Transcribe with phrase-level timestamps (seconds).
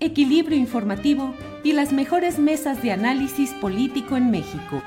[0.00, 4.82] equilibrio informativo y las mejores mesas de análisis político en México.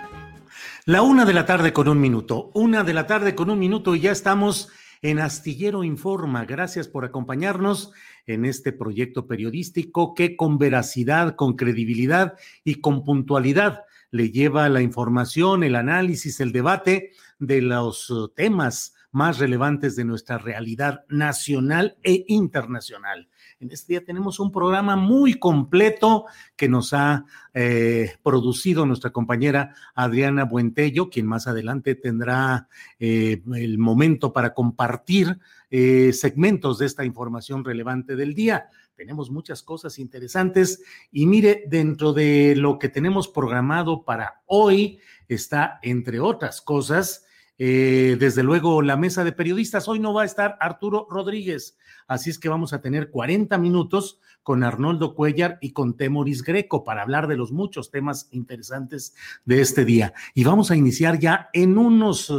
[0.85, 2.51] La una de la tarde con un minuto.
[2.53, 4.69] Una de la tarde con un minuto y ya estamos
[5.01, 6.45] en Astillero Informa.
[6.45, 7.91] Gracias por acompañarnos
[8.25, 12.33] en este proyecto periodístico que con veracidad, con credibilidad
[12.63, 19.39] y con puntualidad le lleva la información, el análisis, el debate de los temas más
[19.39, 23.27] relevantes de nuestra realidad nacional e internacional.
[23.63, 26.25] En este día tenemos un programa muy completo
[26.57, 32.67] que nos ha eh, producido nuestra compañera Adriana Buentello, quien más adelante tendrá
[32.99, 35.39] eh, el momento para compartir
[35.71, 38.67] eh, segmentos de esta información relevante del día.
[38.95, 45.79] Tenemos muchas cosas interesantes y mire, dentro de lo que tenemos programado para hoy está,
[45.83, 47.25] entre otras cosas,
[47.57, 49.87] eh, desde luego, la mesa de periodistas.
[49.87, 51.77] Hoy no va a estar Arturo Rodríguez,
[52.07, 56.83] así es que vamos a tener 40 minutos con Arnoldo Cuellar y con Temoris Greco
[56.83, 59.15] para hablar de los muchos temas interesantes
[59.45, 60.13] de este día.
[60.33, 62.31] Y vamos a iniciar ya en unos,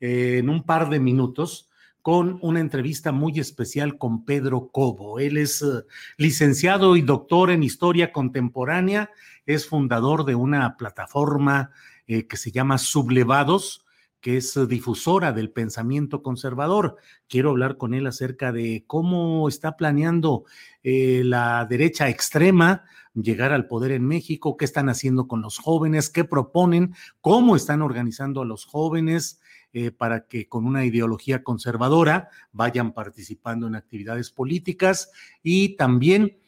[0.00, 1.70] eh, en un par de minutos
[2.02, 5.18] con una entrevista muy especial con Pedro Cobo.
[5.18, 5.84] Él es eh,
[6.16, 9.10] licenciado y doctor en historia contemporánea,
[9.46, 11.70] es fundador de una plataforma
[12.06, 13.84] eh, que se llama Sublevados,
[14.20, 16.96] que es eh, difusora del pensamiento conservador.
[17.28, 20.44] Quiero hablar con él acerca de cómo está planeando
[20.82, 26.10] eh, la derecha extrema llegar al poder en México, qué están haciendo con los jóvenes,
[26.10, 29.40] qué proponen, cómo están organizando a los jóvenes
[29.72, 35.10] eh, para que con una ideología conservadora vayan participando en actividades políticas
[35.42, 36.39] y también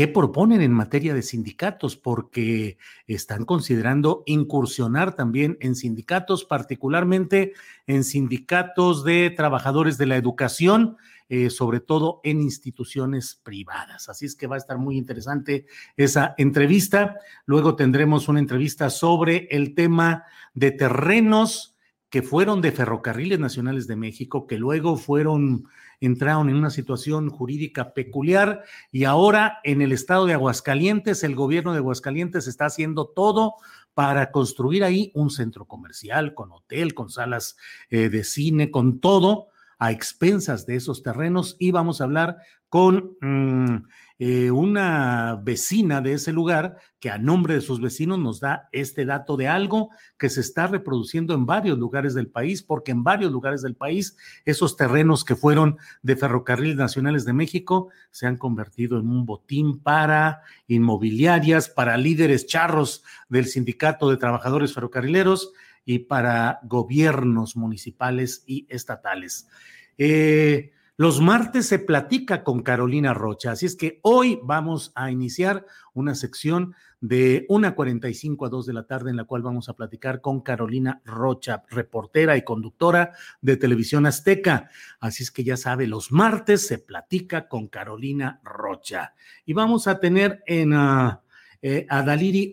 [0.00, 1.94] ¿Qué proponen en materia de sindicatos?
[1.94, 7.52] Porque están considerando incursionar también en sindicatos, particularmente
[7.86, 10.96] en sindicatos de trabajadores de la educación,
[11.28, 14.08] eh, sobre todo en instituciones privadas.
[14.08, 15.66] Así es que va a estar muy interesante
[15.98, 17.18] esa entrevista.
[17.44, 20.24] Luego tendremos una entrevista sobre el tema
[20.54, 21.76] de terrenos
[22.08, 25.66] que fueron de ferrocarriles nacionales de México, que luego fueron
[26.00, 31.72] entraron en una situación jurídica peculiar y ahora en el estado de Aguascalientes, el gobierno
[31.72, 33.54] de Aguascalientes está haciendo todo
[33.94, 37.56] para construir ahí un centro comercial con hotel, con salas
[37.90, 41.56] eh, de cine, con todo a expensas de esos terrenos.
[41.58, 42.38] Y vamos a hablar
[42.68, 43.88] con mm,
[44.22, 49.06] eh, una vecina de ese lugar que a nombre de sus vecinos nos da este
[49.06, 49.88] dato de algo
[50.18, 54.18] que se está reproduciendo en varios lugares del país, porque en varios lugares del país
[54.44, 59.80] esos terrenos que fueron de Ferrocarriles Nacionales de México se han convertido en un botín
[59.80, 65.54] para inmobiliarias, para líderes charros del Sindicato de Trabajadores Ferrocarrileros
[65.86, 69.48] y para gobiernos municipales y estatales.
[69.96, 75.64] Eh, los martes se platica con Carolina Rocha, así es que hoy vamos a iniciar
[75.94, 80.20] una sección de 1.45 a 2 de la tarde en la cual vamos a platicar
[80.20, 84.68] con Carolina Rocha, reportera y conductora de Televisión Azteca.
[85.00, 89.14] Así es que ya sabe, los martes se platica con Carolina Rocha.
[89.46, 90.74] Y vamos a tener en...
[90.74, 91.12] Uh,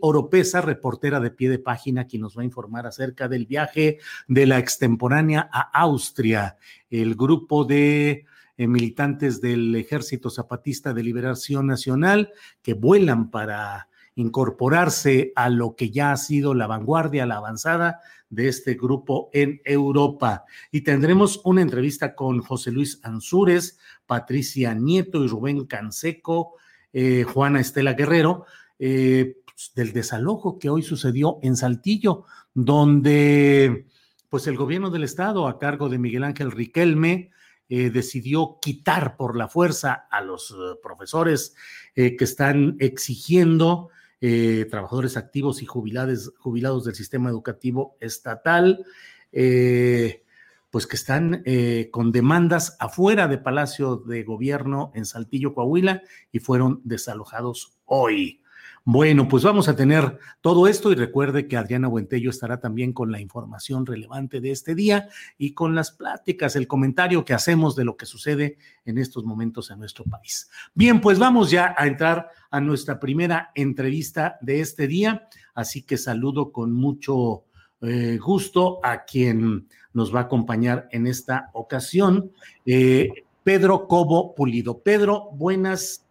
[0.01, 4.45] Oropesa, reportera de pie de página, quien nos va a informar acerca del viaje de
[4.45, 6.57] la extemporánea a Austria,
[6.89, 8.25] el grupo de
[8.57, 12.31] eh, militantes del Ejército Zapatista de Liberación Nacional
[12.61, 17.99] que vuelan para incorporarse a lo que ya ha sido la vanguardia, la avanzada
[18.29, 20.45] de este grupo en Europa.
[20.71, 26.55] Y tendremos una entrevista con José Luis Ansúrez, Patricia Nieto y Rubén Canseco,
[26.93, 28.45] eh, Juana Estela Guerrero,
[28.79, 33.85] eh, pues, del desalojo que hoy sucedió en Saltillo, donde
[34.29, 37.31] pues el gobierno del estado a cargo de Miguel Ángel Riquelme
[37.69, 41.55] eh, decidió quitar por la fuerza a los profesores
[41.95, 48.83] que están exigiendo eh, trabajadores activos y jubilados, jubilados del sistema educativo estatal,
[49.31, 50.23] eh,
[50.71, 56.39] pues que están eh, con demandas afuera de Palacio de Gobierno en Saltillo, Coahuila, y
[56.39, 58.41] fueron desalojados hoy.
[58.89, 63.11] Bueno, pues vamos a tener todo esto y recuerde que Adriana Buentello estará también con
[63.11, 67.83] la información relevante de este día y con las pláticas, el comentario que hacemos de
[67.83, 70.49] lo que sucede en estos momentos en nuestro país.
[70.73, 75.97] Bien, pues vamos ya a entrar a nuestra primera entrevista de este día, así que
[75.97, 77.43] saludo con mucho
[77.81, 82.31] eh, gusto a quien nos va a acompañar en esta ocasión,
[82.65, 83.09] eh,
[83.43, 84.79] Pedro Cobo Pulido.
[84.79, 86.05] Pedro, buenas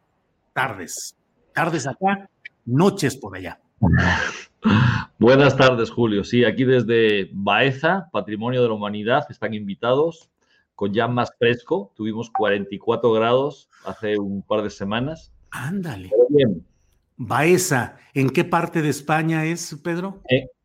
[0.53, 1.17] tardes.
[1.55, 2.29] Tardes acá
[2.67, 3.61] noches por allá.
[5.19, 6.25] Buenas tardes, Julio.
[6.25, 10.31] Sí, aquí desde Baeza, Patrimonio de la Humanidad, están invitados
[10.75, 11.93] con ya más fresco.
[11.97, 15.33] Tuvimos 44 grados hace un par de semanas.
[15.51, 16.11] Ándale.
[16.29, 16.65] Bien.
[17.17, 20.21] Baeza, ¿en qué parte de España es, Pedro?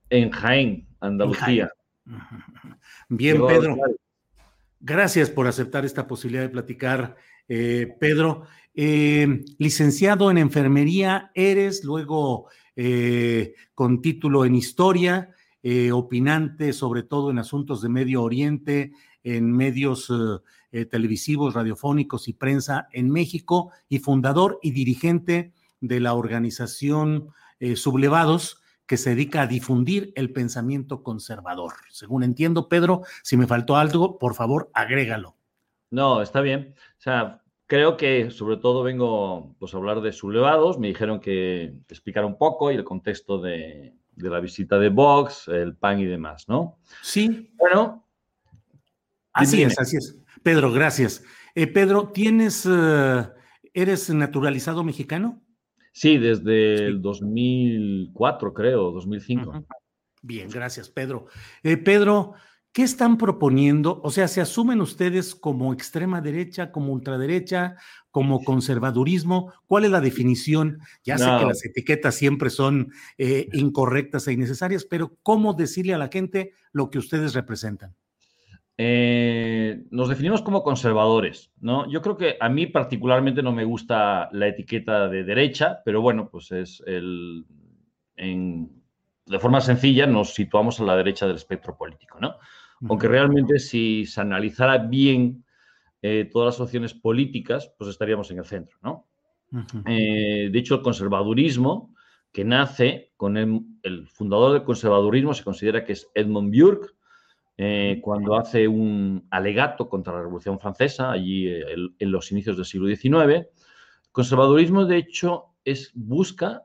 [0.10, 1.72] En, Jaén, Andalucía.
[3.10, 3.78] Bien, Pedro.
[4.82, 7.16] Gracias por aceptar esta posibilidad de platicar,
[7.52, 8.44] eh, Pedro.
[8.74, 15.32] Eh, licenciado en enfermería eres, luego eh, con título en historia,
[15.62, 18.94] eh, opinante sobre todo en asuntos de Medio Oriente,
[19.24, 20.12] en medios
[20.90, 27.28] televisivos, radiofónicos y prensa en México, y fundador y dirigente de la organización
[27.76, 31.74] Sublevados, que se dedica a difundir el pensamiento conservador.
[31.92, 35.36] Según entiendo, Pedro, si me faltó algo, por favor, agrégalo.
[35.92, 36.74] No, está bien.
[36.98, 37.42] O sea,
[37.72, 40.78] Creo que sobre todo vengo pues, a hablar de sublevados.
[40.78, 45.78] Me dijeron que explicara un poco y el contexto de, la visita de Vox, el
[45.78, 46.80] PAN y demás, ¿no?
[47.02, 47.50] Sí.
[47.58, 48.06] Bueno.
[49.32, 50.20] Así es, así es.
[50.44, 51.24] Pedro, gracias.
[51.56, 53.24] Eh, Pedro, ¿tienes, eh,
[53.74, 55.42] eres naturalizado mexicano?
[55.94, 59.64] Sí, desde el 2004, creo, 2005.
[60.22, 61.28] Bien, gracias, Pedro.
[61.64, 62.34] Eh, Pedro,
[62.74, 64.00] ¿Qué están proponiendo?
[64.02, 67.76] O sea, ¿se asumen ustedes como extrema derecha, como ultraderecha,
[68.12, 69.52] como conservadurismo?
[69.68, 70.80] ¿Cuál es la definición?
[71.04, 75.98] Ya sé que las etiquetas siempre son eh, incorrectas e innecesarias, pero ¿cómo decirle a
[75.98, 77.94] la gente lo que ustedes representan?
[78.78, 81.92] Eh, nos definimos como conservadores, ¿no?
[81.92, 86.30] Yo creo que a mí particularmente no me gusta la etiqueta de derecha, pero bueno,
[86.32, 87.46] pues es el...
[88.16, 92.38] de forma sencilla nos situamos a la derecha del espectro político, ¿no?
[92.90, 95.44] Aunque realmente si se analizara bien
[96.02, 99.08] eh, todas las opciones políticas, pues estaríamos en el centro, ¿no?
[99.86, 101.94] Eh, de hecho, el conservadurismo,
[102.32, 106.88] que nace con el, fundador del conservadurismo, se considera que es Edmund Burke,
[107.58, 112.88] eh, cuando hace un alegato contra la Revolución Francesa, allí en los inicios del siglo
[112.88, 113.14] XIX.
[113.14, 113.48] El
[114.12, 116.64] conservadurismo, de hecho, es, busca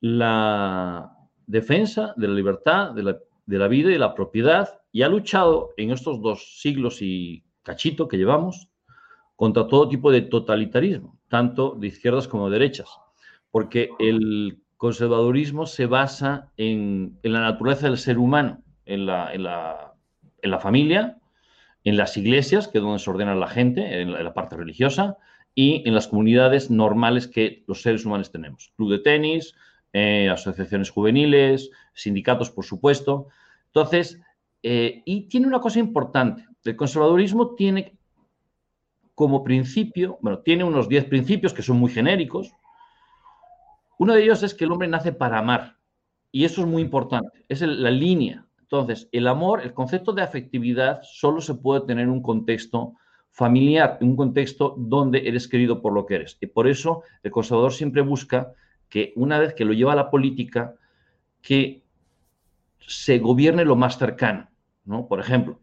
[0.00, 1.12] la
[1.46, 3.18] defensa de la libertad, de la,
[3.52, 8.08] de la vida y la propiedad y ha luchado en estos dos siglos y cachito
[8.08, 8.68] que llevamos
[9.36, 12.88] contra todo tipo de totalitarismo, tanto de izquierdas como de derechas,
[13.50, 20.58] porque el conservadurismo se basa en, la naturaleza del ser humano, en la, en, la,
[20.58, 21.18] familia,
[21.84, 25.18] en las iglesias, que es donde se ordena la gente, en la, parte religiosa,
[25.54, 28.72] y en las comunidades normales que los seres humanos tenemos.
[28.76, 29.54] Club de tenis,
[29.92, 33.28] eh, asociaciones juveniles, sindicatos, por supuesto.
[33.74, 34.20] Entonces,
[34.62, 37.96] eh, y tiene una cosa importante, el conservadurismo tiene
[39.14, 42.52] como principio, bueno, tiene unos 10 principios que son muy genéricos.
[43.98, 45.76] Uno de ellos es que el hombre nace para amar,
[46.30, 48.46] y eso es muy importante, es la línea.
[48.60, 52.94] Entonces, el amor, el concepto de afectividad solo se puede tener en un contexto
[53.30, 56.38] familiar, en un contexto donde eres querido por lo que eres.
[56.40, 58.52] Y por eso el conservador siempre busca
[58.88, 60.74] que una vez que lo lleva a la política,
[61.40, 61.81] que
[62.86, 64.48] se gobierne lo más cercano.
[65.08, 65.60] Por ejemplo,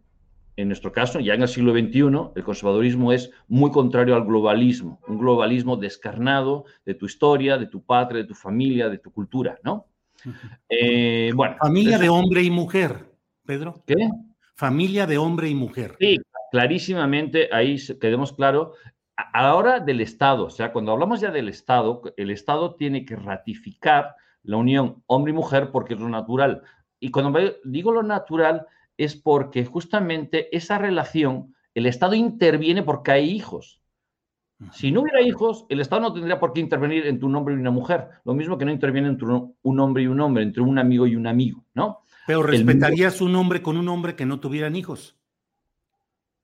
[0.55, 4.99] en nuestro caso, ya en el siglo XXI, el conservadurismo es muy contrario al globalismo,
[5.07, 9.57] un globalismo descarnado de tu historia, de tu patria, de tu familia, de tu cultura,
[9.63, 9.87] ¿no?
[10.67, 13.05] Eh, bueno, Familia de hombre y mujer,
[13.45, 13.81] Pedro.
[13.87, 14.09] ¿Qué?
[14.55, 15.95] Familia de hombre y mujer.
[15.97, 16.19] Sí,
[16.51, 18.73] clarísimamente, ahí quedemos claro.
[19.33, 24.15] Ahora del Estado, o sea, cuando hablamos ya del Estado, el Estado tiene que ratificar
[24.43, 26.63] la unión hombre y mujer porque es lo natural.
[26.99, 33.29] Y cuando digo lo natural es porque justamente esa relación, el Estado interviene porque hay
[33.29, 33.81] hijos.
[34.73, 37.57] Si no hubiera hijos, el Estado no tendría por qué intervenir entre un hombre y
[37.57, 38.09] una mujer.
[38.25, 41.15] Lo mismo que no interviene entre un hombre y un hombre, entre un amigo y
[41.15, 42.03] un amigo, ¿no?
[42.27, 45.17] Pero respetarías un hombre con un hombre que no tuvieran hijos.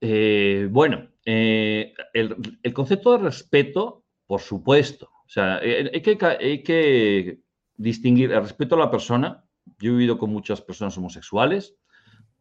[0.02, 5.10] Eh, bueno, eh, el, concepto de respeto, por supuesto.
[5.26, 7.40] O sea, eh, hay que, hay que
[7.76, 9.45] distinguir el respeto a la persona.
[9.80, 11.76] Yo he vivido con muchas personas homosexuales,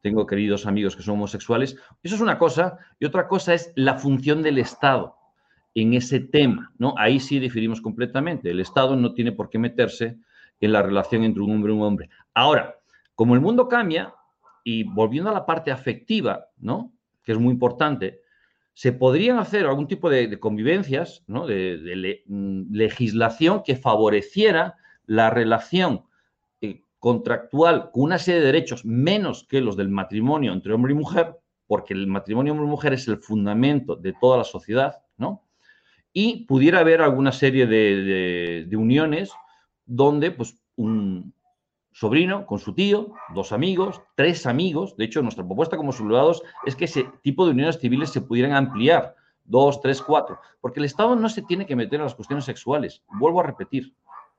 [0.04, 1.76] tengo queridos amigos que son homosexuales.
[2.02, 2.76] Eso es una cosa.
[3.00, 5.16] Y otra cosa es la función del Estado
[5.74, 6.94] en ese tema, ¿no?
[6.98, 8.50] Ahí sí diferimos completamente.
[8.50, 10.18] El Estado no tiene por qué meterse
[10.60, 12.10] en la relación entre un hombre y un hombre.
[12.34, 12.76] Ahora,
[13.14, 14.14] como el mundo cambia,
[14.62, 16.92] y volviendo a la parte afectiva, ¿no?
[17.22, 18.20] Que es muy importante,
[18.74, 24.76] se podrían hacer algún tipo de, convivencias, de, mm, legislación que favoreciera
[25.06, 26.04] la relación
[27.04, 31.36] contractual con una serie de derechos menos que los del matrimonio entre hombre y mujer,
[31.66, 35.44] porque el matrimonio hombre y mujer es el fundamento de toda la sociedad, ¿no?
[36.14, 39.32] Y pudiera haber alguna serie de, de uniones
[39.84, 41.34] donde, pues, un,
[41.92, 44.96] sobrino con su tío, dos amigos, tres amigos.
[44.96, 48.52] De hecho, nuestra propuesta como sublevados es que ese tipo de uniones civiles se pudieran
[48.52, 52.46] ampliar, dos, tres, cuatro, porque el Estado no se tiene que meter en las cuestiones
[52.46, 53.02] sexuales.
[53.08, 53.94] Vuelvo a repetir,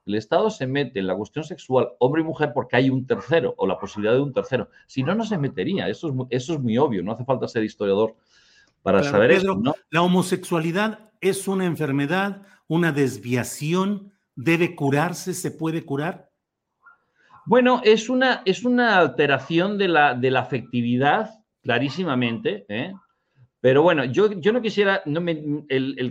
[0.06, 3.56] el Estado se mete en la cuestión sexual hombre y mujer porque hay un tercero
[3.58, 4.70] o la posibilidad de un tercero.
[4.86, 5.90] Si no, no se metería.
[5.90, 8.16] Eso es, eso es muy obvio, no hace falta ser historiador
[8.84, 9.56] para saber eso.
[9.56, 9.74] ¿no?
[9.90, 16.30] La homosexualidad es una enfermedad, una desviación, debe curarse, se puede curar.
[17.46, 21.32] Bueno, es una, es una alteración de la, de la afectividad,
[21.62, 22.94] clarísimamente, ¿eh?
[23.60, 25.24] pero bueno, yo, yo no quisiera, no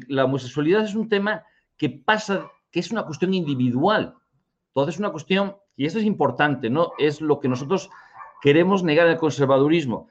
[0.09, 1.45] la homosexualidad es un tema
[1.77, 4.15] que pasa, que es una cuestión individual,
[4.67, 6.91] entonces es una cuestión, y eso es importante, ¿no?
[6.99, 7.89] Es lo que nosotros
[8.43, 10.09] queremos negar el conservadurismo.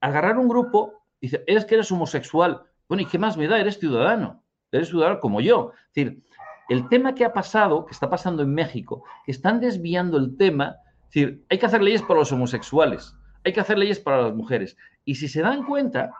[0.00, 3.60] Agarrar un grupo y decir, eres que eres homosexual, bueno, ¿y qué más me da?
[3.60, 5.70] Eres ciudadano, eres ciudadano como yo.
[5.94, 6.20] Decir,
[6.68, 10.78] el tema que ha pasado, que está pasando en México, que están desviando el tema,
[11.02, 13.14] es decir, hay que hacer leyes para los homosexuales,
[13.44, 14.76] hay que hacer leyes para las mujeres.
[15.04, 16.10] Y si se dan cuenta,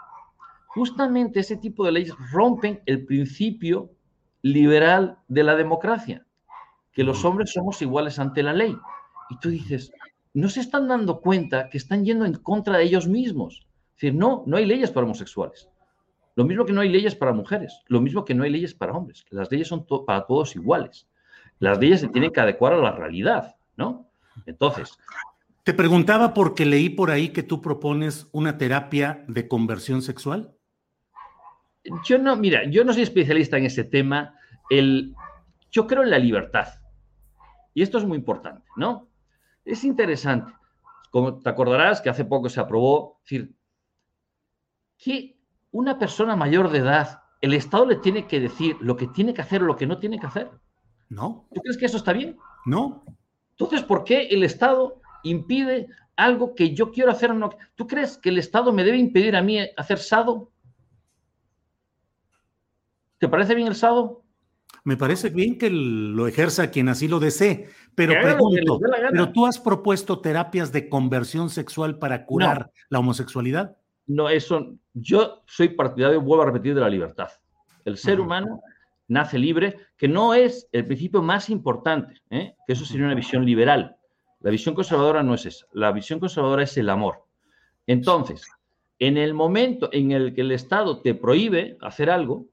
[0.69, 3.91] justamente ese tipo de leyes rompen el principio
[4.43, 6.27] liberal de la democracia,
[6.93, 8.77] que los hombres somos iguales ante la ley.
[9.31, 9.93] Y tú dices,
[10.35, 13.67] no se están dando cuenta que están yendo en contra de ellos mismos.
[13.97, 15.69] Es decir, no, no hay leyes para homosexuales.
[16.37, 18.93] Lo mismo que no hay leyes para mujeres, lo mismo que no hay leyes para
[18.93, 19.25] hombres.
[19.31, 21.07] Las leyes son para todos iguales.
[21.59, 24.11] Las leyes se tienen que adecuar a la realidad, ¿no?
[24.47, 24.97] Entonces.
[25.65, 30.55] Te preguntaba porque leí por ahí que tú propones una terapia de conversión sexual.
[32.05, 34.35] Yo no, mira, yo no soy especialista en ese tema.
[34.69, 35.15] El,
[35.71, 36.69] yo creo en la libertad.
[37.75, 39.09] Y esto es muy importante, ¿no?
[39.65, 40.53] Es interesante.
[41.11, 43.55] Como te acordarás que hace poco se aprobó, decir,
[44.99, 45.39] que
[45.71, 49.43] una persona mayor de edad, el Estado le tiene que decir lo que tiene que
[49.43, 50.51] hacer o lo que no tiene que hacer.
[51.09, 51.49] No.
[51.53, 52.37] ¿Tú crees que eso está bien?
[52.67, 53.05] No.
[53.53, 57.51] Entonces, ¿por qué el Estado impide algo que yo quiero hacer o no?
[57.75, 60.53] ¿Tú crees que el Estado me debe impedir a mí hacer sado?
[63.21, 64.25] ¿Te parece bien el sado?
[64.83, 69.59] Me parece bien que lo ejerza quien así lo desee, pero pregunto, ¿pero tú has
[69.59, 73.77] propuesto terapias de conversión sexual para curar la homosexualidad?
[74.11, 77.29] no, eso, yo soy partidario, vuelvo a repetir, de la libertad.
[77.85, 78.61] El ser humano
[79.07, 82.55] nace libre, que no es el principio más importante, ¿eh?
[82.67, 83.97] que eso sería una visión liberal.
[84.41, 85.67] La visión conservadora no es esa.
[85.73, 87.25] La visión conservadora es el amor.
[87.87, 88.49] Entonces,
[88.99, 92.47] en el momento en el que el Estado te prohíbe hacer algo,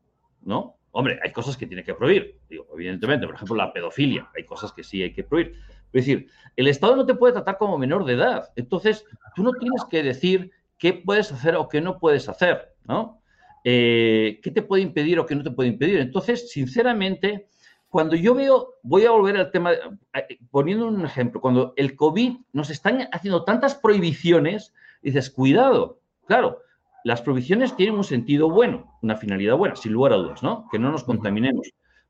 [0.48, 0.78] ¿no?
[0.92, 2.40] Hombre, hay cosas que tiene que prohibir.
[2.50, 4.30] Digo, evidentemente, por ejemplo, la pedofilia.
[4.36, 5.54] Hay cosas que sí hay que prohibir.
[5.94, 8.50] Es decir, el Estado no te puede tratar como menor de edad.
[8.56, 13.22] Entonces, tú no tienes que decir qué puedes hacer o qué no puedes hacer, ¿no?
[13.64, 16.00] Eh, ¿Qué te puede impedir o qué no te puede impedir?
[16.00, 17.48] Entonces, sinceramente,
[17.90, 22.38] cuando yo veo, voy a volver al tema, eh, poniendo un ejemplo, cuando el COVID
[22.54, 26.62] nos están haciendo tantas prohibiciones, dices, cuidado, claro,
[27.08, 30.68] las prohibiciones tienen un sentido bueno, una finalidad buena, sin lugar a dudas, ¿no?
[30.70, 31.70] Que no nos contaminemos.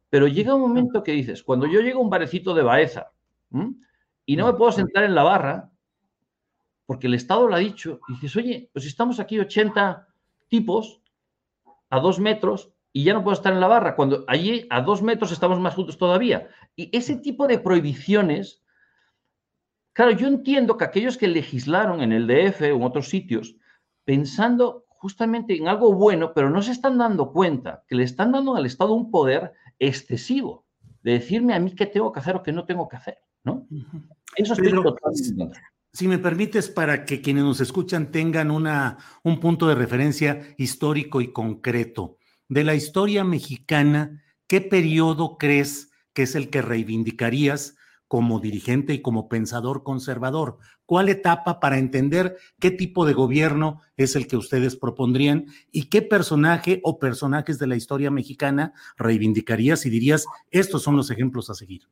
[0.09, 3.11] Pero llega un momento que dices, cuando yo llego a un barecito de Baeza
[4.25, 5.69] y no me puedo sentar en la barra,
[6.87, 10.07] porque el Estado lo ha dicho, y dices, oye, pues estamos aquí 80
[10.47, 10.99] tipos
[11.91, 15.03] a dos metros y ya no puedo estar en la barra, cuando allí a dos
[15.03, 16.49] metros estamos más juntos todavía.
[16.75, 18.63] Y ese tipo de prohibiciones,
[19.93, 23.55] claro, yo entiendo que aquellos que legislaron en el DF o en otros sitios,
[24.03, 28.55] pensando justamente en algo bueno, pero no se están dando cuenta que le están dando
[28.55, 30.65] al Estado un poder excesivo
[31.03, 33.17] de decirme a mí qué tengo que hacer o qué no tengo que hacer.
[33.43, 33.67] ¿no?
[34.35, 35.59] Eso es totalmente
[35.97, 41.21] si me permites, para que quienes nos escuchan tengan una, un punto de referencia histórico
[41.21, 42.17] y concreto.
[42.47, 47.76] De la historia mexicana, ¿qué periodo crees que es el que reivindicarías
[48.07, 50.57] como dirigente y como pensador conservador?
[50.85, 56.01] ¿Cuál etapa para entender qué tipo de gobierno es el que ustedes propondrían y qué
[56.01, 61.53] personaje o personajes de la historia mexicana reivindicarías y dirías, estos son los ejemplos a
[61.53, 61.83] seguir?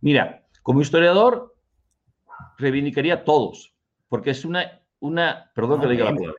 [0.00, 1.56] Mira, como historiador,
[2.58, 3.74] reivindicaría a todos,
[4.08, 6.34] porque es una, una perdón que le diga la palabra.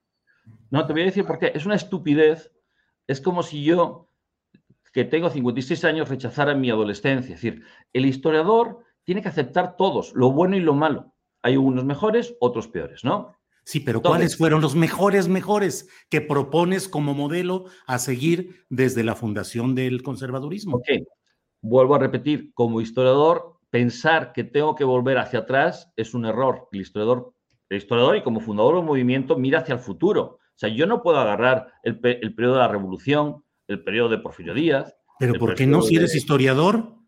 [0.70, 1.52] No, te voy a decir por qué.
[1.56, 2.52] Es una estupidez.
[3.08, 4.10] Es como si yo,
[4.94, 7.36] que tengo 56 años, rechazara mi adolescencia.
[7.36, 7.64] Es decir,
[7.94, 11.16] el historiador tiene que aceptar todos, lo bueno y lo malo.
[11.42, 13.36] Hay unos mejores, otros peores, ¿no?
[13.64, 19.16] Sí, pero ¿cuáles fueron los mejores, mejores que propones como modelo a seguir desde la
[19.16, 20.78] fundación del conservadurismo?
[20.78, 21.08] Ok,
[21.60, 26.68] vuelvo a repetir, como historiador pensar que tengo que volver hacia atrás es un error.
[26.72, 27.34] El historiador,
[27.70, 30.22] el historiador y como fundador del movimiento mira hacia el futuro.
[30.24, 34.54] O sea, yo no puedo agarrar el, periodo de la revolución, el periodo de Porfirio
[34.54, 34.96] Díaz.
[35.18, 36.99] ¿Pero por qué no si eres historiador?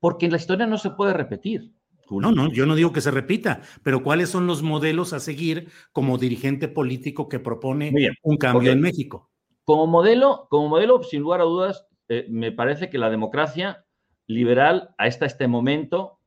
[0.00, 1.72] Porque la historia no se puede repetir.
[2.10, 5.70] No, no, yo no digo que se repita, pero ¿cuáles son los modelos a seguir
[5.92, 9.30] como dirigente político que propone un cambio en México?
[9.64, 13.84] Como modelo, como modelo, sin lugar a dudas, eh, me parece que la democracia
[14.28, 16.20] liberal hasta este momento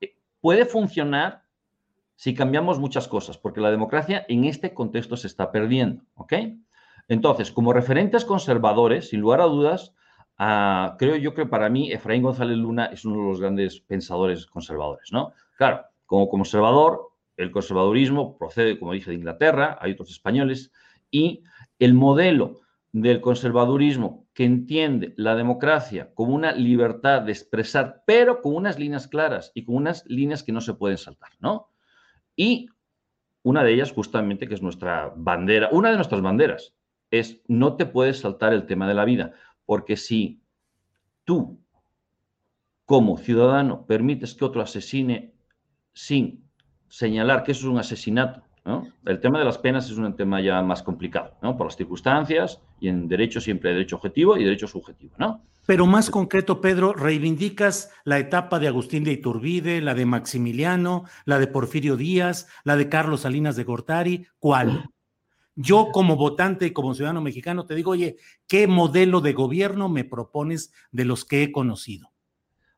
[0.00, 1.42] eh, puede funcionar
[2.14, 6.34] si cambiamos muchas cosas, porque la democracia en este contexto se está perdiendo, ¿ok?
[7.08, 9.94] Entonces, como referentes conservadores, sin lugar a dudas,
[10.38, 14.46] ah, creo yo que para mí Efraín González Luna es uno de los grandes pensadores
[14.46, 15.32] conservadores, ¿no?
[15.56, 20.72] Claro, como conservador, el conservadurismo procede, como dije, de Inglaterra, hay otros españoles,
[21.10, 21.42] y
[21.78, 22.60] el modelo
[22.92, 29.08] del conservadurismo que entiende la democracia como una libertad de expresar, pero con unas líneas
[29.08, 31.70] claras y con unas líneas que no se pueden saltar, ¿no?
[32.34, 32.68] Y
[33.42, 36.74] una de ellas, justamente, que es nuestra bandera, una de nuestras banderas,
[37.10, 39.32] es no te puedes saltar el tema de la vida,
[39.66, 40.40] porque si
[41.24, 41.60] tú,
[42.84, 45.34] como ciudadano, permites que otro asesine
[45.92, 46.48] sin
[46.88, 48.46] señalar que eso es un asesinato,
[49.04, 51.56] el tema de las penas es un tema ya más complicado, ¿no?
[51.56, 55.42] Por las circunstancias y en derecho siempre hay derecho objetivo y derecho subjetivo, ¿no?
[55.66, 61.38] Pero más concreto, Pedro, reivindicas la etapa de Agustín de Iturbide, la de Maximiliano, la
[61.38, 64.90] de Porfirio Díaz, la de Carlos Salinas de Gortari, ¿cuál?
[65.56, 68.16] Yo como votante y como ciudadano mexicano te digo, oye,
[68.46, 72.12] ¿qué modelo de gobierno me propones de los que he conocido?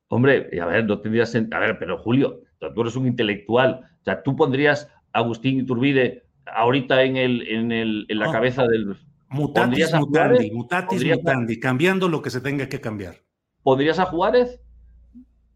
[0.07, 1.35] Hombre, a ver, no tendrías...
[1.35, 2.41] A ver, pero Julio,
[2.75, 8.07] tú eres un intelectual, o sea, tú pondrías Agustín Iturbide ahorita en, el, en, el,
[8.09, 8.97] en la cabeza del...
[9.31, 13.17] Mutatis mutandi, mutatis mutandi, cambiando lo que se tenga que cambiar.
[13.63, 14.63] ¿Podrías a Juárez?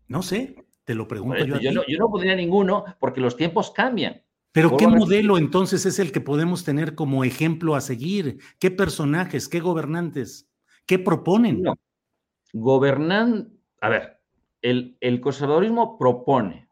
[0.08, 1.58] No sé, te lo pregunto yo.
[1.58, 4.22] yo, No, yo no podría ninguno porque los tiempos cambian.
[4.52, 8.38] Pero ¿qué modelo entonces es el que podemos tener como ejemplo a seguir?
[8.58, 10.50] ¿Qué personajes, qué gobernantes,
[10.86, 11.62] qué proponen?
[11.62, 11.74] No.
[12.52, 14.20] Gobernan, a ver,
[14.60, 16.68] el, el conservadurismo propone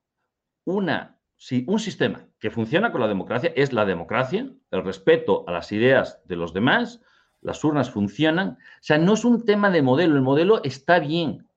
[0.64, 5.52] una si un sistema que funciona con la democracia es la democracia, el respeto a
[5.52, 7.00] las ideas de los demás,
[7.40, 8.50] las urnas funcionan.
[8.50, 11.48] O sea, no es un tema de modelo, el modelo está bien.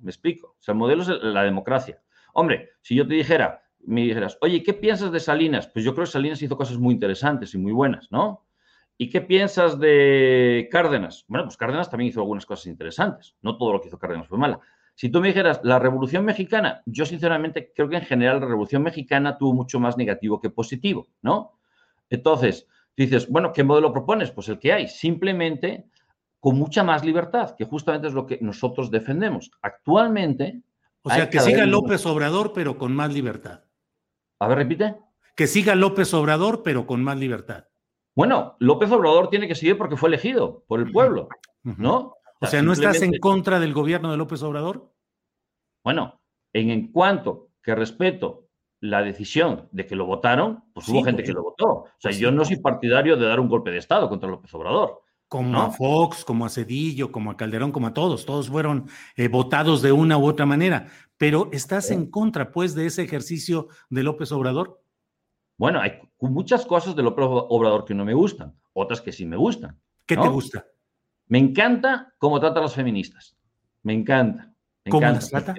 [0.00, 0.48] ¿Me explico?
[0.48, 2.02] O sea, el modelo es la democracia.
[2.34, 5.66] Hombre, si yo te dijera, me dijeras, oye, ¿qué piensas de Salinas?
[5.68, 8.44] Pues yo creo que Salinas hizo cosas muy interesantes y muy buenas, ¿no?
[8.96, 11.24] ¿Y qué piensas de Cárdenas?
[11.26, 13.34] Bueno, pues Cárdenas también hizo algunas cosas interesantes.
[13.42, 14.60] No todo lo que hizo Cárdenas fue mala.
[14.94, 18.82] Si tú me dijeras la Revolución Mexicana, yo sinceramente creo que en general la Revolución
[18.82, 21.58] Mexicana tuvo mucho más negativo que positivo, ¿no?
[22.10, 24.30] Entonces, dices, bueno, ¿qué modelo propones?
[24.30, 25.86] Pues el que hay, simplemente
[26.38, 29.50] con mucha más libertad, que justamente es lo que nosotros defendemos.
[29.62, 30.60] Actualmente...
[31.02, 33.64] O sea, que siga López Obrador, pero con más libertad.
[34.42, 34.96] A ver, repite.
[35.36, 37.66] Que siga López Obrador, pero con más libertad.
[38.16, 41.28] Bueno, López Obrador tiene que seguir porque fue elegido por el pueblo,
[41.62, 42.16] ¿no?
[42.40, 44.92] O sea, ¿no estás en contra del gobierno de López Obrador?
[45.84, 46.20] Bueno,
[46.52, 48.48] en, cuanto que respeto
[48.80, 51.66] la decisión de que lo votaron, pues hubo gente que lo votó.
[51.68, 54.52] O sea, pues yo no soy partidario de dar un golpe de Estado contra López
[54.54, 55.01] Obrador.
[55.32, 58.26] Como a Fox, como a Cedillo, como a Calderón, como a todos.
[58.26, 60.88] Todos fueron eh, votados de una u otra manera.
[61.16, 64.82] Pero ¿estás en contra, pues, de ese ejercicio de López Obrador?
[65.56, 69.38] Bueno, hay muchas cosas de López Obrador que no me gustan, otras que sí me
[69.38, 69.80] gustan.
[70.04, 70.66] ¿Qué te gusta?
[71.28, 73.34] Me encanta cómo trata a las feministas.
[73.84, 74.52] Me encanta.
[74.90, 75.54] ¿Cómo las trata?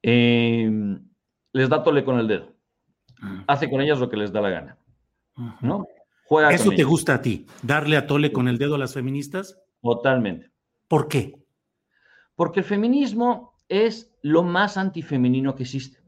[0.00, 1.04] Em,
[1.52, 2.54] les da tole con el dedo.
[3.20, 3.42] Ah.
[3.48, 4.78] Hace con ellas lo que les da la gana.
[5.60, 5.88] ¿No?
[6.28, 7.46] Juega ¿Eso te gusta a ti?
[7.62, 9.58] ¿Darle a tole con el dedo a las feministas?
[9.82, 10.50] Totalmente.
[10.86, 11.42] ¿Por qué?
[12.36, 16.00] Porque el feminismo es lo más antifemenino que existe.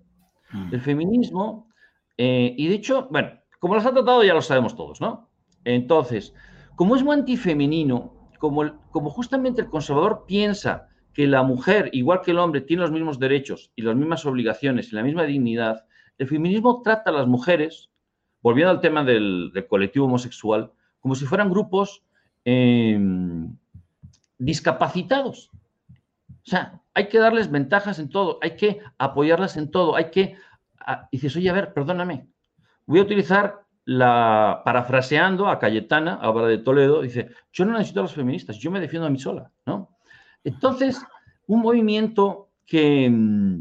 [0.53, 0.75] Mm.
[0.75, 1.71] El feminismo,
[2.19, 3.31] eh, y de hecho, bueno,
[3.61, 5.31] como los ha tratado ya lo sabemos todos, ¿no?
[5.65, 6.35] Entonces,
[6.77, 12.33] como es muy antifemenino, como, como justamente el conservador piensa que la mujer, igual que
[12.33, 15.87] el hombre, tiene los mismos derechos y las mismas obligaciones y la misma dignidad,
[16.19, 17.90] el feminismo trata a las mujeres,
[18.43, 22.03] volviendo al tema del, colectivo homosexual, como si fueran grupos
[22.45, 23.57] em,
[24.39, 25.51] discapacitados.
[26.29, 30.37] O sea, hay que darles ventajas en todo, hay que apoyarlas en todo, hay que...
[31.11, 32.29] y dices, oye, a ver, perdóname,
[32.87, 38.05] voy a utilizar la, parafraseando a Cayetana, ahora de Toledo, dice, yo no necesito a
[38.05, 39.97] los feministas, yo me defiendo a mí sola, ¿no?
[40.45, 41.05] Entonces,
[41.47, 43.61] un movimiento que mm,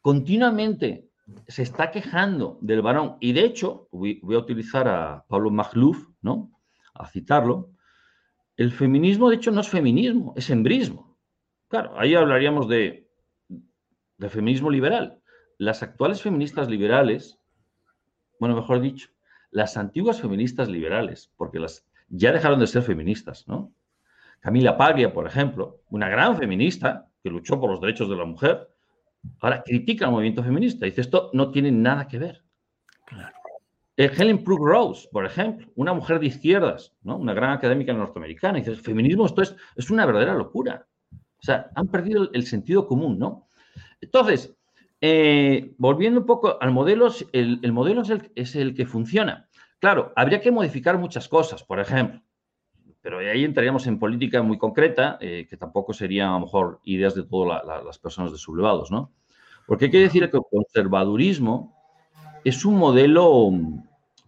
[0.00, 1.09] continuamente
[1.48, 6.50] se está quejando del varón, y de hecho, voy, a utilizar a Pablo Magluf, ¿no?
[6.94, 7.70] A citarlo,
[8.56, 11.16] el feminismo, de hecho, no es feminismo, es embrismo.
[11.68, 13.08] Claro, ahí hablaríamos de,
[14.18, 15.20] de feminismo liberal.
[15.58, 17.38] Las actuales feministas liberales,
[18.38, 19.08] bueno, mejor dicho,
[19.50, 23.72] las antiguas feministas liberales, porque las ya dejaron de ser feministas, ¿no?
[24.40, 28.68] Camila Paglia, por ejemplo, una gran feminista que luchó por los derechos de la mujer,
[29.40, 30.86] ahora critica al movimiento feminista.
[30.86, 32.44] Dice, esto no tiene nada que ver.
[33.06, 33.36] Claro.
[33.96, 37.16] Eh, Helen Brooke Rose, por ejemplo, una mujer de izquierdas, ¿no?
[37.16, 40.86] una gran académica norteamericana, dice, el feminismo esto es, es una verdadera locura.
[41.12, 43.48] O sea, han perdido el, sentido común, ¿no?
[44.00, 44.56] Entonces,
[45.00, 49.48] eh, volviendo un poco al modelo, el, modelo es el, es el que funciona.
[49.78, 52.20] Claro, habría que modificar muchas cosas, por ejemplo,
[53.02, 57.14] pero ahí entraríamos en política muy concreta, eh, que tampoco serían a lo mejor ideas
[57.14, 59.12] de todas las personas de sublevados, ¿no?
[59.66, 61.74] Porque hay que decir que el conservadurismo
[62.44, 63.50] es un modelo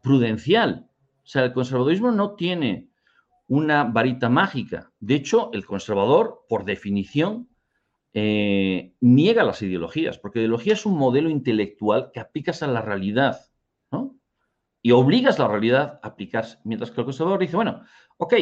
[0.02, 0.88] prudencial.
[1.24, 2.88] O sea, el conservadurismo no tiene
[3.48, 4.90] una varita mágica.
[5.00, 7.48] De hecho, el conservador, por definición,
[8.14, 13.40] eh, niega las ideologías, porque ideología es un modelo intelectual que aplicas a la realidad.
[14.82, 16.58] Y obligas la realidad a aplicarse.
[16.64, 17.84] Mientras que el conservador dice, bueno,
[18.22, 18.34] Ok,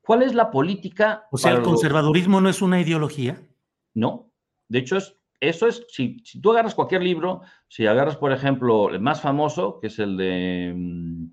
[0.00, 1.28] ¿cuál es la política?
[1.30, 3.40] O sea, ¿el conservadurismo no es una ideología?
[3.94, 4.32] No.
[4.68, 8.98] De hecho, es, eso es, si, tú agarras cualquier libro, si agarras, por ejemplo, el
[8.98, 11.26] más famoso, que es el de mm,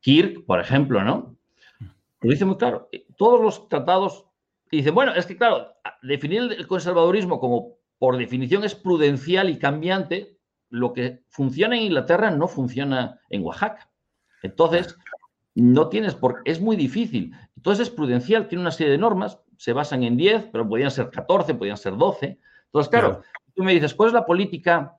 [0.00, 1.36] Kirk, por ejemplo, ¿no?
[2.22, 2.88] Lo dice muy claro.
[2.90, 4.24] Eh, todos los tratados
[4.70, 10.38] dicen, bueno, es que claro, definir el conservadurismo como por definición es prudencial y cambiante,
[10.72, 13.90] lo que funciona en Inglaterra no funciona en Oaxaca.
[14.42, 14.96] Entonces,
[15.54, 17.34] no tienes, porque es muy difícil.
[17.56, 21.10] Entonces es prudencial, tiene una serie de normas, se basan en 10, pero podían ser
[21.10, 22.38] 14, podían ser 12.
[22.64, 23.22] Entonces, claro,
[23.54, 24.96] tú me dices, ¿cuál es la política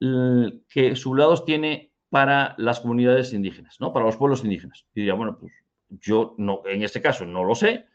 [0.00, 3.92] que Sublados tiene para las comunidades indígenas, ¿no?
[3.92, 4.86] para los pueblos indígenas?
[4.94, 5.52] Y diría, bueno, pues
[5.90, 7.86] yo no, en este caso no lo sé,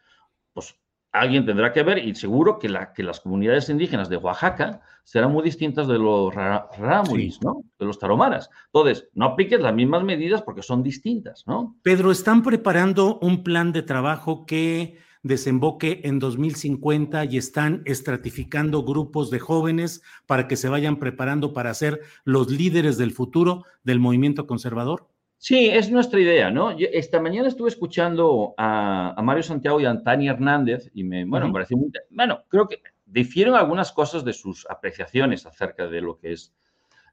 [0.54, 0.76] pues
[1.20, 5.32] alguien tendrá que ver y seguro que, la, que las comunidades indígenas de Oaxaca serán
[5.32, 7.64] muy distintas de los rarámuris, ¿no?
[7.80, 8.50] De los taromaras.
[8.66, 11.78] Entonces, no apliques las mismas medidas porque son distintas, ¿no?
[11.82, 19.30] Pedro, ¿están preparando un plan de trabajo que desemboque en 2050 y están estratificando grupos
[19.30, 24.48] de jóvenes para que se vayan preparando para ser los líderes del futuro del movimiento
[24.48, 25.08] conservador?
[25.40, 26.72] Sí, es nuestra idea, ¿no?
[26.72, 31.54] esta mañana estuve escuchando a, Mario Santiago y a Tania Hernández y me, bueno, me
[31.54, 31.92] pareció muy...
[32.10, 36.56] Bueno, creo que difieren algunas cosas de sus apreciaciones acerca de lo que es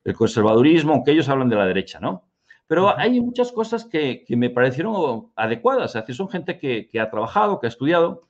[0.05, 2.29] el conservadurismo, aunque ellos hablan de la derecha, ¿no?
[2.67, 7.11] Pero hay muchas cosas que, me parecieron adecuadas, es decir, son gente que, que, ha
[7.11, 8.29] trabajado, que ha estudiado.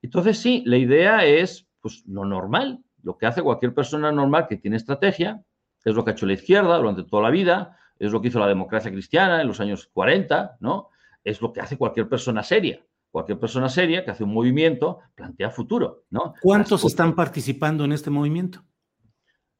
[0.00, 4.56] Entonces, sí, la idea es, pues, lo normal, lo que hace cualquier persona normal que
[4.56, 5.42] tiene estrategia,
[5.84, 8.38] es lo que ha hecho la izquierda durante toda la vida, es lo que hizo
[8.38, 10.88] la democracia cristiana en los años 40, ¿no?
[11.22, 12.84] Es lo que hace cualquier persona seria.
[13.10, 16.34] Cualquier persona seria que hace un movimiento plantea futuro, ¿no?
[16.42, 18.64] ¿Cuántos están participando en este movimiento?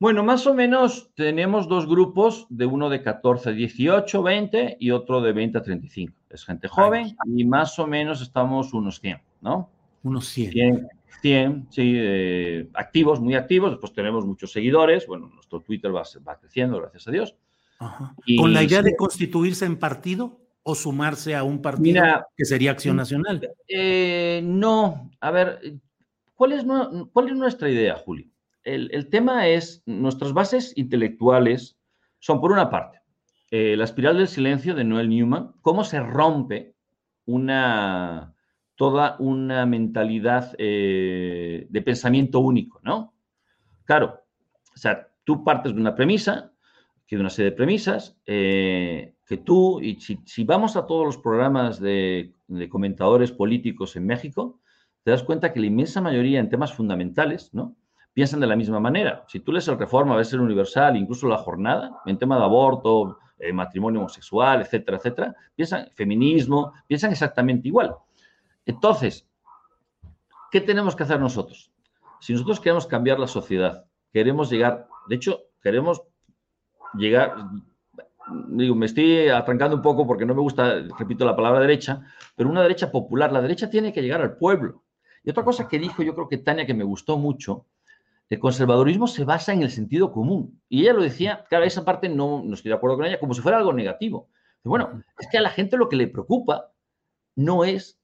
[0.00, 4.90] Bueno, más o menos tenemos dos grupos, de uno de 14 a 18, 20 y
[4.90, 6.14] otro de 20 a 35.
[6.30, 9.70] Es gente joven y más o menos estamos unos 100, ¿no?
[10.02, 10.50] Unos 100.
[10.50, 10.88] 100,
[11.22, 13.70] 100 sí, eh, activos, muy activos.
[13.70, 15.06] Después tenemos muchos seguidores.
[15.06, 17.36] Bueno, nuestro Twitter va, va creciendo, gracias a Dios.
[18.38, 22.02] ¿Con la idea de constituirse en partido o sumarse a un partido
[22.36, 23.48] que sería Acción Nacional?
[23.68, 25.60] Eh, no, a ver,
[26.34, 26.64] ¿cuál es,
[27.12, 28.26] cuál es nuestra idea, Julio?
[28.64, 31.76] El, tema es, nuestras bases intelectuales
[32.18, 33.00] son, por una parte,
[33.50, 36.74] eh, la espiral del silencio de Noel Newman, cómo se rompe
[37.26, 38.34] una,
[38.74, 43.14] toda una mentalidad eh, de pensamiento único, ¿no?
[43.84, 44.22] Claro,
[44.74, 46.53] o sea, tú partes de una premisa,
[47.16, 51.80] de una serie de premisas, eh, que tú, y si, vamos a todos los programas
[51.80, 52.32] de,
[52.68, 54.60] comentadores políticos en México,
[55.02, 57.76] te das cuenta que la inmensa mayoría en temas fundamentales, ¿no?
[58.12, 59.24] Piensan de la misma manera.
[59.28, 63.18] Si tú lees el Reforma, ves el Universal, incluso la jornada, en tema de aborto,
[63.38, 67.94] eh, matrimonio homosexual, etcétera, etcétera, piensan feminismo, piensan exactamente igual.
[68.64, 69.26] Entonces,
[70.50, 71.72] ¿qué tenemos que hacer nosotros?
[72.20, 76.02] Si nosotros queremos cambiar la sociedad, queremos llegar, de hecho, queremos
[76.96, 77.34] llegar,
[78.48, 82.02] digo, me estoy atrancando un poco porque no me gusta, repito, la palabra derecha,
[82.36, 84.84] pero una derecha popular, la derecha tiene que llegar al pueblo.
[85.22, 87.66] Y otra cosa que dijo, yo creo que Tania, que me gustó mucho,
[88.28, 90.60] el conservadurismo se basa en el sentido común.
[90.68, 93.34] Y ella lo decía, claro, esa parte no, no estoy de acuerdo con ella, como
[93.34, 94.28] si fuera algo negativo.
[94.64, 96.72] bueno, es que a la gente lo que le preocupa
[97.36, 98.00] no es,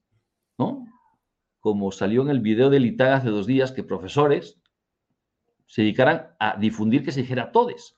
[0.57, 0.85] ¿no?
[1.59, 4.59] Como salió en el video de Litaga hace dos días, que profesores
[5.67, 7.97] se dedicaran a difundir que se dijera todes.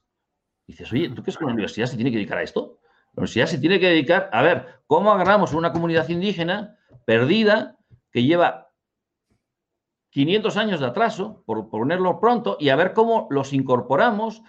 [0.73, 2.79] Dices, oye, ¿tú crees que la universidad se tiene que dedicar a esto?
[3.13, 7.77] La universidad se tiene que dedicar a ver cómo agarramos una comunidad indígena perdida
[8.11, 8.71] que lleva
[10.09, 14.41] 500 años de atraso, por ponerlo pronto, y a ver cómo los incorporamos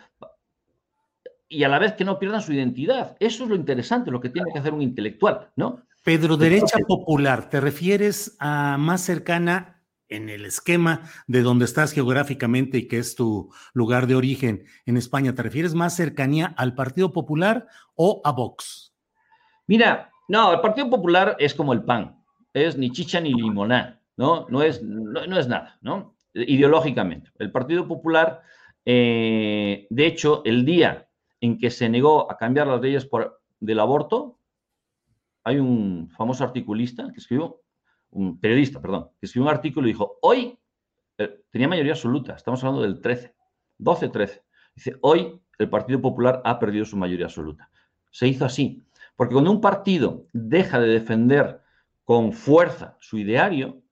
[1.46, 3.16] y a la vez que no pierdan su identidad.
[3.20, 5.82] Eso es lo interesante, lo que tiene que hacer un intelectual, ¿no?
[6.02, 9.73] Pedro, derecha popular, ¿te refieres a más cercana
[10.14, 14.96] en el esquema de donde estás geográficamente y que es tu lugar de origen en
[14.96, 15.34] España?
[15.34, 18.94] ¿Te refieres más cercanía al Partido Popular o a Vox?
[19.66, 22.16] Mira, no, el Partido Popular es como el pan,
[22.52, 24.00] es ni chicha ni limoná.
[24.16, 24.46] ¿no?
[24.48, 26.16] No es, no, es nada, ¿no?
[26.34, 27.30] Ideológicamente.
[27.38, 28.42] El Partido Popular,
[28.84, 31.08] eh, de hecho, el día
[31.40, 33.08] en que se negó a cambiar las leyes
[33.60, 34.38] del aborto,
[35.44, 37.60] hay un famoso articulista que escribió,
[38.14, 40.58] un periodista, perdón, que escribió un artículo y dijo, hoy,
[41.18, 43.34] eh, tenía mayoría absoluta, estamos hablando del 13,
[43.78, 44.42] 12-13,
[44.74, 47.70] dice, hoy el Partido Popular ha perdido su mayoría absoluta.
[48.10, 48.82] Se hizo así,
[49.16, 51.60] porque cuando un partido deja de defender
[52.04, 53.82] con fuerza su ideario,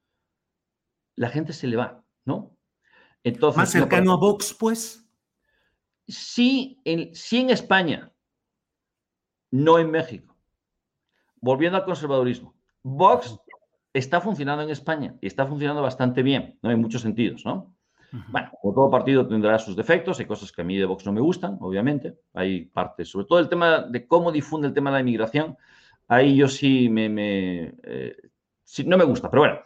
[1.16, 2.56] la gente se le va, ¿no?
[3.24, 5.08] Entonces, ¿Más cercano a Vox, pues?
[6.08, 8.12] Sí en, sí en España,
[9.50, 10.36] no en México.
[11.40, 12.54] Volviendo al conservadurismo.
[12.82, 13.38] Vox
[13.92, 16.70] está funcionando en España y está funcionando bastante bien, ¿no?
[16.70, 17.74] En muchos sentidos, ¿no?
[18.28, 21.12] Bueno, como todo partido tendrá sus defectos, hay cosas que a mí de Vox no
[21.12, 24.94] me gustan, obviamente, hay partes, sobre todo el tema de cómo difunde el tema de
[24.94, 25.56] la inmigración,
[26.08, 28.16] ahí yo sí me, eh,
[28.62, 29.60] sí, no me gusta, pero bueno,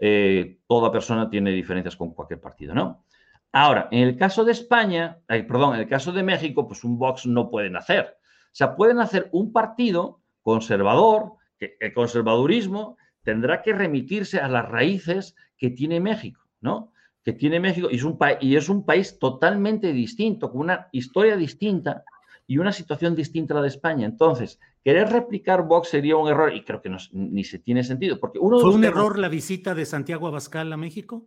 [0.00, 3.04] eh, toda persona tiene diferencias con cualquier partido, ¿no?
[3.50, 7.26] Ahora, en el caso de España, perdón, en el caso de México, pues un Vox
[7.26, 8.16] no pueden hacer.
[8.44, 12.96] O sea, pueden hacer un partido conservador, que el conservadurismo
[13.28, 16.94] tendrá que remitirse a las raíces que tiene México, ¿no?
[17.22, 21.36] Que tiene México y es un, y es un país totalmente distinto, con una historia
[21.36, 22.04] distinta
[22.46, 24.06] y una situación distinta a la de España.
[24.06, 28.18] Entonces, querer replicar Vox sería un error y creo que ni se tiene sentido.
[28.18, 31.26] Porque uno ¿Fue un error la visita de Santiago Abascal a México?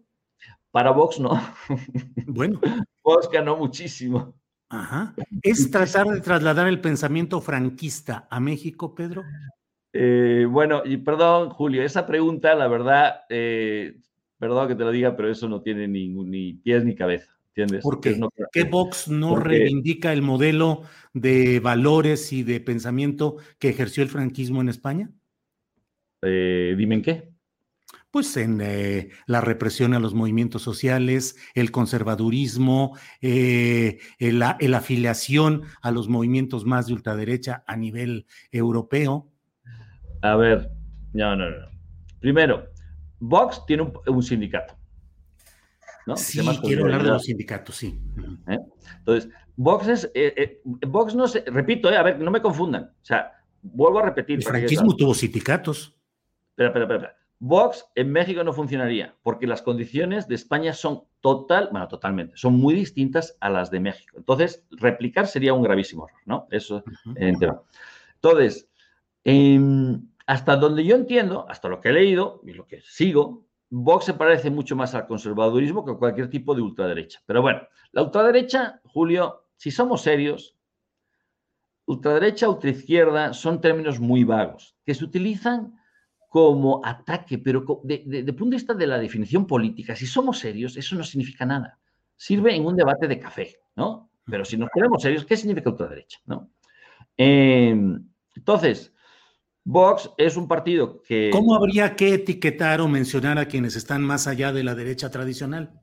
[0.71, 1.39] Para Vox no.
[2.25, 2.59] Bueno.
[3.03, 4.33] Vox ganó muchísimo.
[4.69, 5.13] Ajá.
[5.43, 9.21] ¿Es tratar de trasladar el pensamiento franquista a México, Pedro?
[9.93, 13.97] Eh, bueno, y perdón, Julio, esa pregunta, la verdad, eh,
[14.38, 17.38] perdón que te lo diga, pero eso no tiene ni, ni pies ni cabeza.
[17.54, 17.84] ¿Entiendes?
[17.84, 18.17] ¿Por qué?
[18.54, 24.62] ¿Qué Vox no reivindica el modelo de valores y de pensamiento que ejerció el franquismo
[24.62, 25.12] en España?
[26.21, 27.30] Eh, dime en qué.
[28.10, 35.91] Pues en eh, la represión a los movimientos sociales, el conservadurismo, eh, la afiliación a
[35.91, 39.30] los movimientos más de ultraderecha a nivel europeo.
[40.21, 40.69] A ver,
[41.13, 41.67] no, no, no.
[42.19, 42.67] Primero,
[43.19, 44.75] Vox tiene un sindicato.
[46.15, 47.99] Sí, quiero hablar de los sindicatos, sí.
[48.47, 48.57] ¿Eh?
[48.99, 52.84] Entonces, Vox es, eh, eh, Vox no se, repito, a ver, no me confundan.
[52.84, 53.31] O sea,
[53.62, 54.38] vuelvo a repetir.
[54.38, 55.95] El franquismo tuvo sindicatos.
[56.49, 57.15] Espera, espera, espera.
[57.39, 62.53] Vox en México no funcionaría porque las condiciones de España son total, bueno, totalmente, son
[62.53, 64.17] muy distintas a las de México.
[64.17, 66.47] Entonces, replicar sería un gravísimo error, ¿no?
[66.51, 66.84] Eso
[67.15, 68.69] Entonces,
[69.23, 74.05] em, hasta donde yo entiendo, hasta lo que he leído y lo que sigo, Vox
[74.05, 77.21] se parece mucho más al conservadurismo que a cualquier tipo de ultraderecha.
[77.25, 77.62] Pero bueno,
[77.93, 80.57] la ultraderecha, Julio, si somos serios,
[81.86, 85.73] ultraderecha, ultraizquierda son términos muy vagos que se utilizan
[86.27, 90.77] como ataque, pero de, de, punto de vista de la definición política, si somos serios,
[90.77, 91.79] eso no significa nada.
[92.15, 94.12] Sirve en un debate de café, ¿no?
[94.25, 96.19] Pero si nos ponemos serios, ¿qué significa ultraderecha?
[97.17, 97.75] Eh,
[98.36, 98.93] entonces,
[99.63, 101.30] Vox es un partido que...
[101.32, 105.80] ¿Cómo habría que etiquetar o mencionar a quienes están más allá de la derecha tradicional?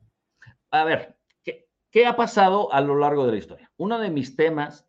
[0.71, 3.71] A ver, ¿qué, ha pasado a lo largo de la historia?
[3.77, 4.85] Uno de mis temas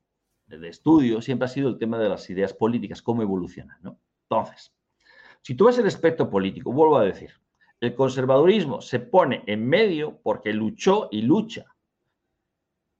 [0.46, 4.00] de estudio siempre ha sido el tema de las ideas políticas, cómo evolucionan, ¿no?
[4.28, 4.74] Entonces,
[5.42, 7.30] si tú ves el espectro político, vuelvo a decir,
[7.80, 11.64] el conservadurismo se pone en medio porque luchó y lucha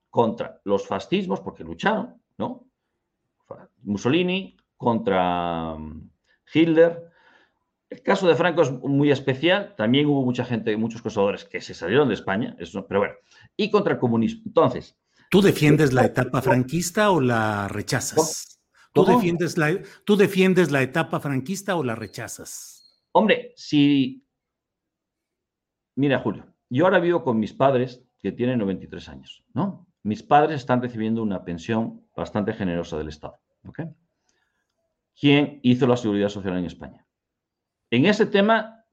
[0.09, 2.67] contra los fascismos, porque lucharon, ¿no?
[3.83, 6.11] Mussolini contra mm,
[6.55, 7.05] Hitler.
[7.91, 9.75] El caso de Franco es muy especial.
[9.77, 13.15] También hubo mucha gente, muchos conservadores que se salieron de España, eso, pero bueno,
[13.57, 14.43] y contra el comunismo.
[14.47, 14.99] Entonces.
[15.31, 18.59] ¿Tú defiendes la etapa franquista o la rechazas?
[18.95, 23.05] ¿Tú defiendes, la, ¿Tú defiendes la etapa franquista o la rechazas?
[23.13, 24.25] Hombre, si.
[25.95, 29.87] Mira, Julio, yo ahora vivo con mis padres que tienen 93 años, ¿no?
[30.03, 33.81] Mis padres están recibiendo una pensión bastante generosa del Estado, ¿ok?
[35.21, 37.07] ¿Quién hizo la seguridad social en España?
[37.91, 38.87] En ese tema,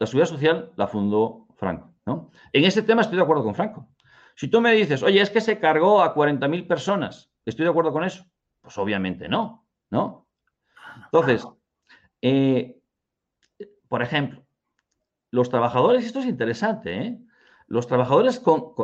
[0.00, 2.32] la seguridad social la fundó Franco, ¿no?
[2.52, 3.88] En ese tema estoy de acuerdo con Franco.
[4.34, 7.92] Si tú me dices, oye, es que se cargó a 40.000 personas, ¿estoy de acuerdo
[7.92, 8.24] con eso?
[8.60, 10.26] Pues obviamente no, ¿no?
[11.04, 11.46] Entonces,
[12.20, 12.80] eh,
[13.88, 14.44] por ejemplo,
[15.30, 17.18] los trabajadores, esto es interesante, ¿eh?
[17.68, 18.40] Los trabajadores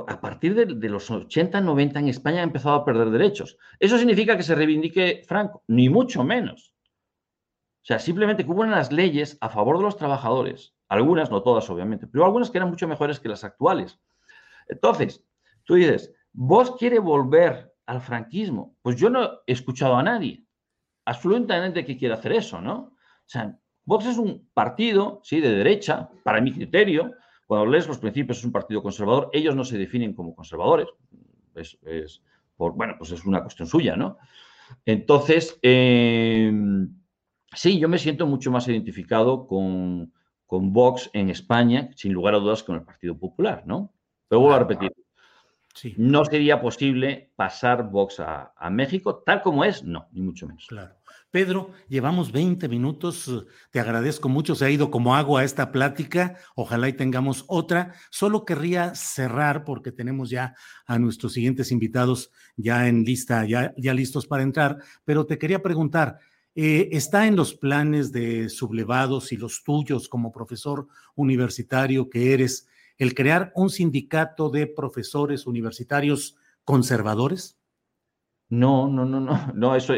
[0.08, 3.56] a partir de, de, los 80, 90 en España han empezado a perder derechos.
[3.78, 5.62] ¿Eso significa que se reivindique Franco?
[5.68, 6.74] Ni mucho menos.
[7.82, 11.68] O sea, simplemente que hubo unas leyes a favor de los trabajadores, algunas, no todas
[11.70, 14.00] obviamente, pero algunas que eran mucho mejores que las actuales.
[14.68, 15.24] Entonces,
[15.64, 18.76] tú dices, vos quiere volver al franquismo.
[18.82, 20.44] Pues yo no he escuchado a nadie
[21.04, 22.74] absolutamente que quiera hacer eso, ¿no?
[22.74, 27.12] O sea, Vox es un partido, sí, de derecha, para mi criterio.
[27.52, 29.28] Cuando lees los principios es un partido conservador.
[29.30, 30.88] Ellos no se definen como conservadores.
[31.54, 32.22] Es,
[32.56, 34.16] por, bueno, pues es una cuestión suya, ¿no?
[34.86, 36.88] Entonces, em,
[37.52, 40.14] sí, yo me siento mucho más identificado con,
[40.46, 43.92] con Vox en España, sin lugar a dudas, con el Partido Popular, ¿no?
[44.28, 44.94] Pero vuelvo a repetir,
[45.98, 50.68] no sería posible pasar Vox a, México tal como es, no, ni mucho menos.
[50.68, 50.94] Claro.
[51.32, 56.36] Pedro, llevamos 20 minutos, te agradezco mucho, se ha ido como agua a esta plática,
[56.54, 57.94] ojalá y tengamos otra.
[58.10, 60.54] Solo querría cerrar porque tenemos ya
[60.86, 65.62] a nuestros siguientes invitados ya en lista, ya, ya listos para entrar, pero te quería
[65.62, 66.18] preguntar,
[66.54, 72.68] eh, ¿está en los planes de sublevados y los tuyos como profesor universitario que eres?
[72.98, 77.58] el crear un sindicato de profesores universitarios conservadores?
[78.52, 79.94] No, no, no, no, no, eso,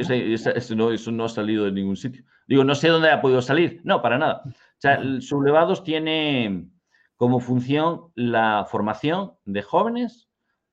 [0.76, 2.24] no, eso no ha salido de ningún sitio.
[2.46, 3.80] Digo, no sé dónde ha podido salir.
[3.82, 4.42] No, para nada.
[4.46, 6.68] O sea, el Sublevados tiene
[7.16, 10.28] como función la formación de jóvenes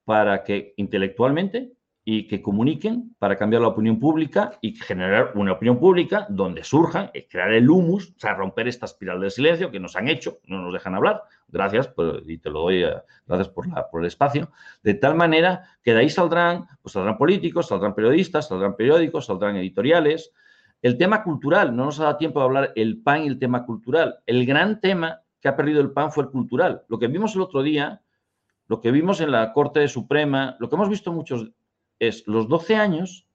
[0.05, 5.79] para que intelectualmente y que comuniquen para cambiar la opinión pública y generar una opinión
[5.79, 9.95] pública donde surjan, crear el humus, o sea, romper esta espiral del silencio que nos
[9.95, 11.21] han hecho, no nos dejan hablar.
[11.47, 11.93] Gracias,
[12.25, 12.93] y te lo doy, eh,
[13.27, 14.51] gracias por, la, por el espacio.
[14.81, 19.57] De tal manera que de ahí saldrán, pues saldrán políticos, saldrán periodistas, saldrán periódicos, saldrán
[19.57, 20.31] editoriales.
[20.81, 23.63] El tema cultural, no nos ha dado tiempo de hablar el PAN y el tema
[23.65, 24.19] cultural.
[24.25, 26.81] El gran tema que ha perdido el PAN fue el cultural.
[26.87, 28.01] Lo que vimos el otro día,
[28.67, 31.51] lo que vimos en la Corte Suprema, lo que hemos visto muchos
[32.01, 33.27] es los 12 años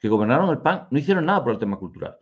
[0.00, 2.16] que gobernaron el PAN no hicieron nada por el tema cultural.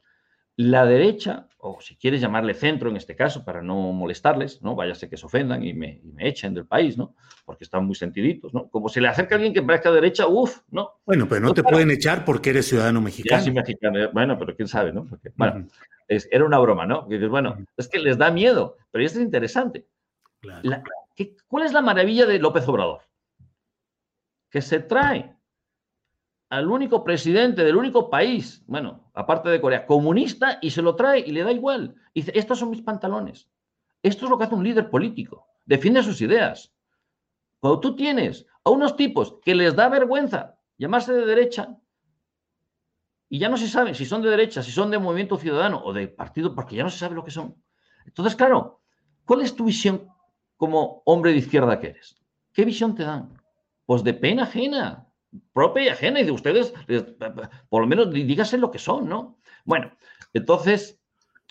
[0.57, 4.75] La derecha, o si quieres llamarle centro en este caso, para no molestarles, ¿no?
[4.75, 7.15] Váyase que se ofendan y me, echen del país, ¿no?
[7.45, 8.69] Porque están muy sentiditos, ¿no?
[8.69, 10.95] Como se le acerca a alguien que parezca derecha, uff, ¿no?
[11.05, 13.43] Bueno, pero no te pueden echar porque eres ciudadano mexicano.
[13.43, 13.99] sí, mexicano.
[13.99, 15.07] Eh, bueno, pero quién sabe, ¿no?
[15.37, 15.69] bueno,
[16.09, 17.07] era una broma, ¿no?
[17.29, 19.87] bueno, es que les da miedo, pero esto es interesante.
[21.47, 23.03] ¿Cuál es la maravilla de López Obrador?
[24.51, 25.36] Que se trae
[26.49, 31.21] al único presidente del único país, bueno, aparte de Corea, comunista, y se lo trae
[31.21, 31.95] y le da igual.
[32.15, 33.49] Y dice, estos son mis pantalones.
[34.03, 35.49] Esto es lo que hace un líder político.
[35.65, 36.73] Defiende sus ideas.
[37.59, 41.77] Cuando tú tienes a unos tipos que les da vergüenza llamarse de derecha,
[43.29, 45.93] y ya no se sabe si son de derecha, si son de movimiento ciudadano o
[45.93, 47.57] de partido, porque ya no se sabe lo que son.
[48.05, 48.83] Entonces, claro,
[49.25, 50.09] ¿cuál es tu visión
[50.57, 52.23] como hombre de izquierda que eres?
[52.53, 53.37] ¿Qué visión te dan?
[53.85, 55.06] Pues de pena ajena,
[55.53, 56.73] propia y ajena y de ustedes,
[57.69, 59.39] por lo menos dígase lo que son, ¿no?
[59.65, 59.93] Bueno,
[60.33, 61.01] entonces,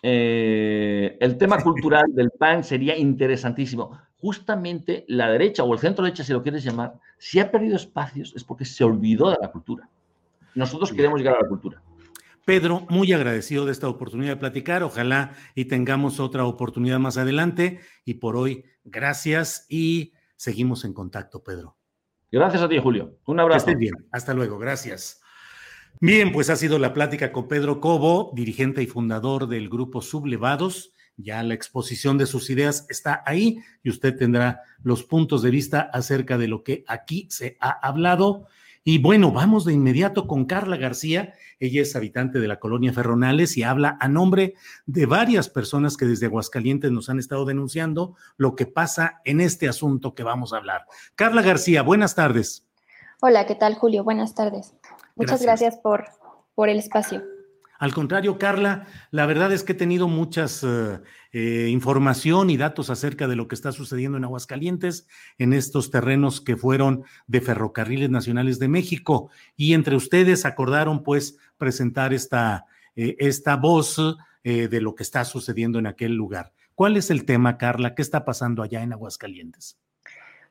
[0.01, 3.99] eh, el tema cultural del PAN sería interesantísimo.
[4.17, 8.33] Justamente la derecha o el centro derecha, si lo quieres llamar, si ha perdido espacios
[8.35, 9.89] es porque se olvidó de la cultura.
[10.55, 11.82] Nosotros queremos llegar a la cultura.
[12.45, 14.84] Pedro, muy agradecido de esta oportunidad de platicar.
[14.84, 17.80] Ojalá y tengamos otra oportunidad más adelante.
[18.05, 21.74] Y por hoy, gracias y seguimos en contacto, Pedro.
[22.36, 23.17] Gracias a ti, Julio.
[23.27, 23.73] Un abrazo.
[23.77, 23.93] bien.
[24.11, 24.59] Hasta luego.
[24.59, 25.21] Gracias.
[26.01, 30.91] Bien, pues ha sido la plática con Pedro Cobo, dirigente y fundador del grupo Sublevados.
[31.15, 35.89] Ya la exposición de sus ideas está ahí y usted tendrá los puntos de vista
[35.93, 38.47] acerca de lo que aquí se ha hablado.
[38.88, 41.33] Y bueno, vamos de inmediato con Carla García.
[41.59, 44.53] Ella es habitante de la colonia Ferronales y habla a nombre
[44.86, 49.67] de varias personas que desde Aguascalientes nos han estado denunciando lo que pasa en este
[49.67, 50.86] asunto que vamos a hablar.
[51.15, 52.63] Carla García, buenas tardes.
[53.21, 54.03] Hola, ¿qué tal, Julio?
[54.03, 54.75] Buenas tardes.
[55.15, 56.05] Muchas gracias, por,
[56.53, 57.23] por el espacio.
[57.86, 60.99] Al contrario, Carla, la verdad es que he tenido muchas eh,
[61.33, 65.07] eh, información y datos acerca de lo que está sucediendo en Aguascalientes,
[65.38, 69.29] en estos terrenos que fueron de Ferrocarriles Nacionales de México.
[69.55, 72.65] Y entre ustedes acordaron, pues, presentar esta,
[72.95, 76.53] eh, esta voz de lo que está sucediendo en aquel lugar.
[76.73, 77.93] ¿Cuál es el tema, Carla?
[77.93, 79.77] ¿Qué está pasando allá en Aguascalientes?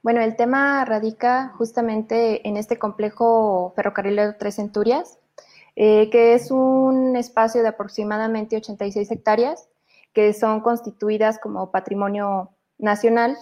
[0.02, 5.18] Bueno, el tema radica justamente en este complejo ferrocarrilero Tres Centurias
[5.76, 9.68] eh, que es un espacio de aproximadamente 86 hectáreas
[10.12, 13.36] que son constituidas como patrimonio nacional.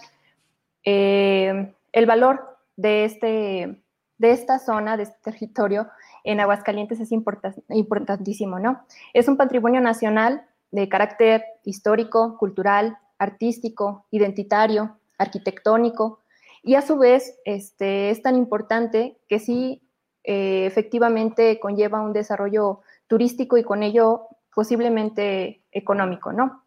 [0.85, 3.83] Eh, el valor de, este,
[4.19, 5.89] de esta zona, de este territorio
[6.25, 8.85] en Aguascalientes es importantísimo, ¿no?
[9.13, 16.21] Es un patrimonio nacional de carácter histórico, cultural, artístico, identitario, arquitectónico,
[16.63, 19.82] y a su vez este, es tan importante que sí
[20.25, 26.65] eh, efectivamente conlleva un desarrollo turístico y con ello posiblemente económico, ¿no?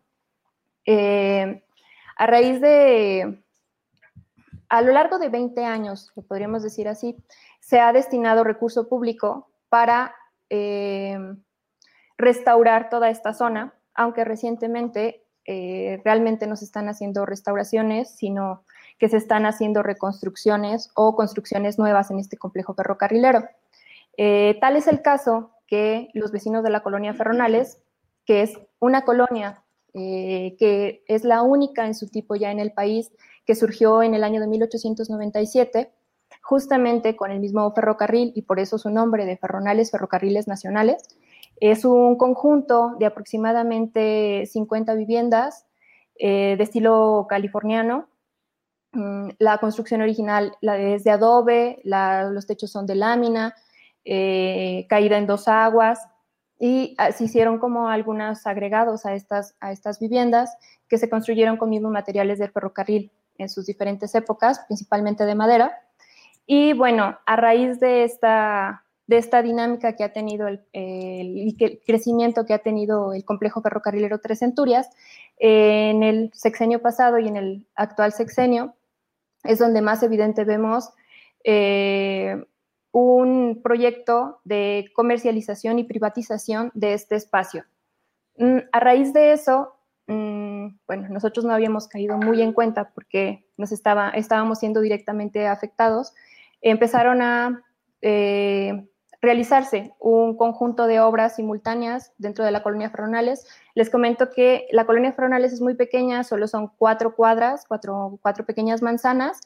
[0.86, 1.64] Eh,
[2.18, 3.42] a raíz de,
[4.70, 7.16] a lo largo de 20 años, podríamos decir así,
[7.60, 10.16] se ha destinado recurso público para
[10.50, 11.18] eh,
[12.18, 15.22] restaurar toda esta zona, aunque recientemente
[16.04, 18.64] realmente no se están haciendo restauraciones, sino
[18.98, 23.44] que se están haciendo reconstrucciones o construcciones nuevas en este complejo ferrocarrilero.
[24.18, 27.82] Eh, tal es el caso que los vecinos de la colonia Ferronales,
[28.26, 32.74] que es una colonia eh, que es la única en su tipo ya en el
[32.74, 33.12] país,
[33.46, 35.90] que surgió en el año de 1897,
[36.42, 41.04] justamente con el mismo ferrocarril y por eso su nombre de Ferronales, Ferrocarriles Nacionales.
[41.62, 45.66] Es un conjunto de aproximadamente 50 viviendas
[46.18, 48.10] eh, de estilo californiano,
[49.40, 53.54] la construcción original es de adobe, los techos son de lámina,
[54.04, 56.00] eh, caída en dos aguas,
[56.60, 61.58] y ah, se hicieron como algunos agregados a estas, a estas viviendas que se construyeron
[61.58, 65.78] con mismos materiales del ferrocarril en sus diferentes épocas, principalmente de madera.
[66.46, 70.62] Y bueno, a raíz de esta, de esta dinámica que ha tenido el,
[71.86, 74.90] crecimiento que ha tenido el complejo ferrocarrilero Tres Centurias,
[75.38, 78.76] en el sexenio pasado y en el actual sexenio,
[79.48, 80.90] es donde más evidente vemos
[81.44, 82.44] eh,
[82.92, 87.66] un proyecto de comercialización y privatización de este espacio.
[88.38, 89.76] Mm, a raíz de eso,
[90.08, 95.48] mm, bueno, nosotros no habíamos caído muy en cuenta porque nos estaba, estábamos siendo directamente
[95.48, 96.14] afectados.
[96.62, 97.64] Empezaron a
[98.02, 98.88] eh,
[99.26, 103.46] realizarse un conjunto de obras simultáneas dentro de la colonia Ferronales.
[103.74, 108.46] Les comento que la colonia Ferronales es muy pequeña, solo son cuatro cuadras, cuatro, cuatro
[108.46, 109.42] pequeñas manzanas,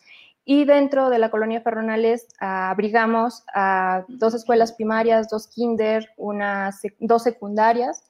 [0.45, 7.23] y dentro de la colonia Ferronales abrigamos a dos escuelas primarias, dos kinder, unas, dos
[7.23, 8.03] secundarias,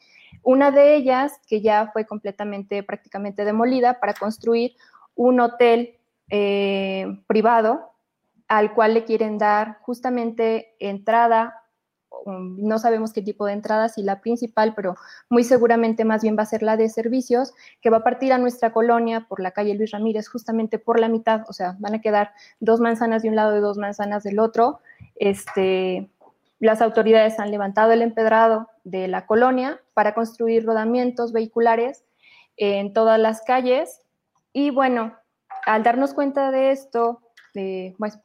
[0.43, 4.75] una de ellas que ya fue completamente, prácticamente demolida para construir
[5.15, 5.97] un hotel
[6.29, 7.91] eh, privado
[8.47, 11.58] al cual le quieren dar justamente entrada
[12.25, 14.95] no sabemos qué tipo de entrada, si la principal, pero
[15.29, 18.37] muy seguramente más bien va a ser la de servicios, que va a partir a
[18.37, 22.01] nuestra colonia por la calle Luis Ramírez, justamente por la mitad, o sea, van a
[22.01, 24.79] quedar dos manzanas de un lado y dos manzanas del otro.
[25.15, 26.09] Este,
[26.59, 32.03] las autoridades han levantado el empedrado de la colonia para construir rodamientos vehiculares
[32.57, 34.01] en todas las calles
[34.51, 35.13] y bueno,
[35.65, 37.21] al darnos cuenta de esto,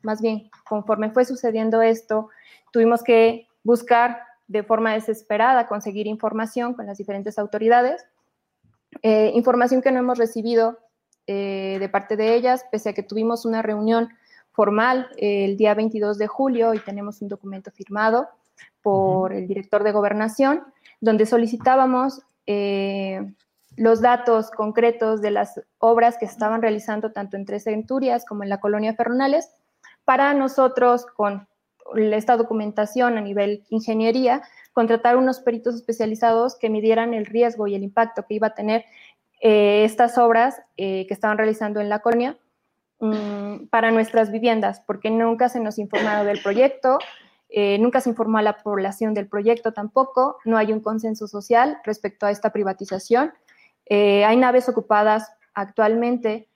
[0.03, 2.31] más bien conforme fue sucediendo esto,
[2.73, 8.07] tuvimos que buscar de forma desesperada conseguir información con las diferentes autoridades,
[9.03, 10.79] eh, información que no hemos recibido
[11.27, 14.11] eh, de parte de ellas, pese a que tuvimos una reunión
[14.53, 18.29] formal el día 22 de julio y tenemos un documento firmado
[18.83, 20.63] por el director de gobernación,
[21.01, 23.33] donde solicitábamos eh,
[23.77, 28.43] los datos concretos de las obras que se estaban realizando tanto en Tres Centurias como
[28.43, 29.51] en la colonia Fernales,
[30.05, 31.49] para nosotros, con
[31.97, 37.83] esta documentación a nivel ingeniería, contratar unos peritos especializados que midieran el riesgo y el
[37.83, 38.85] impacto que iba a tener
[39.41, 42.39] eh, estas obras eh, que estaban realizando en la colonia
[43.01, 46.99] mm, para nuestras viviendas, porque nunca se nos informado del proyecto,
[47.51, 51.79] eh, nunca se informó a la población del proyecto tampoco, no hay un consenso social
[51.85, 53.33] respecto a esta privatización.
[53.89, 56.49] hay naves ocupadas actualmente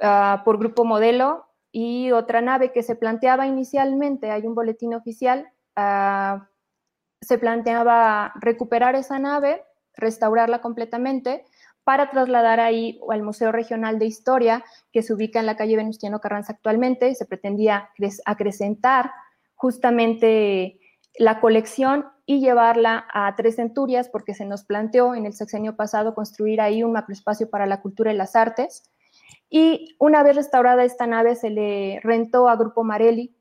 [0.00, 5.48] ah, por Grupo Modelo y otra nave que se planteaba inicialmente, hay un boletín oficial,
[5.76, 6.42] uh,
[7.20, 9.62] se planteaba recuperar esa nave,
[9.94, 11.44] restaurarla completamente
[11.84, 16.20] para trasladar ahí al Museo Regional de Historia, que se ubica en la calle Venustiano
[16.20, 17.14] Carranza actualmente.
[17.14, 17.90] Se pretendía
[18.24, 19.12] acrecentar
[19.54, 20.78] justamente
[21.18, 26.14] la colección y llevarla a Tres Centurias, porque se nos planteó en el sexenio pasado
[26.14, 28.84] construir ahí un macroespacio para la cultura y las artes.
[29.50, 33.36] Y una vez restaurada esta nave, se le rentó a Grupo Marelli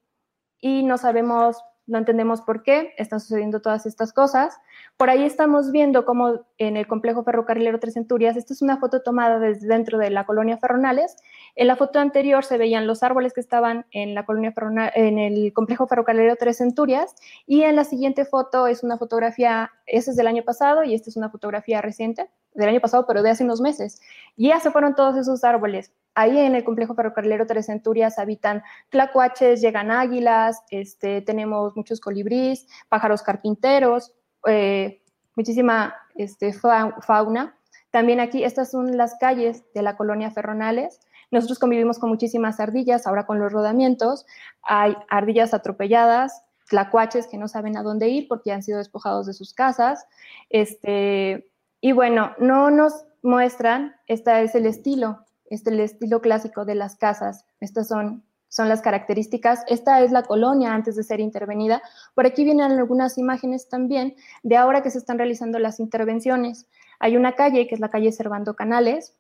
[0.60, 4.55] y no sabemos no entendemos por qué están sucediendo todas estas cosas.
[4.95, 9.01] Por ahí estamos viendo cómo en el complejo ferrocarrilero Tres Centurias, esta es una foto
[9.01, 11.18] tomada desde dentro de la colonia Ferronales.
[11.55, 14.53] En la foto anterior se veían los árboles que estaban en la colonia
[14.93, 17.16] en el complejo ferrocarrilero Tres Centurias
[17.47, 21.10] y en la siguiente foto es una fotografía, esa es del año pasado y esta
[21.10, 24.02] es una fotografía reciente del año pasado, pero de hace unos meses.
[24.38, 25.93] Ya se fueron todos esos árboles.
[26.16, 32.68] Ahí en el complejo ferrocarrilero Tres Centurias habitan tlacuaches, llegan águilas, este, tenemos muchos colibríes,
[32.89, 34.14] pájaros carpinteros,
[34.47, 35.02] eh,
[35.36, 37.56] muchísima este, fauna.
[37.91, 41.00] También aquí, estas son las calles de la colonia Ferronales.
[41.32, 44.26] Nosotros convivimos con muchísimas ardillas, ahora con los rodamientos.
[44.64, 49.34] Hay ardillas atropelladas, tlacuaches que no saben a dónde ir porque han sido despojados de
[49.34, 50.06] sus casas.
[50.50, 51.50] Este,
[51.82, 56.96] y bueno, no nos muestran, este es el estilo este, el estilo clásico de las
[56.96, 57.46] casas.
[57.60, 59.64] Estas son, son las características.
[59.68, 61.82] Esta es la colonia antes de ser intervenida.
[62.16, 66.68] Por aquí vienen algunas imágenes también de ahora que se están realizando las intervenciones.
[67.00, 69.16] Hay una calle, que es la calle Servando Canales.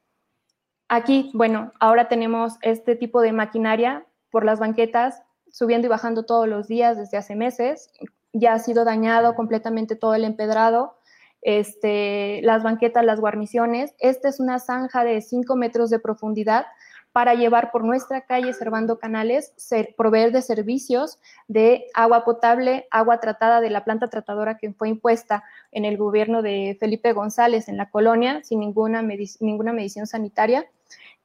[0.87, 6.47] Aquí, bueno, ahora tenemos este tipo de maquinaria por las banquetas, subiendo y bajando todos
[6.47, 7.91] los días desde hace meses.
[8.33, 10.98] Ya ha sido dañado completamente todo el empedrado
[11.41, 13.93] este, las banquetas, las guarniciones.
[13.99, 16.65] Esta es una zanja de 5 metros de profundidad
[17.11, 23.19] para llevar por nuestra calle Servando Canales, ser, proveer de servicios de agua potable, agua
[23.19, 27.77] tratada de la planta tratadora que fue impuesta en el gobierno de Felipe González en
[27.77, 30.67] la colonia, sin ninguna, ninguna medición sanitaria.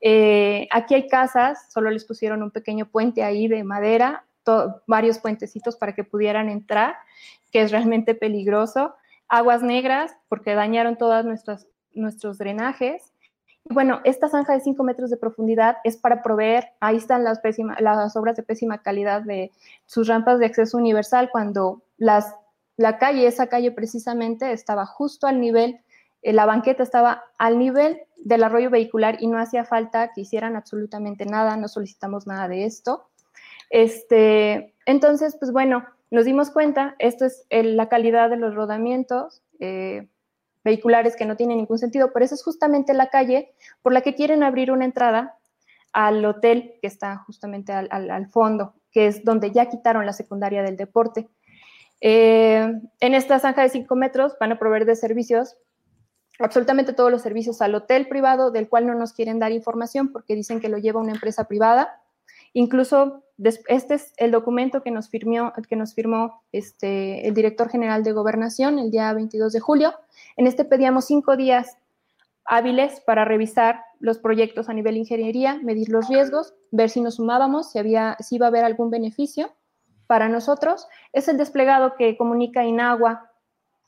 [0.01, 4.25] Eh, aquí hay casas, solo les pusieron un pequeño puente ahí de madera,
[4.87, 6.97] varios puentecitos para que pudieran entrar,
[7.51, 8.95] que es realmente peligroso
[9.29, 11.25] aguas negras porque dañaron todos
[11.93, 13.13] nuestros drenajes.
[13.65, 17.41] Bueno, esta zanja de 5 metros de profundidad es para proveer, ahí están las,
[17.81, 19.53] las obras de pésima calidad de
[19.87, 25.81] sus rampas de acceso universal cuando la calle, esa calle precisamente estaba justo al nivel,
[26.21, 30.57] eh, la banqueta estaba al nivel del arroyo vehicular y no hacía falta que hicieran
[30.57, 33.09] absolutamente nada, no solicitamos nada de esto.
[33.71, 40.09] Este, entonces, pues bueno, nos dimos cuenta, esto es la calidad de los rodamientos eh,
[40.63, 43.53] vehiculares que no tienen ningún sentido, pero esa es justamente la calle
[43.83, 45.39] por la que quieren abrir una entrada
[45.93, 50.77] al hotel que está justamente al, fondo, que es donde ya quitaron la secundaria del
[50.77, 51.29] deporte.
[52.01, 55.57] Eh, en esta zanja de 5 metros van a proveer de servicios,
[56.39, 60.35] absolutamente todos los servicios al hotel privado, del cual no nos quieren dar información porque
[60.35, 62.01] dicen que lo lleva una empresa privada.
[62.55, 63.25] Incluso
[63.67, 68.13] este es el documento que nos firmó, que nos firmó este, el director general de
[68.13, 69.93] gobernación el día 22 de julio.
[70.37, 71.77] En este pedíamos cinco días
[72.45, 77.73] hábiles para revisar los proyectos a nivel ingeniería, medir los riesgos, ver si nos sumábamos,
[77.73, 79.53] si, había, si iba a haber algún beneficio
[80.07, 80.87] para nosotros.
[81.13, 83.33] Es el desplegado que comunica Inagua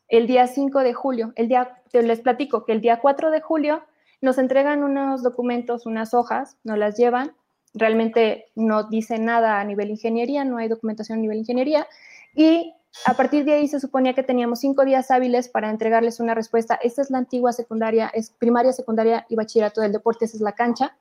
[0.08, 1.32] el día 5 de julio.
[1.36, 3.82] El día, les platico que el día 4 de julio
[4.20, 7.32] nos entregan unos documentos, unas hojas, nos las llevan
[7.76, 11.86] realmente no dice nada a nivel ingeniería, no hay documentación a nivel ingeniería.
[12.34, 12.74] Y
[13.04, 16.78] a partir de ahí se suponía que teníamos cinco días hábiles para entregarles una respuesta.
[16.82, 20.52] Esta es la antigua secundaria, es primaria, secundaria y bachillerato del deporte, esa es la
[20.52, 20.96] cancha.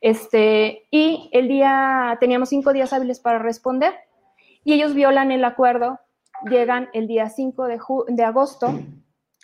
[0.00, 3.94] Este, y el día, teníamos cinco días hábiles para responder
[4.64, 6.00] y ellos violan el acuerdo,
[6.48, 8.80] llegan el día 5 de, de agosto,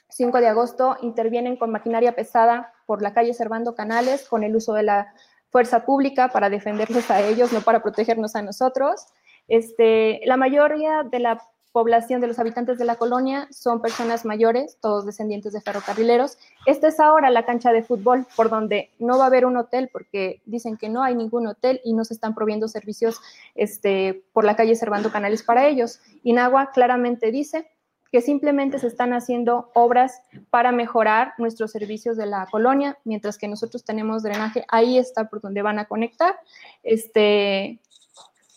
[0.08, 4.74] 5 de agosto, intervienen con maquinaria pesada por la calle Servando Canales con el uso
[4.74, 5.14] de la
[5.50, 9.06] fuerza pública para defenderlos a ellos, no para protegernos a nosotros.
[9.48, 11.42] Este, la mayoría de la
[11.72, 16.38] población de los habitantes de la colonia son personas mayores, todos descendientes de ferrocarrileros.
[16.66, 19.88] Esta es ahora la cancha de fútbol por donde no va a haber un hotel
[19.92, 23.20] porque dicen que no hay ningún hotel y no se están proviendo servicios
[23.54, 26.00] este, por la calle Servando Canales para ellos.
[26.24, 27.70] Inagua claramente dice
[28.10, 33.48] que simplemente se están haciendo obras para mejorar nuestros servicios de la colonia, mientras que
[33.48, 36.38] nosotros tenemos drenaje, ahí está por donde van a conectar.
[36.82, 37.80] Este,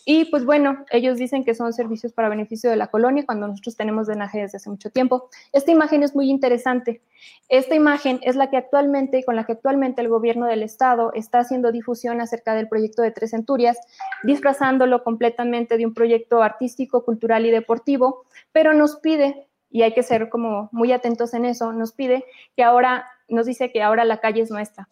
[0.05, 3.75] Y pues bueno, ellos dicen que son servicios para beneficio de la colonia cuando nosotros
[3.75, 5.29] tenemos drenaje desde hace mucho tiempo.
[5.51, 7.01] Esta imagen es muy interesante.
[7.49, 11.39] Esta imagen es la que actualmente, con la que actualmente el gobierno del estado está
[11.39, 13.77] haciendo difusión acerca del proyecto de Tres Centurias,
[14.23, 20.03] disfrazándolo completamente de un proyecto artístico, cultural y deportivo, pero nos pide, y hay que
[20.03, 22.25] ser como muy atentos en eso, nos pide
[22.55, 24.87] que ahora, nos dice que ahora la calle es nuestra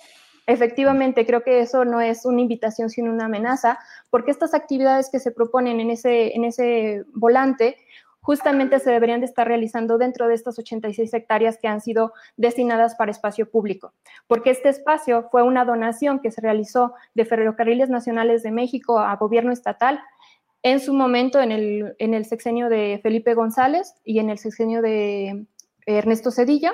[0.49, 3.79] efectivamente creo que eso no es una invitación sino una amenaza,
[4.09, 7.77] porque estas actividades que se proponen en ese, en ese volante
[8.21, 12.95] justamente se deberían de estar realizando dentro de estas 86 hectáreas que han sido destinadas
[12.95, 13.93] para espacio público,
[14.27, 19.15] porque este espacio fue una donación que se realizó de Ferrocarriles Nacionales de México a
[19.15, 19.99] gobierno estatal
[20.61, 24.81] en su momento en el, en el sexenio de Felipe González y en el sexenio
[24.81, 25.45] de
[25.85, 26.73] Ernesto Cedillo,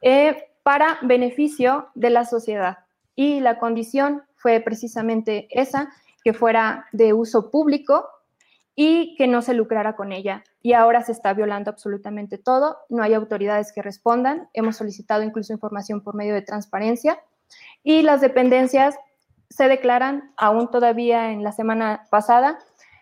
[0.00, 2.83] eh, para beneficio de la sociedad
[3.16, 5.92] y la condición fue precisamente esa,
[6.22, 8.08] que fuera de uso público
[8.74, 10.42] y que no se lucrara con ella.
[10.62, 15.52] Y ahora se está violando absolutamente todo, no hay autoridades que respondan, hemos solicitado incluso
[15.52, 17.20] información por medio de transparencia
[17.82, 18.96] y las dependencias
[19.50, 22.58] se declaran, aún todavía en la semana pasada,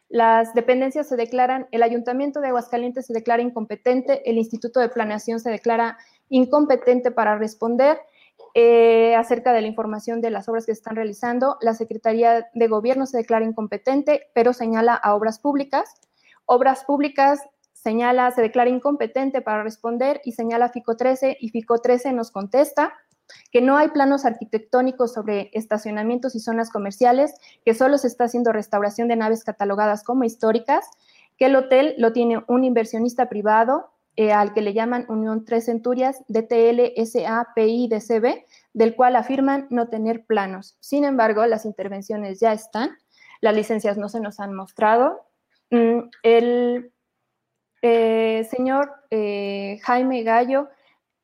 [0.08, 5.40] las dependencias se declaran, el Ayuntamiento de Aguascalientes se declara incompetente, el Instituto de Planeación
[5.40, 5.96] se declara
[6.28, 7.98] incompetente para responder
[8.54, 11.58] eh, acerca de la información de las obras que se están realizando.
[11.60, 15.94] La Secretaría de Gobierno se declara incompetente, pero señala a obras públicas.
[16.44, 17.40] Obras públicas
[17.72, 22.92] señala, se declara incompetente para responder y señala FICO 13 y FICO 13 nos contesta
[23.50, 27.34] que no hay planos arquitectónicos sobre estacionamientos y zonas comerciales,
[27.64, 30.86] que solo se está haciendo restauración de naves catalogadas como históricas,
[31.38, 35.66] que el hotel lo tiene un inversionista privado, eh, al que le llaman Unión Tres
[35.66, 38.44] Centurias, DTL, SA, PI, DCB,
[38.74, 40.76] del cual afirman no tener planos.
[40.80, 42.90] Sin embargo, las intervenciones ya están,
[43.40, 45.22] las licencias no se nos han mostrado.
[45.70, 46.92] Mm, el
[47.80, 50.68] eh, señor eh, Jaime Gallo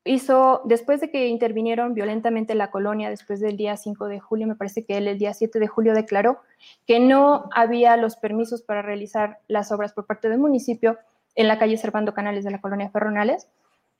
[0.03, 4.55] hizo, después de que intervinieron violentamente la colonia, después del día 5 de julio, me
[4.55, 6.39] parece que él el día 7 de julio declaró
[6.87, 10.97] que no había los permisos para realizar las obras por parte del municipio
[11.39, 13.47] en la calle Servando Canales de la colonia Ferronales,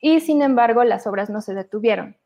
[0.01, 2.17] y sin embargo las obras no se detuvieron.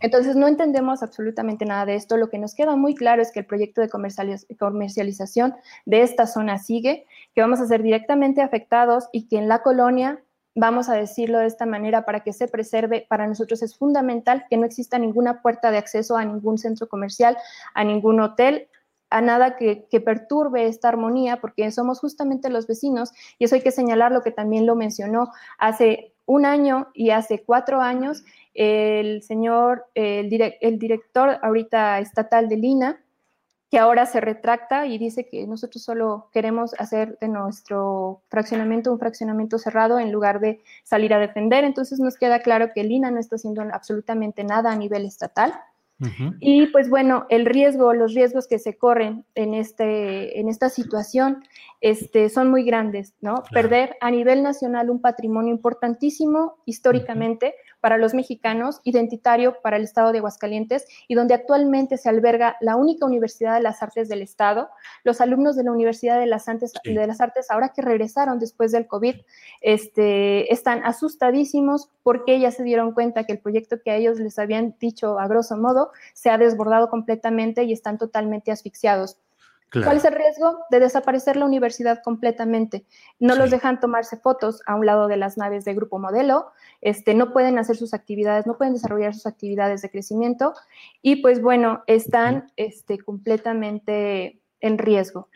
[0.00, 2.16] Entonces no entendemos absolutamente nada de esto.
[2.16, 6.58] Lo que nos queda muy claro es que el proyecto de comercialización de esta zona
[6.58, 10.22] sigue, que vamos a ser directamente afectados y que en la colonia,
[10.54, 14.56] vamos a decirlo de esta manera para que se preserve, para nosotros es fundamental que
[14.56, 17.36] no exista ninguna puerta de acceso a ningún centro comercial,
[17.74, 18.68] a ningún hotel,
[19.10, 23.72] a nada que, perturbe esta armonía, porque somos justamente los vecinos, y eso hay que
[23.72, 29.86] señalar lo que también lo mencionó hace un año y hace cuatro años, el señor,
[29.94, 33.00] el, el director ahorita estatal de Lina,
[33.70, 38.98] que ahora se retracta y dice que nosotros solo queremos hacer de nuestro fraccionamiento un
[38.98, 41.62] fraccionamiento cerrado en lugar de salir a defender.
[41.62, 45.54] Entonces nos queda claro que Lina no está haciendo absolutamente nada a nivel estatal.
[46.40, 51.44] Y pues bueno, el riesgo, los riesgos que se corren en, este, en esta situación
[51.80, 53.42] este, son muy grandes, ¿no?
[53.52, 60.12] Perder a nivel nacional un patrimonio importantísimo históricamente, para los mexicanos, identitario para el Estado
[60.12, 64.68] de Aguascalientes y donde actualmente se alberga la única Universidad de las Artes del Estado.
[65.04, 68.72] Los alumnos de la Universidad de las, Artes, de las Artes, ahora que regresaron después
[68.72, 69.16] del COVID,
[69.60, 74.38] este, están asustadísimos porque ya se dieron cuenta que el proyecto que a ellos les
[74.38, 79.18] habían dicho a grosso modo se ha desbordado completamente y están totalmente asfixiados.
[79.72, 80.58] ¿Cuál es el riesgo?
[80.70, 82.84] De desaparecer la universidad completamente.
[83.20, 86.46] No los dejan tomarse fotos a un lado de las naves de grupo modelo,
[86.80, 90.54] este, no pueden hacer sus actividades, no pueden desarrollar sus actividades de crecimiento
[91.02, 95.28] y pues bueno, están este, completamente en riesgo.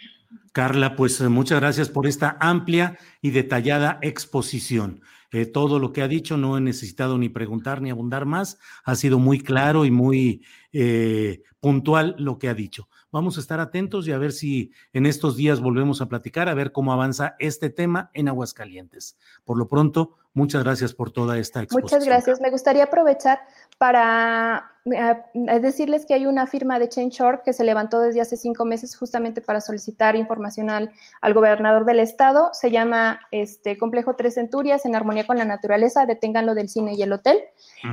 [0.52, 5.00] Carla, pues muchas gracias por esta amplia y detallada exposición.
[5.34, 8.56] Eh, todo lo que ha dicho no he necesitado ni preguntar ni abundar más.
[8.84, 12.88] Ha sido muy claro y muy eh, puntual lo que ha dicho.
[13.10, 16.54] Vamos a estar atentos y a ver si en estos días volvemos a platicar, a
[16.54, 19.18] ver cómo avanza este tema en Aguascalientes.
[19.44, 22.00] Por lo pronto, muchas gracias por toda esta exposición.
[22.00, 22.40] Muchas gracias.
[22.40, 23.40] Me gustaría aprovechar
[23.78, 28.64] para eh, decirles que hay una firma de Change.org que se levantó desde hace cinco
[28.64, 30.90] meses justamente para solicitar información al,
[31.32, 32.50] gobernador del estado.
[32.52, 37.02] Se llama este Complejo Tres Centurias en armonía con la naturaleza, deténganlo del cine y
[37.02, 37.38] el hotel.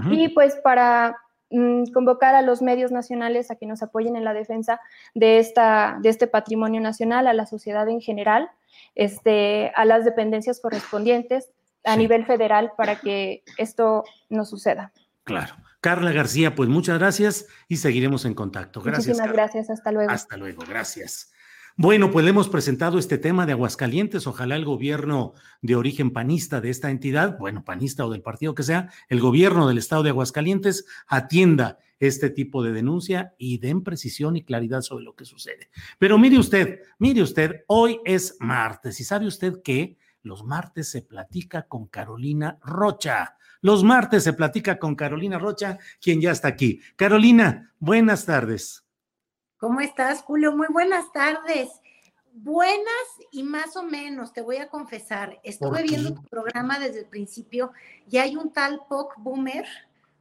[0.10, 1.18] Y pues para
[1.52, 4.80] Mm, convocar a los medios nacionales a que nos apoyen en la defensa
[5.14, 8.50] de, esta, de este patrimonio nacional, a la sociedad en general,
[8.96, 11.52] este, a las dependencias correspondientes
[11.84, 14.92] a nivel federal para que esto no suceda.
[15.24, 15.56] Claro.
[15.82, 18.82] Carla García, pues muchas gracias y seguiremos en contacto.
[18.82, 19.08] Gracias.
[19.08, 20.12] Muchísimas gracias, hasta luego.
[20.12, 21.32] Hasta luego, gracias.
[21.76, 24.28] Bueno, pues le hemos presentado este tema de Aguascalientes.
[24.28, 28.62] Ojalá el gobierno de origen panista de esta entidad, bueno, panista o del partido que
[28.62, 34.36] sea, el gobierno del estado de Aguascalientes atienda este tipo de denuncia y den precisión
[34.36, 35.70] y claridad sobre lo que sucede.
[35.98, 41.02] Pero mire usted, mire usted, hoy es martes y sabe usted que los martes se
[41.02, 43.38] platica con Carolina Rocha.
[43.62, 46.82] Los martes se platica con Carolina Rocha, quien ya está aquí.
[46.96, 48.84] Carolina, buenas tardes.
[49.58, 50.56] ¿Cómo estás, Julio?
[50.56, 51.70] Muy buenas tardes.
[52.34, 55.40] Buenas y más o menos, te voy a confesar.
[55.44, 57.72] Estuve viendo tu programa desde el principio
[58.10, 59.66] y hay un tal POC Boomer,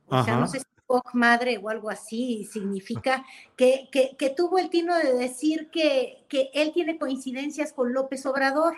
[0.08, 3.24] o sea, no sé si POC madre o algo así, significa
[3.56, 8.74] que, que, tuvo el tino de decir que, que él tiene coincidencias con López Obrador.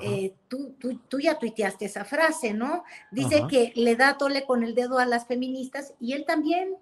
[0.00, 2.84] Eh, tú, tú, tú, ya tuiteaste esa frase, ¿no?
[3.10, 6.76] Dice que le da tole con el dedo a las feministas y él también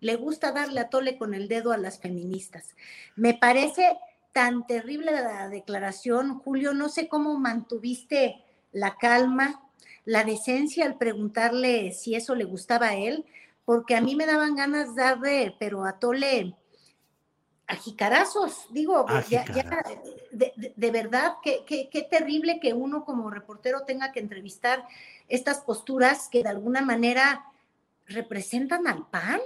[0.00, 2.74] le gusta darle a tole con el dedo a las feministas.
[3.14, 3.96] Me parece
[4.32, 9.62] tan terrible la declaración, Julio, no sé cómo mantuviste la calma,
[10.04, 13.24] la decencia al preguntarle si eso le gustaba a él,
[13.64, 16.54] porque a mí me daban ganas de darle, pero a tole
[17.68, 19.44] a jicarazos, digo, ya,
[20.32, 24.86] de, verdad, qué, qué terrible que uno como reportero tenga que entrevistar
[25.28, 27.44] estas posturas que de alguna manera
[28.06, 29.40] representan al PAN.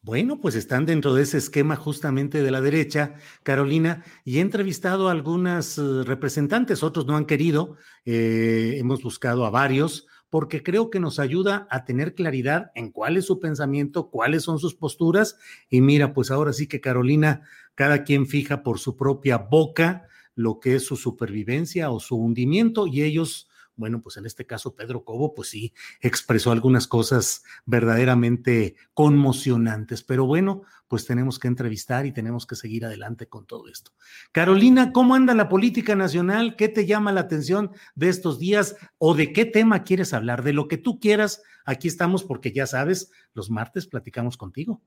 [0.00, 5.08] Bueno, pues están dentro de ese esquema justamente de la derecha, Carolina, y he entrevistado
[5.08, 10.90] a algunas eh, representantes, otros no han querido, eh, hemos buscado a varios, porque creo
[10.90, 15.38] que nos ayuda a tener claridad en cuál es su pensamiento, cuáles son sus posturas,
[15.70, 17.42] y mira, pues ahora sí que Carolina,
[17.76, 22.88] cada quien fija por su propia boca lo que es su supervivencia o su hundimiento,
[22.88, 28.76] y ellos bueno, pues en este caso Pedro Cobo, pues sí, expresó algunas cosas verdaderamente
[28.94, 33.92] conmocionantes, pero bueno, pues tenemos que entrevistar y tenemos que seguir adelante con todo esto.
[34.32, 36.56] Carolina, ¿cómo anda la política nacional?
[36.56, 40.42] ¿Qué te llama la atención de estos días o de qué tema quieres hablar?
[40.42, 44.82] De lo que tú quieras, aquí estamos porque ya sabes, los martes platicamos contigo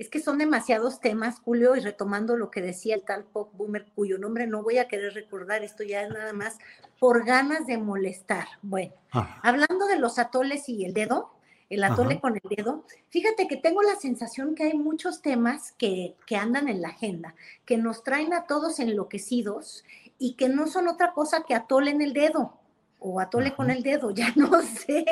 [0.00, 3.84] es que son demasiados temas, Julio, y retomando lo que decía el tal Pop Boomer,
[3.94, 6.56] cuyo nombre no voy a querer recordar, esto ya es nada más
[6.98, 8.48] por ganas de molestar.
[8.62, 8.94] Bueno,
[9.42, 11.34] hablando de los atoles y el dedo,
[11.68, 16.16] el atole con el dedo, fíjate que tengo la sensación que hay muchos temas que,
[16.26, 17.34] que andan en la agenda,
[17.66, 19.84] que nos traen a todos enloquecidos
[20.18, 22.59] y que no son otra cosa que atole en el dedo
[23.00, 25.04] o atole con el dedo, ya no sé,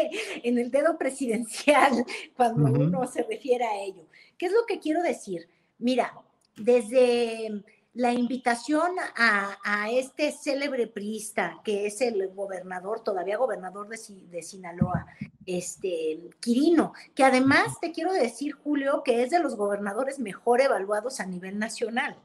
[0.43, 2.05] en el dedo presidencial,
[2.37, 4.07] cuando uno se refiere a ello.
[4.37, 5.49] ¿Qué es lo que quiero decir?
[5.79, 6.13] Mira,
[6.57, 7.65] desde
[7.95, 13.99] la invitación a, este célebre priista, que es el gobernador, todavía gobernador de,
[14.31, 15.07] de, Sinaloa,
[15.47, 21.19] este Quirino, que además te quiero decir, Julio, que es de los gobernadores mejor evaluados
[21.19, 22.17] a nivel nacional.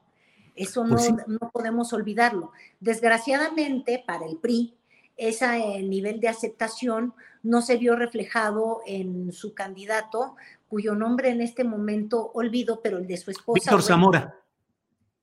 [0.55, 2.51] Eso pues no, no podemos olvidarlo.
[2.80, 4.76] Desgraciadamente, para el PRI,
[5.18, 10.36] ese nivel de aceptación no se vio reflejado en su candidato,
[10.68, 13.55] cuyo nombre en este momento olvido, pero el de su esposa.
[13.55, 14.36] Víctor Zamora.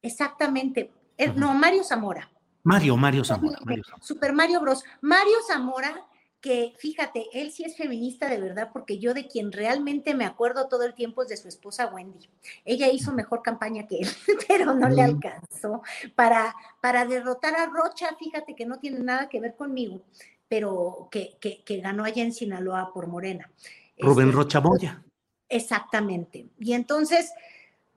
[0.03, 0.93] Exactamente.
[1.17, 2.31] Eh, no, Mario Zamora.
[2.63, 4.05] Mario, Mario Zamora, Mario Zamora.
[4.05, 4.85] Super Mario Bros.
[5.01, 6.07] Mario Zamora,
[6.41, 10.69] que fíjate, él sí es feminista de verdad, porque yo de quien realmente me acuerdo
[10.69, 12.29] todo el tiempo es de su esposa Wendy.
[12.65, 14.09] Ella hizo mejor campaña que él,
[14.49, 15.83] pero no le alcanzó.
[16.15, 20.03] Para, para derrotar a Rocha, fíjate que no tiene nada que ver conmigo,
[20.49, 23.51] pero que, que, ganó allá en Sinaloa por Morena.
[23.99, 25.03] Rubén este, Rocha Moya.
[25.49, 26.47] Exactamente.
[26.59, 27.33] Y entonces,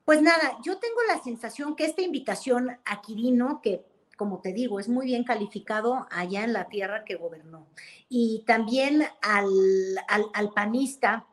[0.04, 3.84] pues nada, yo tengo la sensación que esta invitación a Quirino, que
[4.16, 7.66] como te digo, es muy bien calificado allá en la tierra que gobernó,
[8.08, 9.48] y también al,
[10.08, 11.26] al, panista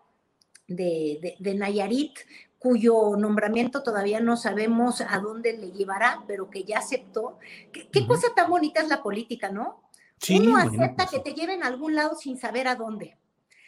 [0.68, 2.18] de, de, Nayarit,
[2.58, 7.40] cuyo nombramiento todavía no sabemos a dónde le llevará, pero que ya aceptó.
[7.72, 9.82] Qué, cosa tan bonita es la política, ¿no?
[10.20, 13.18] Sí, Uno acepta que te lleven a algún lado sin saber a dónde.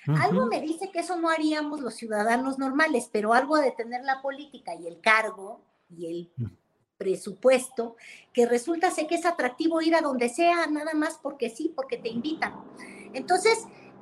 [0.05, 4.21] Algo me dice que eso no haríamos los ciudadanos normales, pero algo de tener la
[4.21, 6.51] política y el cargo y el mm.
[7.03, 7.97] Presupuesto,
[8.31, 11.97] que resulta ser que es atractivo ir a donde sea, nada más porque sí, porque
[11.97, 12.53] te invitan.
[13.13, 13.59] Entonces,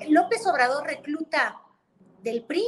[0.08, 1.60] López Obrador recluta
[2.22, 2.64] del PRI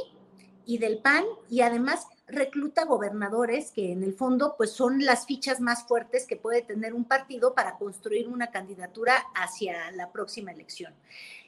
[0.66, 5.60] y del PAN y además recluta gobernadores que en el fondo pues son las fichas
[5.60, 10.96] más fuertes que puede tener un partido para construir una candidatura hacia la próxima elección.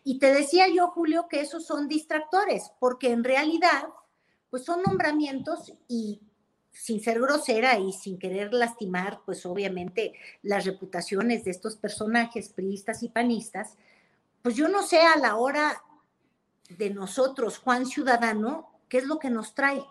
[0.03, 3.88] Y te decía yo, Julio, que esos son distractores, porque en realidad
[4.51, 6.21] pues son nombramientos y
[6.76, 10.13] sin ser grosera y sin querer lastimar, pues obviamente
[10.43, 13.78] las reputaciones de estos personajes priistas y panistas,
[14.41, 15.82] pues yo no sé a la hora
[16.69, 19.84] de nosotros, Juan Ciudadano, qué es lo que nos trae.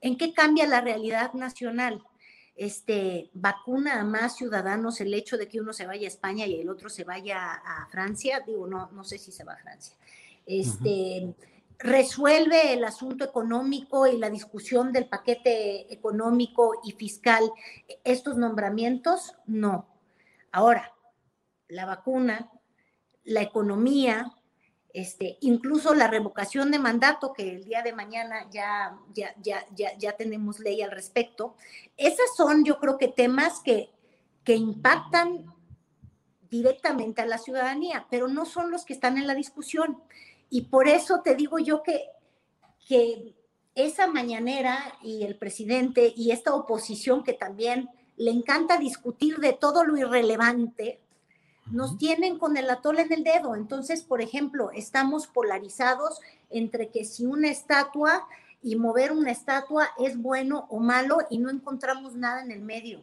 [0.00, 2.02] ¿En qué cambia la realidad nacional?
[2.56, 6.60] este, vacuna a más ciudadanos el hecho de que uno se vaya a España y
[6.60, 9.94] el otro se vaya a Francia, digo, no, no sé si se va a Francia.
[10.46, 11.34] Este,
[11.78, 17.50] resuelve el asunto económico y la discusión del paquete económico y fiscal
[18.04, 19.34] estos nombramientos?
[19.46, 19.88] No.
[20.52, 20.94] Ahora,
[21.68, 22.50] la vacuna,
[23.24, 24.32] la economía,
[24.92, 29.66] este, incluso la revocación de mandato, que el día de mañana ya, ya, ya,
[29.98, 31.54] ya, tenemos ley al respecto,
[31.96, 33.90] esas son yo creo que temas que,
[34.42, 35.44] que impactan
[36.48, 40.02] directamente a la ciudadanía, pero no son los que están en la discusión.
[40.50, 42.10] Y por eso te digo yo que,
[42.86, 43.34] que
[43.74, 49.84] esa mañanera y el presidente y esta oposición que también le encanta discutir de todo
[49.84, 51.00] lo irrelevante,
[51.70, 53.54] nos tienen con el atole en el dedo.
[53.54, 56.20] Entonces, por ejemplo, estamos polarizados
[56.50, 58.26] entre que si una estatua
[58.62, 63.02] y mover una estatua es bueno o malo y no encontramos nada en el medio.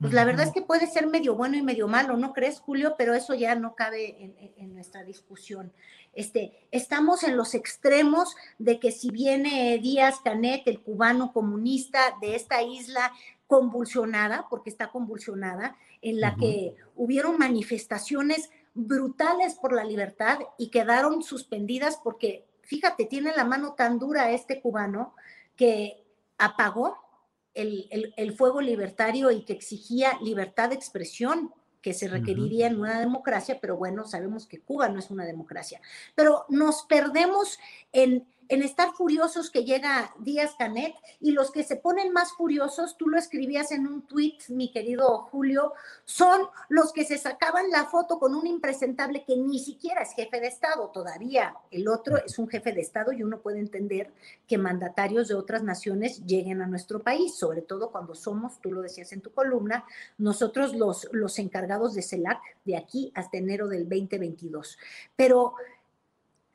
[0.00, 2.94] Pues la verdad es que puede ser medio bueno y medio malo, ¿no crees, Julio?
[2.96, 5.72] Pero eso ya no cabe en, nuestra discusión.
[6.12, 12.36] Este, estamos en los extremos de que si viene Díaz Canet, el cubano comunista de
[12.36, 13.12] esta isla
[13.48, 21.24] convulsionada, porque está convulsionada, en la que hubieron manifestaciones brutales por la libertad y quedaron
[21.24, 25.16] suspendidas porque, fíjate, tiene la mano tan dura este cubano
[25.56, 26.04] que
[26.38, 27.07] apagó
[27.54, 33.58] el, fuego libertario y que exigía libertad de expresión que se requeriría en una democracia,
[33.60, 35.80] pero bueno, sabemos que Cuba no es una democracia.
[36.14, 37.58] Pero nos perdemos
[37.92, 42.96] en en estar furiosos que llega Díaz Canet y los que se ponen más furiosos,
[42.96, 45.74] tú lo escribías en un tweet, mi querido Julio,
[46.04, 50.40] son los que se sacaban la foto con un impresentable que ni siquiera es jefe
[50.40, 51.54] de Estado todavía.
[51.70, 54.10] El otro es un jefe de Estado y uno puede entender
[54.46, 58.80] que mandatarios de otras naciones lleguen a nuestro país, sobre todo cuando somos, tú lo
[58.80, 59.84] decías en tu columna,
[60.16, 64.78] nosotros los, los encargados de CELAC de aquí hasta enero del 2022.
[65.16, 65.54] Pero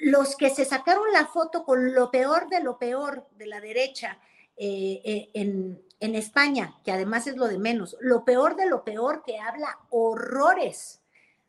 [0.03, 4.19] los que se sacaron la foto con lo peor de lo peor de la derecha
[4.57, 8.83] eh, eh, en, en, España, que además es lo de menos, lo peor de lo
[8.83, 11.01] peor que habla horrores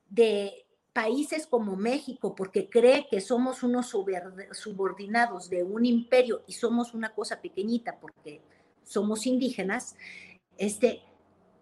[0.08, 3.88] de países como México, porque cree que somos unos
[4.52, 8.40] subordinados de un imperio y somos una cosa pequeñita porque
[8.84, 9.96] somos indígenas,
[10.56, 11.02] este,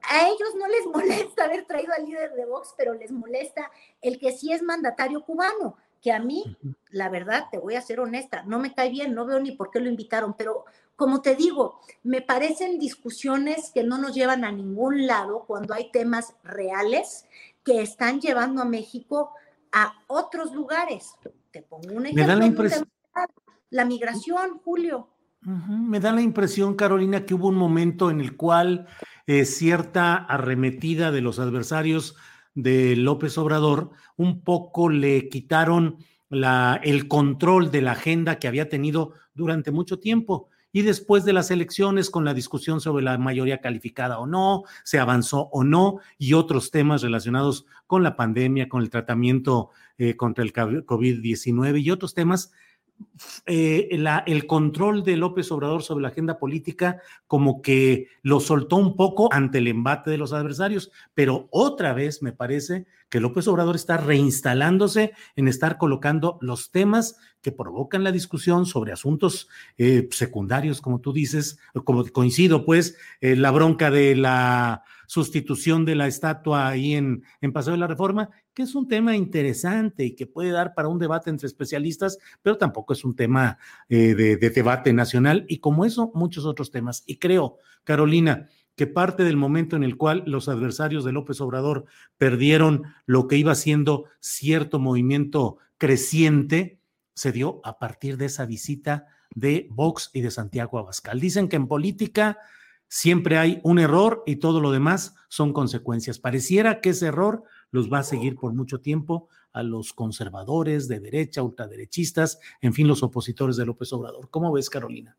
[0.03, 3.71] a ellos no les molesta haber traído al líder de Vox, pero les molesta
[4.03, 6.57] el que sí es mandatario cubano que a mí,
[6.91, 9.71] la verdad, te voy a ser honesta, no me cae bien, no veo ni por
[9.71, 10.65] qué lo invitaron, pero
[10.97, 15.91] como te digo, me parecen discusiones que no nos llevan a ningún lado cuando hay
[15.93, 17.25] temas reales
[17.65, 19.31] que están llevando a México
[19.71, 21.15] a otros lugares.
[21.53, 22.23] Te pongo un ejemplo.
[22.23, 22.89] Me da la impresión.
[23.71, 25.09] La migración, Julio.
[25.41, 28.87] Me da la impresión, Carolina, que hubo un momento en el cual
[29.27, 32.17] eh, cierta arremetida de los adversarios
[32.55, 35.97] de López Obrador, un poco le quitaron
[36.29, 40.49] la, el control de la agenda que había tenido durante mucho tiempo.
[40.75, 44.99] Y después de las elecciones, con la discusión sobre la mayoría calificada o no, se
[44.99, 50.43] avanzó o no, y otros temas relacionados con la pandemia, con el tratamiento eh, contra
[50.43, 52.53] el COVID-19 y otros temas,
[53.47, 53.89] eh,
[54.27, 59.29] el control de López Obrador sobre la agenda política como que lo soltó un poco
[59.33, 63.99] ante el embate de los adversarios, pero otra vez me parece que López Obrador está
[63.99, 71.01] reinstalándose en estar colocando los temas que provocan la discusión sobre asuntos eh, secundarios, como
[71.01, 76.95] tú dices, como coincido, pues, eh, la bronca de la sustitución de la estatua ahí
[76.95, 80.73] en, en Paseo de la Reforma, que es un tema interesante y que puede dar
[80.73, 83.59] para un debate entre especialistas, pero tampoco es un tema
[83.91, 87.05] eh, de, de debate nacional y como eso, muchos otros temas.
[87.07, 91.85] Y creo, Carolina, que parte del momento en el cual los adversarios de López Obrador
[92.17, 96.81] perdieron lo que iba siendo cierto movimiento creciente,
[97.15, 101.21] se dio a partir de esa visita de Vox y de Santiago Abascal.
[101.21, 102.39] Dicen que en política
[102.93, 106.19] siempre hay un error y todo lo demás son consecuencias.
[106.19, 111.01] Pareciera que ese error los va a seguir por mucho tiempo a los conservadores de
[111.01, 114.29] derecha, ultraderechistas, en fin, los opositores de López Obrador.
[114.29, 115.17] ¿Cómo ves, Carolina?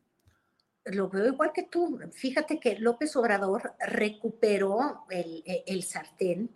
[0.85, 1.99] Lo veo igual que tú.
[2.11, 6.51] Fíjate que López Obrador recuperó el, sartén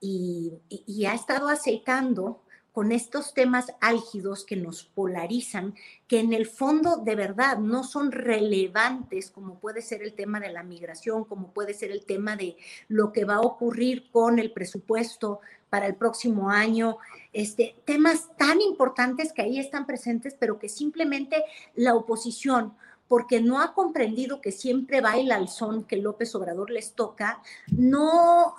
[0.00, 5.74] y, y ha estado aceitando con estos temas álgidos que nos polarizan,
[6.06, 10.52] que en el fondo de verdad no son relevantes, como puede ser el tema de
[10.52, 12.56] la migración, como puede ser el tema de
[12.88, 16.98] lo que va a ocurrir con el presupuesto para el próximo año,
[17.32, 21.44] este, temas tan importantes que ahí están presentes, pero que simplemente
[21.76, 22.74] la oposición,
[23.10, 27.42] porque no ha comprendido que siempre baila al son que López Obrador les toca,
[27.76, 28.54] no,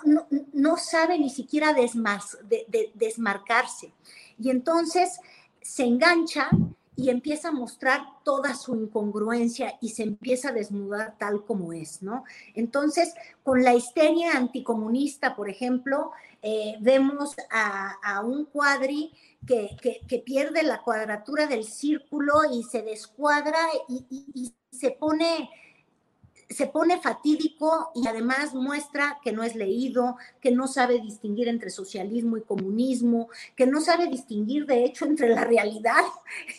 [0.52, 1.74] no, sabe ni siquiera
[2.92, 3.94] desmarcarse.
[4.38, 5.20] Y entonces
[5.62, 6.50] se engancha
[7.02, 12.00] y empieza a mostrar toda su incongruencia y se empieza a desnudar tal como es,
[12.00, 12.22] ¿no?
[12.54, 19.12] Entonces, con la histeria anticomunista, por ejemplo, eh, vemos a, un cuadri
[19.44, 25.50] que, pierde la cuadratura del círculo y se descuadra y se pone
[26.52, 31.70] se pone fatídico y además muestra que no es leído, que no sabe distinguir entre
[31.70, 36.04] socialismo y comunismo, que no sabe distinguir de hecho entre la realidad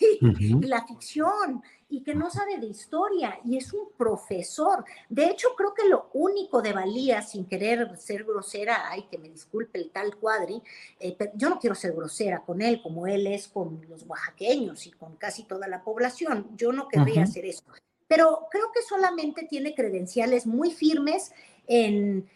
[0.00, 4.84] y, la ficción y que no sabe de historia y es un profesor.
[5.08, 9.28] De hecho, creo que lo único de valía, sin querer ser grosera, ay, que me
[9.28, 10.60] disculpe el tal cuadri,
[10.98, 14.86] eh, pero yo no quiero ser grosera con él como él es con los oaxaqueños
[14.86, 16.48] y con casi toda la población.
[16.56, 17.62] Yo no querría hacer eso
[18.08, 21.32] pero creo que solamente tiene credenciales muy firmes
[21.66, 22.28] en,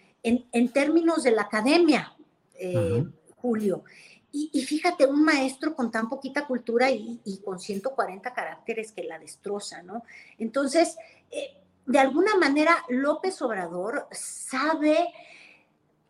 [0.73, 2.15] términos de la academia,
[2.55, 3.05] eh,
[3.37, 3.85] Julio.
[4.31, 9.83] Y, fíjate, un maestro con tan poquita cultura y, con 140 caracteres que la destroza,
[9.83, 10.05] ¿no?
[10.39, 10.97] Entonces,
[11.31, 11.57] eh,
[11.87, 15.09] de alguna manera, López Obrador sabe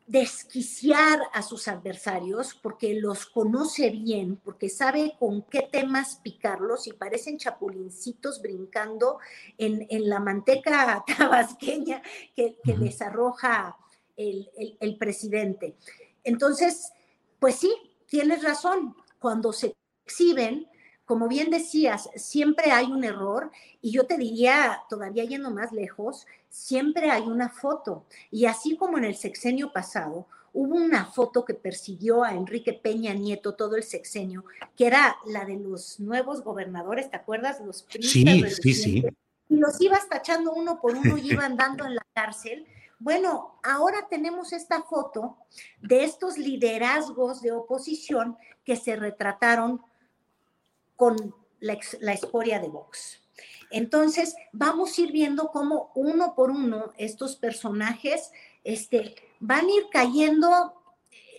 [0.08, 6.94] desquiciar a sus adversarios porque los conoce bien, porque sabe con qué temas picarlos y
[6.94, 9.18] parecen chapulincitos brincando
[9.58, 12.02] en, la manteca tabasqueña
[12.34, 13.76] que, les arroja
[14.16, 14.50] el,
[14.80, 15.76] el presidente.
[16.24, 16.90] Entonces,
[17.38, 17.72] pues sí,
[18.06, 20.68] tienes razón, cuando se exhiben,
[21.04, 23.50] como bien decías, siempre hay un error
[23.82, 28.04] y yo te diría, todavía yendo más lejos, siempre hay una foto.
[28.30, 33.14] Y así como en el sexenio pasado, hubo una foto que persiguió a Enrique Peña
[33.14, 34.44] Nieto todo el sexenio,
[34.76, 37.60] que era la de los nuevos gobernadores, ¿te acuerdas?
[37.60, 38.24] Los Sí,
[38.62, 39.04] sí, sí.
[39.48, 42.66] Y los ibas tachando uno por uno y iban dando en la cárcel.
[42.98, 45.36] Bueno, ahora tenemos esta foto
[45.80, 49.80] de estos liderazgos de oposición que se retrataron
[50.96, 53.20] con la, la escoria de Vox.
[53.70, 58.30] Entonces, vamos a ir viendo cómo uno por uno estos personajes
[58.64, 60.74] este, van a ir cayendo,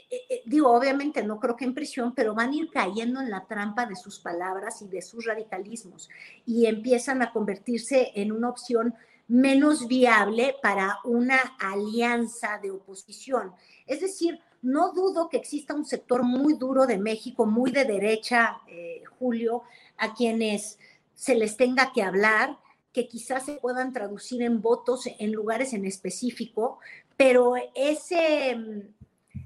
[0.10, 3.30] eh, eh, digo, obviamente no creo que en prisión, pero van a ir cayendo en
[3.30, 6.10] la trampa de sus palabras y de sus radicalismos
[6.46, 8.96] y empiezan a convertirse en una opción
[9.28, 13.54] menos viable para una alianza de oposición.
[13.86, 18.60] Es decir, no dudo que exista un sector muy duro de México, muy de derecha,
[18.68, 19.64] eh, Julio,
[19.98, 20.80] a quienes
[21.20, 22.58] se les tenga que hablar,
[22.94, 26.80] que quizás se puedan traducir en votos en lugares en específico,
[27.18, 29.40] pero ese mm,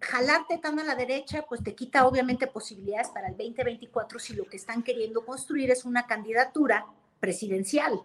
[0.00, 4.44] jalarte tan a la derecha, pues te quita obviamente posibilidades para el 2024 si lo
[4.44, 6.84] que están queriendo construir es una candidatura
[7.20, 8.00] presidencial.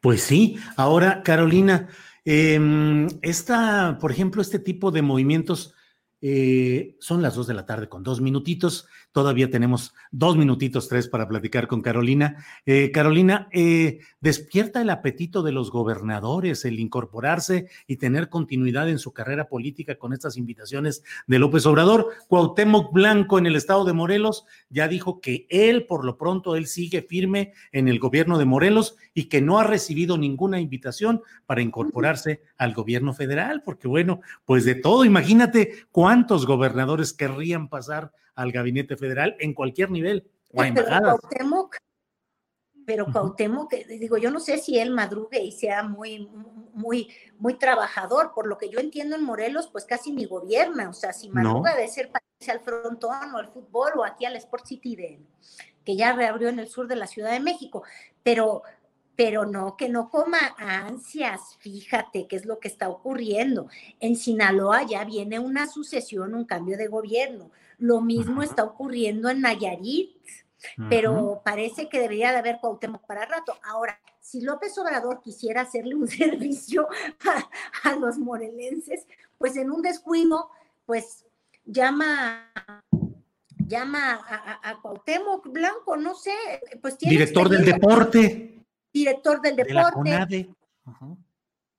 [0.00, 1.88] Pues sí, ahora Carolina,
[2.24, 5.76] eh, esta, por ejemplo, este tipo de movimientos
[6.20, 8.88] eh, son las dos de la tarde con dos minutitos.
[9.16, 12.44] Todavía tenemos dos minutitos, tres para platicar con Carolina.
[12.66, 18.98] Eh, Carolina, eh, ¿despierta el apetito de los gobernadores el incorporarse y tener continuidad en
[18.98, 22.10] su carrera política con estas invitaciones de López Obrador?
[22.28, 26.66] Cuauhtémoc Blanco en el estado de Morelos ya dijo que él, por lo pronto, él
[26.66, 31.62] sigue firme en el gobierno de Morelos y que no ha recibido ninguna invitación para
[31.62, 38.52] incorporarse al gobierno federal, porque bueno, pues de todo, imagínate ¿Cuántos gobernadores querrían pasar al
[38.52, 41.16] gabinete federal en cualquier nivel o a embajadas?
[42.86, 46.30] Pero Cuauhtémoc, digo, yo no sé si él madrugue y sea muy,
[46.72, 48.32] muy, muy trabajador.
[48.32, 50.88] Por lo que yo entiendo en Morelos, pues casi ni gobierna.
[50.88, 52.12] O sea, si madruga de ser
[52.48, 55.20] al frontón o al fútbol o aquí al Sport City de,
[55.84, 57.82] que ya reabrió en el sur de la Ciudad de México.
[58.22, 58.62] Pero,
[59.16, 63.68] pero no, que no coma ansias, fíjate qué es lo que está ocurriendo.
[63.98, 67.50] En Sinaloa ya viene una sucesión, un cambio de gobierno.
[67.78, 70.16] Lo mismo está ocurriendo en Nayarit,
[70.88, 73.56] pero parece que debería de haber Cuauhtémoc para rato.
[73.64, 76.88] Ahora, si López Obrador quisiera hacerle un servicio
[77.84, 79.06] a, los morelenses,
[79.38, 80.50] pues en un descuido,
[80.84, 81.24] pues
[81.64, 82.52] llama
[83.66, 86.32] llama a, a, Cuauhtémoc Blanco, no sé,
[86.80, 88.64] pues tiene director del deporte.
[88.92, 90.48] Director del deporte.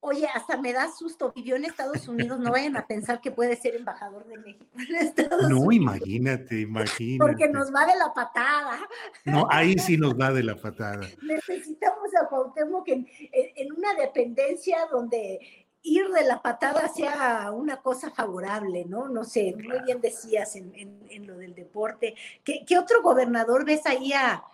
[0.00, 3.56] Oye, hasta me da susto, vivió en Estados Unidos, no vayan a pensar que puede
[3.56, 7.18] ser embajador de México en Estados no, imagínate, imagínate.
[7.18, 8.78] Porque nos va de la patada.
[9.24, 11.00] No, ahí sí nos va de la patada.
[11.22, 18.10] Necesitamos a Cuauhtémoc en, en una dependencia donde ir de la patada sea una cosa
[18.10, 19.08] favorable, ¿no?
[19.08, 22.14] No sé, muy bien decías en, en, lo del deporte.
[22.44, 24.44] ¿Qué, ¿Qué, otro gobernador ves ahí a,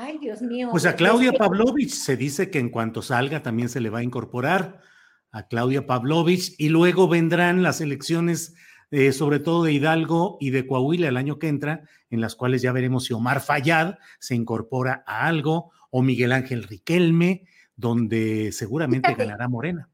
[0.00, 0.68] Ay, Dios mío.
[0.70, 4.04] Pues a Claudia Pavlovich se dice que en cuanto salga también se le va a
[4.04, 4.80] incorporar
[5.32, 8.54] a Claudia Pavlovich y luego vendrán las elecciones,
[8.92, 12.62] eh, sobre todo de Hidalgo y de Coahuila el año que entra, en las cuales
[12.62, 19.12] ya veremos si Omar Fayad se incorpora a algo o Miguel Ángel Riquelme, donde seguramente
[19.14, 19.88] ganará Morena.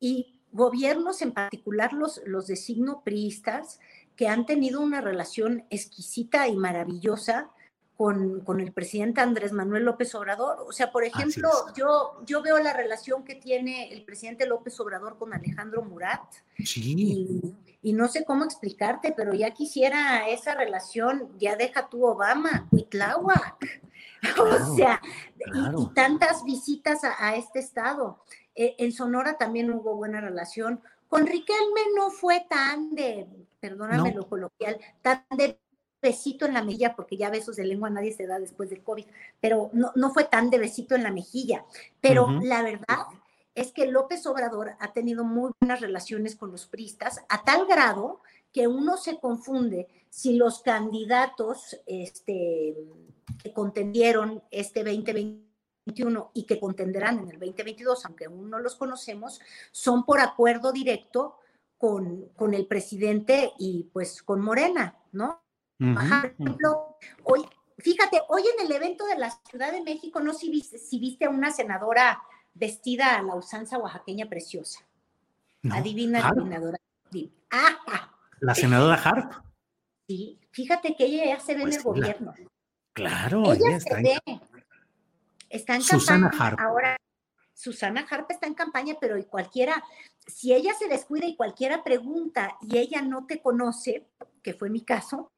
[0.00, 3.78] Y gobiernos, en particular los, los de signo priistas,
[4.16, 7.52] que han tenido una relación exquisita y maravillosa
[7.98, 10.64] con, con, el presidente Andrés Manuel López Obrador.
[10.68, 15.18] O sea, por ejemplo, yo, yo veo la relación que tiene el presidente López Obrador
[15.18, 16.22] con Alejandro Murat.
[16.64, 17.42] Sí.
[17.82, 23.82] Y, no sé cómo explicarte, pero ya quisiera esa relación, ya deja tú Obama, Huitláhuac.
[24.38, 25.02] o sea,
[25.36, 28.22] y, tantas visitas a, este estado.
[28.54, 30.80] E, en Sonora también hubo buena relación.
[31.08, 33.26] Con Riquelme no fue tan de,
[33.58, 35.58] perdóname lo coloquial, tan de
[36.00, 39.06] besito en la mejilla, porque ya besos de lengua nadie se da después del COVID,
[39.40, 41.64] pero no, no fue tan de besito en la mejilla.
[42.00, 43.06] Pero la verdad
[43.54, 48.20] es que López Obrador ha tenido muy buenas relaciones con los pristas, a tal grado
[48.52, 52.76] que uno se confunde si los candidatos este,
[53.42, 59.40] que contendieron este 2021 y que contenderán en el 2022, aunque aún no los conocemos,
[59.72, 61.36] son por acuerdo directo
[61.76, 65.42] con, con el presidente y pues con Morena, ¿no?
[65.78, 67.46] Por ejemplo, hoy,
[67.78, 71.26] fíjate, hoy en el evento de la Ciudad de México, no si viste, si viste
[71.26, 72.20] a una senadora
[72.54, 74.84] vestida a la usanza oaxaqueña preciosa.
[75.70, 76.78] Adivina, adivinadora.
[78.40, 79.32] ¿La senadora Harp?
[80.06, 82.34] Sí, fíjate que ella ya se ve en pues el gobierno.
[82.92, 84.20] Claro, ella, está se ve.
[85.48, 86.60] Está en Susana Harp.
[86.60, 86.96] Ahora,
[87.54, 89.82] Susana Harp está en campaña, pero y cualquiera,
[90.26, 94.06] si ella se descuida y cualquiera pregunta y ella no te conoce,
[94.42, 95.32] que fue mi caso,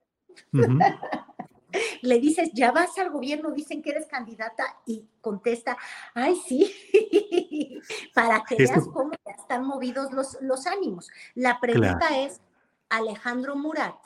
[2.03, 5.76] le dices, ya vas al gobierno, dicen que eres candidata y contesta,
[6.14, 6.72] ay, sí,
[8.14, 11.09] para que veas cómo están movidos los, los ánimos.
[11.35, 12.41] La pregunta es,
[12.89, 13.97] Alejandro Murat,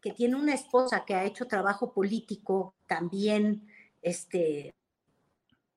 [0.00, 3.66] que tiene una esposa que ha hecho trabajo político también,
[4.02, 4.72] este,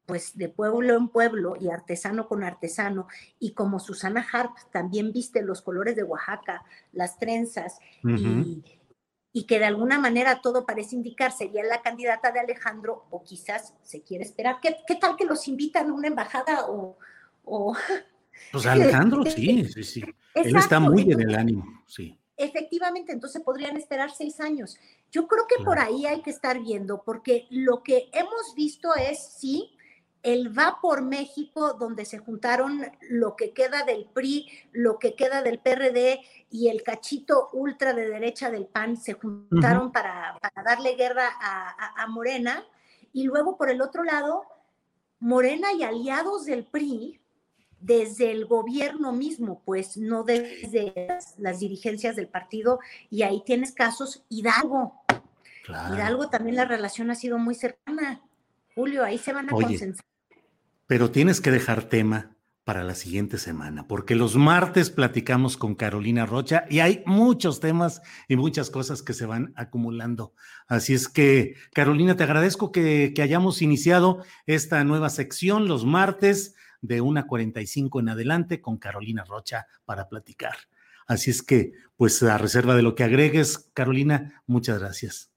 [0.05, 3.07] pues de pueblo en pueblo y artesano con artesano,
[3.39, 8.63] y como Susana Harp también viste los colores de Oaxaca, las trenzas, y
[9.33, 13.73] y que de alguna manera todo parece indicar sería la candidata de Alejandro o quizás
[13.81, 14.59] se quiere esperar.
[14.61, 16.97] ¿Qué, tal que los invitan a una embajada o...
[18.51, 20.03] Pues Alejandro, sí, sí, sí.
[20.33, 22.17] Él está muy en el ánimo, sí.
[22.35, 24.79] Efectivamente, entonces podrían esperar seis años.
[25.11, 29.19] Yo creo que por ahí hay que estar viendo, porque lo que hemos visto es,
[29.37, 29.77] sí,
[30.23, 35.41] el Va por México, donde se juntaron lo que queda del PRI, lo que queda
[35.41, 41.29] del PRD y el cachito ultra de derecha del PAN, se juntaron para, darle guerra
[41.39, 42.63] a, Morena.
[43.13, 44.43] Y luego, por el otro lado,
[45.19, 47.19] Morena y aliados del PRI,
[47.79, 50.93] desde el gobierno mismo, pues no desde
[51.37, 55.01] las, dirigencias del partido, y ahí tienes casos Hidalgo.
[55.67, 58.21] Hidalgo también la relación ha sido muy cercana.
[58.75, 60.10] Julio, ahí se van a concentrar
[60.91, 62.35] pero tienes que dejar tema
[62.65, 68.01] para la siguiente semana, porque los martes platicamos con Carolina Rocha y hay muchos temas
[68.27, 70.33] y muchas cosas que se van acumulando.
[70.67, 77.01] Así es que, Carolina, te agradezco que, hayamos iniciado esta nueva sección los martes de
[77.01, 80.57] 1.45 en adelante con Carolina Rocha para platicar.
[81.07, 85.30] Así es que, pues a reserva de lo que agregues, Carolina, muchas gracias.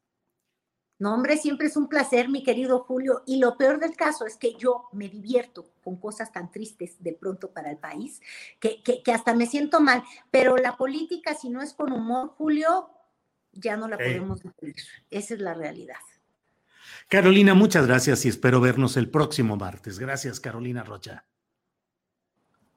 [0.98, 3.22] No, hombre, siempre es un placer, mi querido Julio.
[3.26, 7.12] Y lo peor del caso es que yo me divierto con cosas tan tristes de
[7.12, 8.20] pronto para el país,
[8.60, 8.80] que,
[9.12, 10.04] hasta me siento mal.
[10.30, 12.90] Pero la política, si no es con humor, Julio,
[13.52, 14.76] ya no la podemos vivir.
[15.10, 15.96] Esa es la realidad.
[17.08, 19.98] Carolina, muchas gracias y espero vernos el próximo martes.
[19.98, 21.26] Gracias, Carolina Rocha.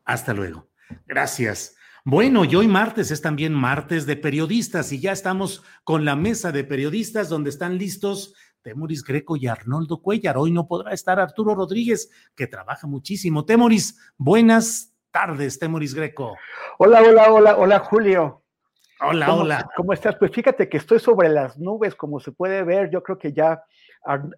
[0.06, 0.70] Hasta luego.
[1.06, 1.77] Gracias.
[2.10, 6.54] Bueno, y hoy martes es también martes de periodistas y ya estamos con la mesa
[6.54, 10.38] de periodistas donde están listos Temoris Greco y Arnoldo Cuellar.
[10.38, 13.44] Hoy no podrá estar Arturo Rodríguez, que trabaja muchísimo.
[13.44, 16.38] Temoris, buenas tardes, Temoris Greco.
[16.78, 18.42] Hola, hola, hola, hola, Julio.
[19.02, 19.70] Hola, hola.
[19.76, 20.16] ¿Cómo estás?
[20.16, 22.90] Pues fíjate que estoy sobre las nubes, como se puede ver.
[22.90, 23.62] Yo creo que ya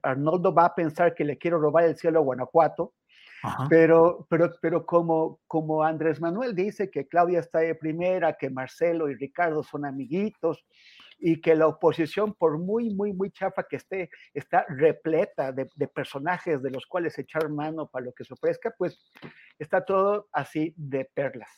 [0.02, 2.94] Arnoldo va a pensar que le quiero robar el cielo a Guanajuato.
[3.70, 9.10] Pero, pero, pero como, como Andrés Manuel dice que Claudia está de primera, que Marcelo
[9.10, 10.66] y Ricardo son amiguitos
[11.20, 15.88] y que la oposición, por muy, muy, muy chafa que esté, está repleta de, de
[15.88, 19.12] personajes de los cuales echar mano para lo que se ofrezca, pues
[19.58, 21.50] está todo así de perlas.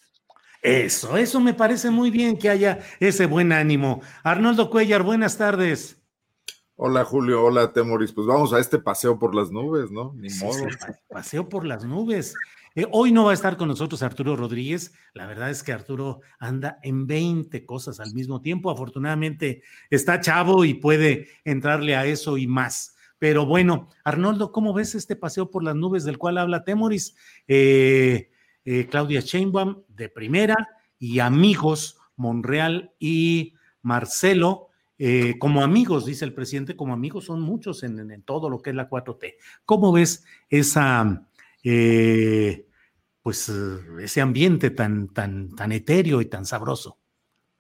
[0.62, 4.02] Eso, eso me parece muy bien que haya ese buen ánimo.
[4.24, 6.01] Arnoldo Cuellar, buenas tardes.
[6.76, 8.12] Hola Julio, hola Temoris.
[8.12, 10.14] Pues vamos a este paseo por las nubes, ¿no?
[10.16, 10.66] Ni modo.
[11.10, 12.34] paseo por las nubes.
[12.74, 14.94] Eh, hoy no va a estar con nosotros Arturo Rodríguez.
[15.14, 18.72] La verdad es que Arturo anda en 20 cosas al mismo tiempo.
[18.72, 22.96] Afortunadamente está chavo y puede entrarle a eso y más.
[23.20, 27.16] Pero bueno, Arnoldo, ¿cómo ves este paseo por las nubes del cual habla Temoris?
[27.48, 28.32] Eh,
[28.64, 30.56] eh, Claudia Sheinbaum de primera
[30.98, 34.71] y amigos Monreal y Marcelo
[35.04, 38.76] eh, como amigos, dice el presidente, como amigos son muchos en, todo lo que es
[38.76, 39.34] la 4T.
[39.66, 41.28] ¿Cómo ves esa,
[41.64, 42.68] eh,
[43.24, 47.00] pues, eh, ese ambiente tan, tan, tan etéreo y tan sabroso?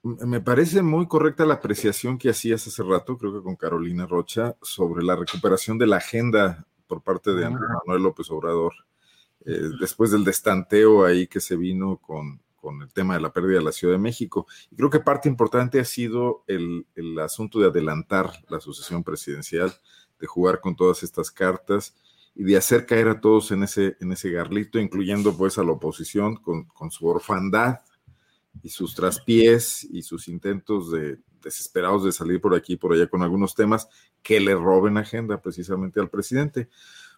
[0.03, 4.55] Me parece muy correcta la apreciación que hacías hace rato, creo que con Carolina Rocha,
[4.61, 8.73] sobre la recuperación de la agenda por parte de Andrés Manuel López Obrador,
[9.79, 13.65] después del destanteo ahí que se vino con, con el tema de la pérdida de
[13.65, 14.45] la Ciudad de México.
[14.69, 16.85] Y creo que parte importante ha sido el,
[17.19, 19.73] asunto de adelantar la sucesión presidencial,
[20.19, 21.95] de jugar con todas estas cartas
[22.35, 25.71] y de hacer caer a todos en ese, en ese garlito, incluyendo pues a la
[25.71, 27.79] oposición con, su orfandad
[28.61, 33.07] y sus traspiés y sus intentos de desesperados de salir por aquí y por allá
[33.07, 33.89] con algunos temas
[34.21, 36.69] que le roben agenda precisamente al presidente.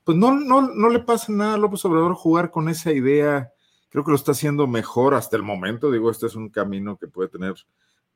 [0.05, 3.51] Pues no, no, no le pasa nada a López Obrador jugar con esa idea
[3.93, 5.91] creo que lo está haciendo mejor hasta el momento.
[5.91, 7.53] Digo, este es un camino que puede tener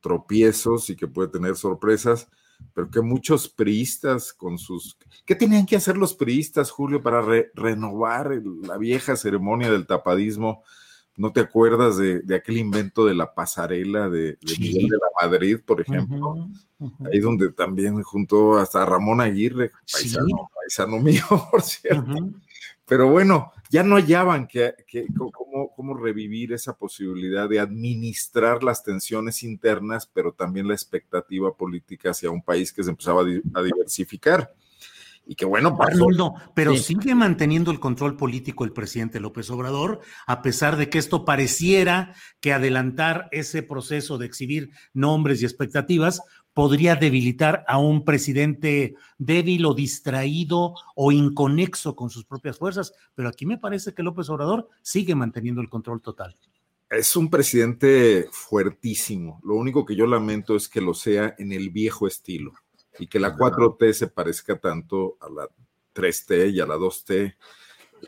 [0.01, 2.27] tropiezos y que puede tener sorpresas,
[2.73, 4.97] pero que muchos priistas con sus...
[5.23, 7.21] ¿Qué tenían que hacer los priistas, Julio, para
[7.53, 10.63] renovar la vieja ceremonia del tapadismo?
[11.15, 15.79] ¿No te acuerdas de, aquel invento de la pasarela de, Miguel de la Madrid, por
[15.79, 16.49] ejemplo?
[17.11, 22.31] Ahí donde también juntó hasta Ramón Aguirre, paisano, paisano mío, por cierto.
[22.87, 24.73] Pero bueno, ya no hallaban que,
[25.75, 32.29] cómo, revivir esa posibilidad de administrar las tensiones internas, pero también la expectativa política hacia
[32.29, 34.53] un país que se empezaba a, diversificar.
[35.25, 40.41] Y que bueno, Arnoldo, pero sigue manteniendo el control político el presidente López Obrador, a
[40.41, 46.21] pesar de que esto pareciera que adelantar ese proceso de exhibir nombres y expectativas
[46.57, 53.29] podría debilitar a un presidente débil o distraído o inconexo con sus propias fuerzas, pero
[53.29, 56.35] aquí me parece que López Obrador sigue manteniendo el control total.
[56.89, 59.39] Es un presidente fuertísimo.
[59.43, 62.53] Lo único que yo lamento es que lo sea en el viejo estilo
[62.97, 65.47] y que la 4T se parezca tanto a la
[65.93, 67.35] 3T y a la 2T,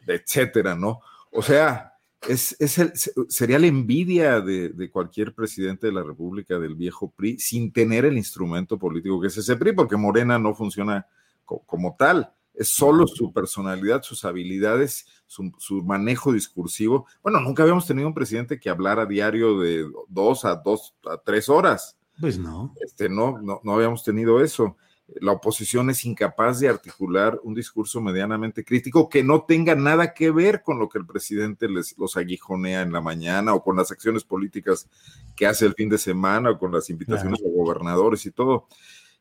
[0.07, 1.01] etcétera, ¿no?
[1.29, 2.93] O sea, es, el,
[3.29, 8.17] sería la envidia de, cualquier presidente de la República del viejo PRI sin tener el
[8.17, 11.07] instrumento político que es ese PRI, porque Morena no funciona
[11.45, 12.31] como tal.
[12.53, 17.07] Es solo su personalidad, sus habilidades, su, manejo discursivo.
[17.23, 21.47] Bueno, nunca habíamos tenido un presidente que hablara diario de dos a dos a tres
[21.47, 21.97] horas.
[22.19, 22.73] Pues no.
[22.81, 24.75] Este, no, no, no habíamos tenido eso
[25.21, 30.31] la oposición es incapaz de articular un discurso medianamente crítico que no tenga nada que
[30.31, 33.91] ver con lo que el presidente les, los aguijonea en la mañana o con las
[33.91, 34.87] acciones políticas
[35.35, 38.67] que hace el fin de semana o con las invitaciones a gobernadores y todo.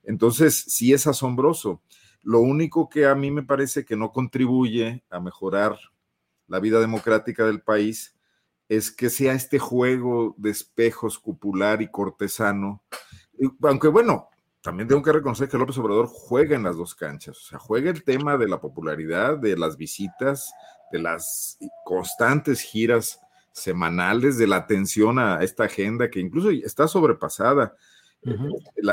[0.05, 1.83] Entonces, sí es asombroso.
[2.23, 5.79] Lo único que a mí me parece que no contribuye a mejorar
[6.47, 8.15] la vida democrática del país
[8.69, 12.83] es que sea este juego de espejos cupular y cortesano.
[13.63, 14.29] Aunque bueno,
[14.61, 17.91] también tengo que reconocer que López Obrador juega en las dos canchas, o sea, juega
[17.91, 20.53] el tema de la popularidad, de las visitas,
[20.91, 23.21] de las constantes giras
[23.53, 27.75] semanales, de la atención a esta agenda que incluso está sobrepasada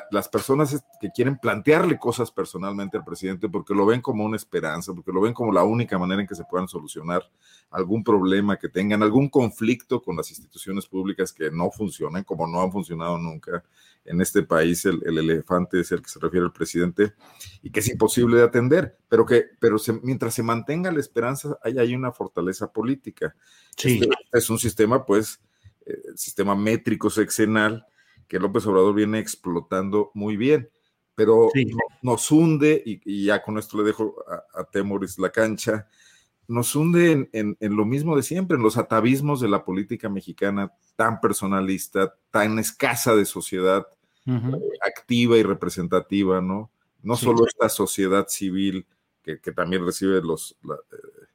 [0.10, 4.94] las personas que quieren plantearle cosas personalmente al presidente porque lo ven como una esperanza,
[4.94, 7.24] porque lo ven como la única manera en que se puedan solucionar
[7.72, 12.62] algún problema que tengan, algún conflicto con las instituciones públicas que no funcionan, como no
[12.62, 13.64] han funcionado nunca
[14.06, 14.86] en este país.
[14.86, 17.14] El, elefante es el que se refiere al presidente
[17.64, 21.80] y que es imposible de atender, pero que pero mientras se mantenga la esperanza, ahí
[21.80, 23.36] hay una fortaleza política.
[23.76, 25.42] Este, este es un sistema, pues,
[25.86, 27.86] el eh, sistema métrico sexenal
[28.28, 30.70] que López Obrador viene explotando muy bien,
[31.16, 31.50] pero
[32.02, 34.16] nos hunde, y, ya con esto le dejo
[34.54, 35.88] a, Temoris la cancha,
[36.48, 41.22] nos hunde en, lo mismo de siempre, en los atavismos de la política mexicana tan
[41.22, 43.88] personalista, tan escasa de sociedad
[44.28, 44.42] eh,
[44.86, 46.70] activa y representativa, ¿no?
[47.02, 48.86] No solo esta sociedad civil
[49.24, 51.26] que, también recibe los, eh,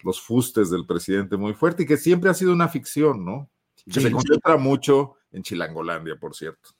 [0.00, 3.48] los fustes del presidente muy fuerte y que siempre ha sido una ficción, ¿no?
[3.90, 6.70] Que se concentra mucho en Chilangolandia, por cierto.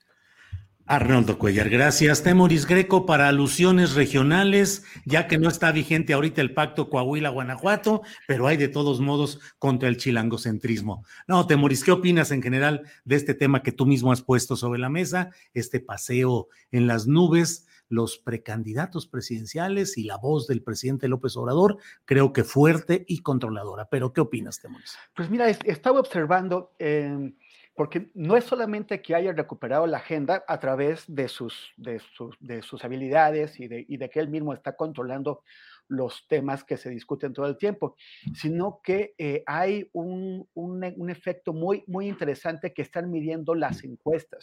[0.89, 2.23] Arnoldo Cuellar, gracias.
[2.23, 8.47] Temoris Greco para alusiones regionales, ya que no está vigente ahorita el pacto Coahuila-Guanajuato, pero
[8.47, 11.05] hay de todos modos contra el chilangocentrismo.
[11.27, 14.81] No, Temoris, ¿qué opinas en general de este tema que tú mismo has puesto sobre
[14.81, 21.09] la mesa, este paseo en las nubes los precandidatos presidenciales y la voz del presidente
[21.09, 23.89] López Obrador, creo que fuerte y controladora.
[23.91, 24.97] Pero, ¿qué opinas, Temoris?
[25.15, 27.33] Pues mira, estaba observando, eh,
[27.79, 32.37] porque no es solamente que haya recuperado la agenda a través de sus, de sus,
[32.41, 35.45] de sus habilidades y de, y de que él mismo está controlando
[35.87, 37.95] los temas que se discuten todo el tiempo,
[38.35, 44.43] sino que eh, hay un, un, efecto muy, muy interesante que están midiendo las encuestas.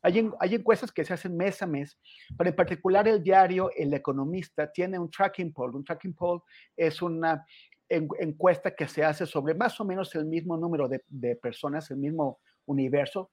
[0.00, 1.98] Hay, hay, encuestas que se hacen mes a mes,
[2.36, 5.74] pero en particular el diario El Economista tiene un tracking poll.
[5.74, 6.42] Un tracking poll
[6.76, 7.44] es una
[7.88, 11.96] encuesta que se hace sobre más o menos el mismo número de, de personas, el
[11.96, 12.38] mismo
[12.68, 13.30] universo,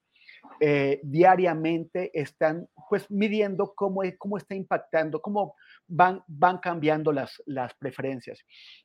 [0.60, 5.56] eh, diariamente están pues midiendo cómo, cómo está impactando, cómo
[5.88, 8.40] van, van cambiando las, las preferencias.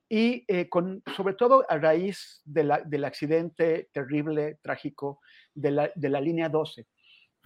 [0.08, 5.20] Y eh, con, sobre todo a raíz de la, del accidente terrible, trágico
[5.54, 6.86] de la, de la línea 12,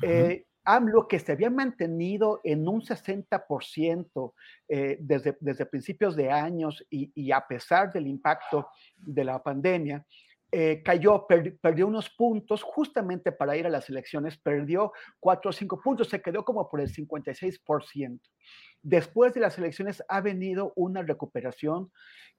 [0.03, 4.33] eh, AMLO, que se había mantenido en un 60%
[4.69, 10.05] eh, desde, desde principios de años y, y, a pesar del impacto de la pandemia,
[10.57, 15.81] eh, cayó, perdió unos puntos justamente para ir a las elecciones, perdió cuatro o cinco
[15.83, 18.21] puntos, se quedó como por el 56%.
[18.81, 21.91] Después de las elecciones ha venido una recuperación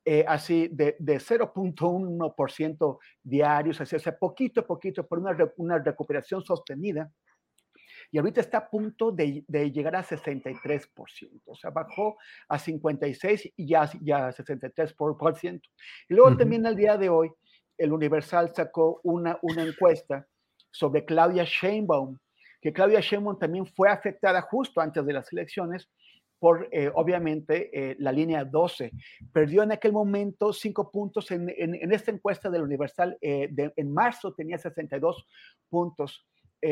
[0.05, 6.41] eh, así de, de 0.1% diarios, así, o poquito a poquito, por una, una recuperación
[6.41, 7.11] sostenida
[8.11, 12.15] y ahorita está a punto de, de, llegar a 63%, o sea, bajó
[12.47, 15.61] a 56 y ya, ya a 63%.
[16.07, 16.37] Y luego uh -huh.
[16.37, 17.29] también al día de hoy,
[17.77, 20.27] el Universal sacó una, una encuesta
[20.71, 22.17] sobre Claudia Sheinbaum,
[22.61, 25.89] que Claudia Sheinbaum también fue afectada justo antes de las elecciones
[26.39, 28.91] por, eh, obviamente, eh, la línea 12.
[29.31, 33.17] Perdió en aquel momento cinco puntos en, en, esta encuesta del Universal.
[33.21, 35.25] Eh, en marzo tenía 62
[35.69, 36.25] puntos.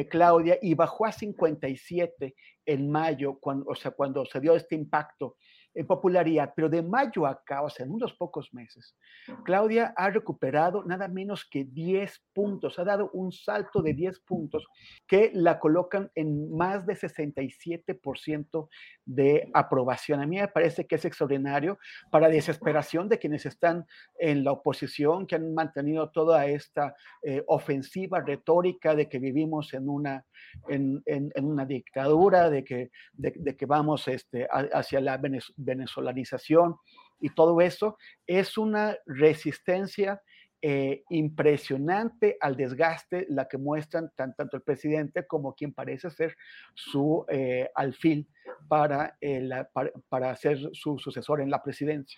[0.10, 2.34] Claudia y bajó a 57
[2.66, 5.36] en mayo, cuando, o sea, cuando se dio este impacto
[5.76, 8.96] en popularidad, pero de mayo acá, o sea, en unos pocos meses,
[9.44, 14.66] Claudia ha recuperado nada menos que 10 puntos, ha dado un salto de 10 puntos
[15.08, 18.70] que la colocan en más de 67%
[19.06, 20.22] de aprobación.
[20.22, 21.80] A mí me parece que es extraordinario
[22.12, 23.86] para desesperación de quienes están
[24.20, 29.90] en la oposición, que han mantenido toda esta eh, ofensiva retórica de que vivimos en
[29.90, 30.26] una,
[30.68, 35.63] en, en, en una dictadura, de que, de, de que vamos este, hacia la Venezuela
[35.64, 36.76] venezolanización
[37.20, 40.22] y todo eso, es una resistencia
[40.66, 46.38] eh, impresionante al desgaste la que muestran tan, tanto el presidente como quien parece ser
[46.74, 48.30] su eh, alfil
[48.70, 52.18] para, eh, para, para, ser su sucesor en la presidencia.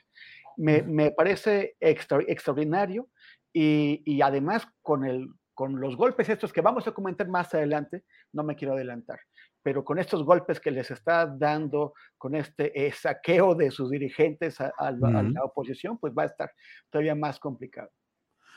[0.58, 3.10] Me, me parece extra, extraordinario
[3.52, 8.04] y, y, además con, el, con los golpes estos que vamos a comentar más adelante,
[8.32, 9.22] no me quiero adelantar,
[9.66, 14.62] pero con estos golpes que les está dando, con este eh, saqueo de sus dirigentes
[14.62, 15.18] a, a, uh -huh.
[15.18, 16.52] a, la oposición, pues va a estar
[16.92, 17.90] todavía más complicado.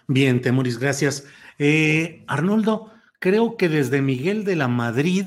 [0.06, 1.26] Bien, Temuris, gracias.
[1.59, 5.24] Eh, Arnoldo, creo que desde Miguel de la Madrid,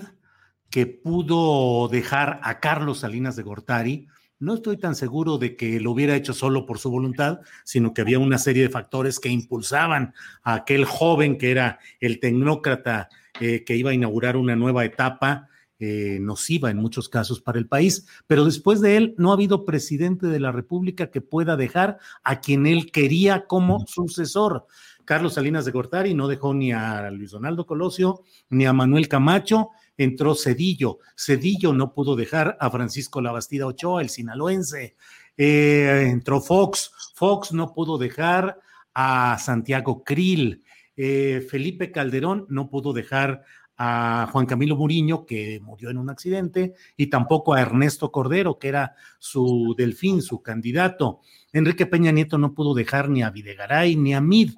[0.70, 5.94] que pudo dejar a Carlos Salinas de Gortari, no estoy tan seguro de que lo
[5.94, 10.14] hubiera hecho solo por su voluntad, sino que había una serie de factores que impulsaban
[10.44, 13.10] a aquel joven que era el tecnócrata
[13.40, 15.48] eh, que iba a inaugurar una nueva etapa
[15.84, 19.66] eh, nociva en muchos casos para el país, pero después de él no ha habido
[19.66, 24.68] presidente de la República que pueda dejar a quien él quería como sucesor.
[25.06, 28.22] Carlos Salinas de Gortari no dejó ni a Luis Donaldo Colosio
[28.52, 31.00] ni a Manuel Camacho, entró Cedillo.
[31.18, 34.96] Cedillo no pudo dejar a Francisco Labastida Ochoa, el sinaloense.
[35.36, 36.92] Eh, entró Fox.
[37.16, 38.60] Fox no pudo dejar
[38.94, 40.64] a Santiago Krill.
[40.96, 43.44] Eh, Felipe Calderón no pudo dejar
[43.84, 48.68] a Juan Camilo Muriño, que murió en un accidente, y tampoco a Ernesto Cordero, que
[48.68, 51.22] era su delfín, su candidato.
[51.52, 54.52] Enrique Peña Nieto no pudo dejar ni a Videgaray ni a Mid.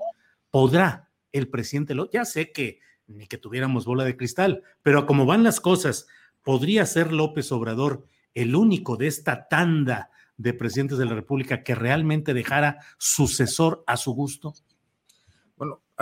[0.51, 1.95] ¿Podrá el presidente?
[1.95, 6.05] Lo, ya sé que ni que tuviéramos bola de cristal, pero como van las cosas,
[6.41, 11.75] ¿podría ser López Obrador el único de esta tanda de presidentes de la República que
[11.75, 14.53] realmente dejara sucesor a su gusto?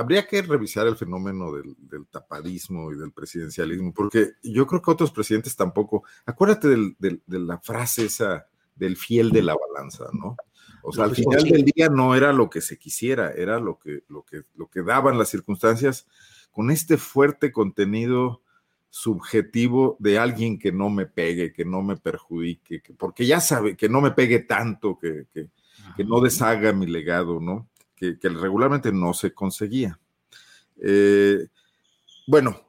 [0.02, 4.92] Habría que revisar el fenómeno del, del, tapadismo y del presidencialismo, porque yo creo que
[4.92, 6.04] otros presidentes tampoco.
[6.26, 10.36] Acuérdate del, del, de la frase esa del fiel de la balanza, ¿no?
[10.84, 14.04] O sea, al final del día no era lo que se quisiera, era lo que,
[14.08, 16.08] lo que, lo que daban las circunstancias
[16.52, 18.42] con este fuerte contenido
[18.90, 23.78] subjetivo de alguien que no me pegue, que no me perjudique, que, porque ya sabe
[23.78, 25.50] que no me pegue tanto, que, que,
[25.96, 27.70] que no deshaga mi legado, ¿no?
[28.02, 30.00] Que, regularmente no se conseguía.
[30.82, 31.48] Eh,
[32.26, 32.60] bueno,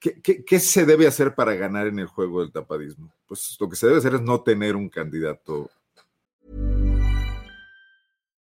[0.00, 3.14] ¿Qué, se debe hacer para ganar en el juego del tapadismo?
[3.28, 5.70] Pues lo que se debe hacer es no tener un candidato.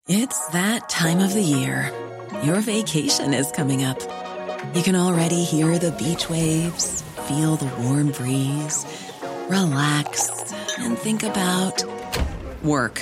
[0.08, 1.92] It's that time of the year.
[2.44, 4.00] Your vacation is coming up.
[4.74, 8.86] You can already hear the beach waves, feel the warm breeze,
[9.48, 10.30] relax
[10.80, 11.84] and think about
[12.64, 13.02] work.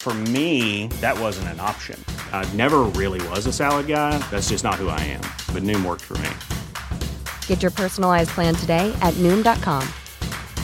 [0.00, 2.02] For me, that wasn't an option.
[2.32, 4.16] I never really was a salad guy.
[4.30, 5.20] That's just not who I am.
[5.52, 6.30] But Noom worked for me.
[7.46, 9.82] Get your personalized plan today at noom.com.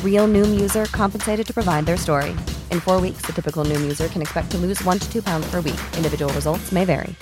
[0.02, 2.30] Real noom user compensated to provide their story.
[2.70, 5.46] In four weeks, the typical noom user can expect to lose one to two pounds
[5.50, 5.80] per week.
[5.96, 7.14] Individual results may vary.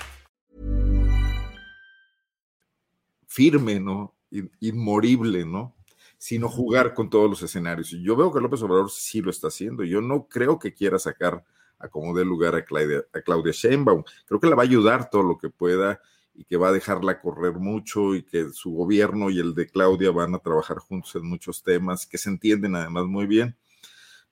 [3.27, 4.13] Firme, ¿no?
[4.61, 5.73] Inmorible, ¿no?
[6.17, 7.89] Sino jugar con todos los escenarios.
[7.89, 9.83] Yo veo que López Obrador sí lo está haciendo.
[9.83, 11.43] Yo no creo que quiera sacar
[11.83, 14.03] a como dé lugar a Claudia, a Claudia Sheinbaum.
[14.25, 15.99] Creo que la va a ayudar todo lo que pueda
[16.33, 20.11] y que va a dejarla correr mucho y que su gobierno y el de Claudia
[20.11, 23.55] van a trabajar juntos en muchos temas que se entienden además muy bien,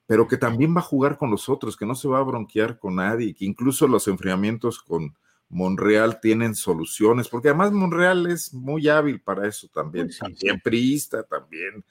[0.07, 2.79] pero que también va a jugar con los otros, que no se va a bronquear
[2.79, 5.15] con nadie, y que incluso los enfriamientos con
[5.49, 11.83] Monreal tienen soluciones, porque además Monreal es muy hábil para eso también, también priista, también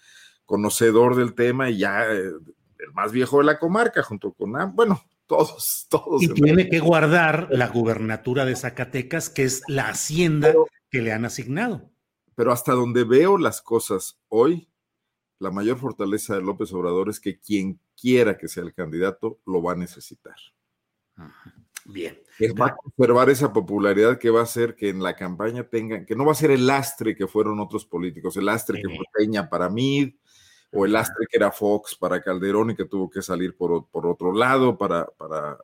[0.45, 2.33] conocedor del tema y ya eh,
[2.79, 5.01] el más viejo de la comarca junto con, bueno,
[5.31, 6.23] todos, todos.
[6.23, 10.53] Y tiene que guardar la gubernatura de Zacatecas, que es la hacienda
[10.91, 11.89] que le han asignado.
[12.35, 14.69] Pero hasta donde veo las cosas hoy,
[15.39, 19.63] la mayor fortaleza de López Obrador es que quien quiera que sea el candidato lo
[19.63, 20.35] va a necesitar.
[21.85, 22.19] Bien.
[22.61, 26.17] va a conservar esa popularidad que va a hacer que en la campaña tengan, que
[26.17, 29.49] no va a ser el lastre que fueron otros políticos, el lastre que fue Peña
[29.49, 30.19] para mí,
[30.73, 34.07] o el astre que era Fox para Calderón y que tuvo que salir por, por
[34.07, 35.59] otro lado para, para,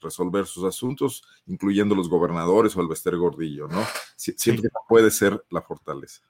[0.00, 3.84] resolver sus asuntos, incluyendo los gobernadores o el Bester Gordillo, ¿no?
[4.16, 6.22] Siempre puede ser la fortaleza.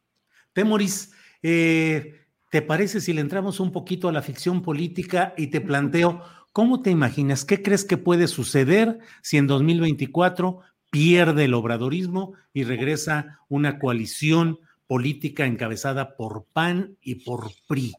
[0.53, 1.12] Temoris,
[1.43, 6.23] eh, ¿te parece si le entramos un poquito a la ficción política y te planteo,
[6.53, 7.44] ¿cómo te imaginas?
[7.44, 14.61] ¿Qué crees que puede suceder si en 2024 pierde el obradorismo y regresa una coalición
[14.86, 17.94] política encabezada por PAN y por PRI?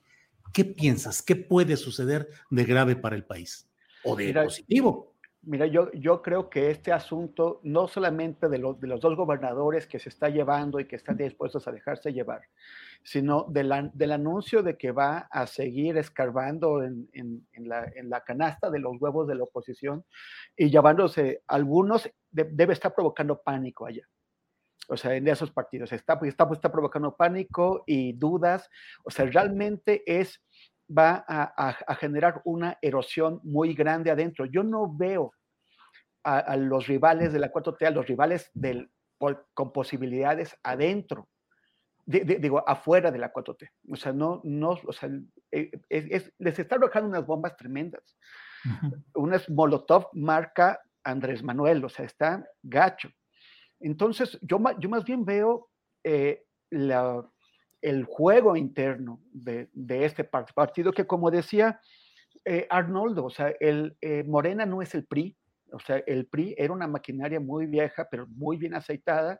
[0.58, 1.22] ¿Qué piensas?
[1.22, 3.70] ¿Qué puede suceder de grave para el país?
[4.04, 5.14] ¿O de positivo?
[5.44, 10.00] Mira, yo, yo creo que este asunto, no solamente de, de los dos gobernadores que
[10.00, 12.42] se está llevando y que están dispuestos a dejarse llevar,
[13.04, 19.28] sino del anuncio de que va a seguir escarbando en, la, canasta de los huevos
[19.28, 20.06] de la oposición
[20.56, 24.10] y llevándose algunos, debe estar provocando pánico allá
[24.88, 25.92] o sea, en esos partidos.
[25.92, 28.70] Está, está, está provocando pánico y dudas.
[29.04, 30.42] O sea, realmente es,
[30.90, 34.46] va a, generar una erosión muy grande adentro.
[34.46, 35.34] Yo no veo
[36.24, 41.30] a, los rivales de la 4T, a los rivales del, con posibilidades adentro.
[42.06, 43.70] digo, afuera de la 4T.
[43.92, 45.10] O sea, no, no, o sea,
[45.52, 45.72] eh,
[46.38, 48.18] les está arrojando unas bombas tremendas.
[49.14, 53.10] Unas Molotov marca Andrés Manuel, o sea, está gacho.
[53.80, 55.70] Entonces, yo, yo más bien veo
[56.04, 56.44] eh,
[57.82, 61.80] el juego interno de, este partido que, como decía
[62.46, 65.36] eh, Arnoldo, o sea, el, eh, Morena no es el PRI,
[65.72, 69.40] o sea, el PRI era una maquinaria muy vieja, pero muy bien aceitada,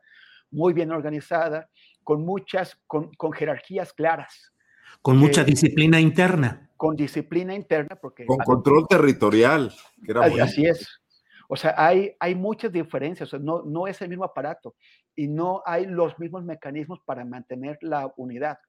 [0.52, 1.70] muy bien organizada,
[2.04, 4.54] con muchas, con, jerarquías claras.
[5.02, 6.70] Con mucha disciplina interna.
[6.76, 8.26] Con disciplina interna, porque...
[8.26, 9.74] Con control territorial,
[10.04, 11.02] que era Así es.
[11.50, 14.76] O sea, hay, hay muchas diferencias, o sea, no, no es el mismo aparato
[15.18, 18.60] y no hay los mismos mecanismos para mantener la unidad.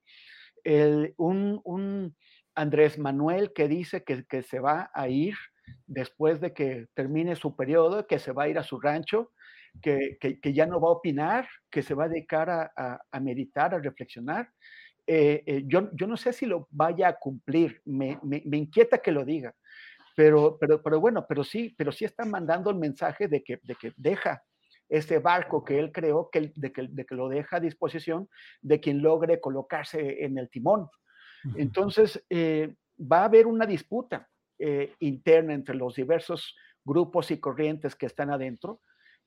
[1.16, 2.16] un,
[2.55, 5.35] Andrés Manuel que dice que, que, se va a ir
[5.87, 9.31] después de que termine su periodo, que se va a ir a su rancho,
[9.81, 13.75] que, que, ya no va a opinar, que se va a dedicar a, a, meditar,
[13.75, 14.51] a reflexionar.
[15.07, 18.99] Eh, eh, yo, yo, no sé si lo vaya a cumplir, me, me, me inquieta
[18.99, 19.55] que lo diga,
[20.16, 23.75] pero, pero, pero bueno, pero sí, pero sí está mandando el mensaje de que, de
[23.77, 24.43] que deja
[24.89, 28.28] ese barco que él creó, que, de, que, de que lo deja a disposición
[28.62, 30.89] de quien logre colocarse en el timón.
[31.56, 34.28] Entonces, eh, va a haber una disputa
[34.59, 38.81] eh, interna entre los diversos grupos y corrientes que están adentro,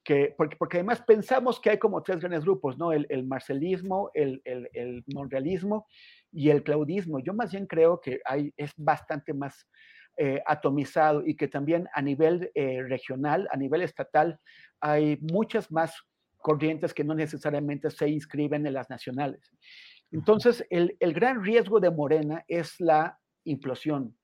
[0.04, 2.92] que, porque, porque además pensamos que hay como tres grandes grupos, ¿no?
[2.92, 5.86] El, el marcelismo, el, el, el monrealismo
[6.32, 7.20] y el claudismo.
[7.20, 9.70] Yo más bien creo que hay, es bastante más
[10.18, 14.40] eh, atomizado y que también a nivel eh, regional, a nivel estatal,
[14.80, 15.94] hay muchas más
[16.38, 19.52] corrientes que no necesariamente se inscriben en las nacionales.
[20.12, 24.18] Entonces, el, el gran riesgo de Morena es la implosión,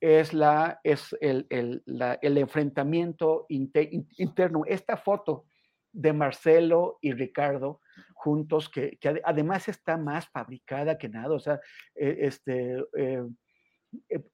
[0.00, 4.62] es, la, es el, el, la, el enfrentamiento interno.
[4.66, 5.46] Esta foto
[5.92, 7.80] de Marcelo y Ricardo
[8.14, 11.60] juntos, que, que, además está más fabricada que nada, o sea,
[11.96, 13.24] eh, este, eh,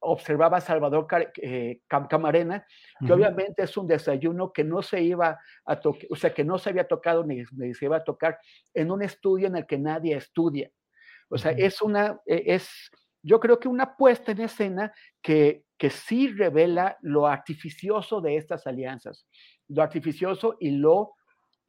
[0.00, 1.06] observaba Salvador
[1.36, 2.64] eh, Camarena,
[3.04, 6.58] que obviamente es un desayuno que no se iba a tocar, o sea, que no
[6.58, 8.38] se había tocado ni, ni, se iba a tocar
[8.74, 10.70] en un estudio en el que nadie estudia.
[11.28, 12.68] O sea, es una, e, es,
[13.22, 18.66] yo creo que una puesta en escena que, que sí revela lo artificioso de estas
[18.66, 19.26] alianzas,
[19.68, 21.14] lo artificioso y lo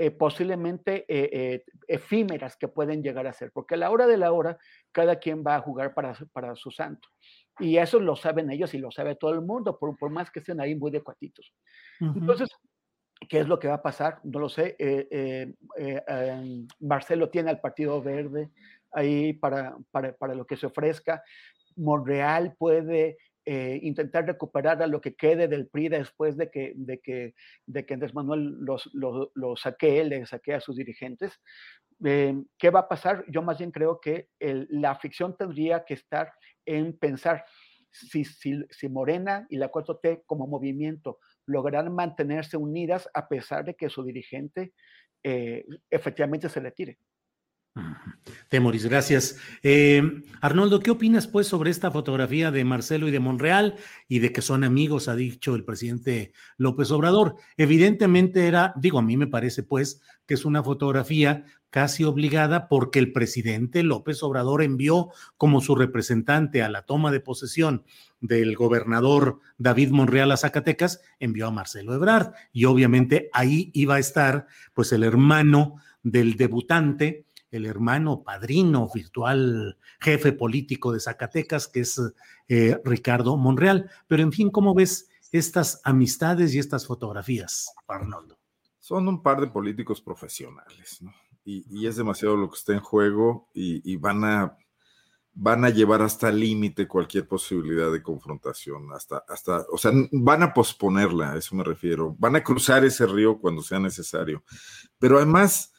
[0.02, 4.16] eh, posiblemente eh, eh, efímeras que pueden llegar a ser, porque a la hora de
[4.16, 4.58] la hora
[4.94, 7.10] cada quien va a jugar para, para su santo.
[7.60, 10.40] Y eso lo saben ellos y lo sabe todo el mundo, por, por más que
[10.40, 11.54] estén ahí muy de cuatitos.
[12.00, 12.18] Uh -huh.
[12.18, 12.48] Entonces,
[13.28, 14.22] ¿qué es lo que va a pasar?
[14.24, 14.78] No lo sé.
[14.80, 15.54] Em,
[16.80, 18.52] Marcelo tiene al Partido Verde
[18.94, 21.22] ahí para, para, para lo que se ofrezca.
[21.76, 23.18] Monreal puede
[23.52, 27.34] eh, intentar recuperar a lo que quede del PRI después de que, de que,
[27.66, 31.42] de que Andrés Manuel los, los, los le saquee a sus dirigentes.
[32.06, 33.26] Eh, ¿Qué va a pasar?
[33.28, 36.32] Yo más bien creo que la ficción tendría que estar
[36.64, 37.44] en pensar
[37.90, 41.18] si, si, si Morena y la 4T como movimiento
[41.48, 44.74] lograrán mantenerse unidas a pesar de que su dirigente
[45.24, 47.00] eh, efectivamente se retire.
[48.50, 49.38] Temoris, gracias.
[49.62, 53.76] Eh, Arnoldo, ¿qué opinas pues sobre esta fotografía de Marcelo y de Monreal
[54.08, 57.36] y de que son amigos, ha dicho el presidente López Obrador?
[57.58, 63.00] Evidentemente era, digo, a mí me parece pues que es una fotografía casi obligada porque
[63.00, 67.84] el presidente López Obrador envió como su representante a la toma de posesión
[68.22, 74.00] del gobernador David Monreal a Zacatecas, envió a Marcelo Ebrard y obviamente ahí iba a
[74.00, 81.82] estar pues el hermano del debutante, el hermano padrino virtual jefe político de Zacatecas, que
[81.82, 82.02] es
[82.48, 83.90] eh, Ricardo Monreal.
[84.08, 88.40] Pero en fin, ¿cómo ves estas amistades y estas fotografías, Arnoldo?
[88.80, 91.14] Son un par de políticos profesionales, ¿no?
[91.46, 94.58] Y, y es demasiado lo que está en juego y, y van a
[95.42, 100.44] van a llevar hasta el límite cualquier posibilidad de confrontación, hasta, hasta, o sea, van
[100.44, 104.44] a posponerla, a eso me refiero, van a cruzar ese río cuando sea necesario.
[104.98, 105.72] Pero además,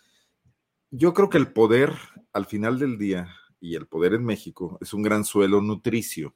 [0.90, 1.94] yo creo que el poder
[2.32, 3.28] al final del día
[3.60, 6.34] y el poder en México es un gran suelo nutricio.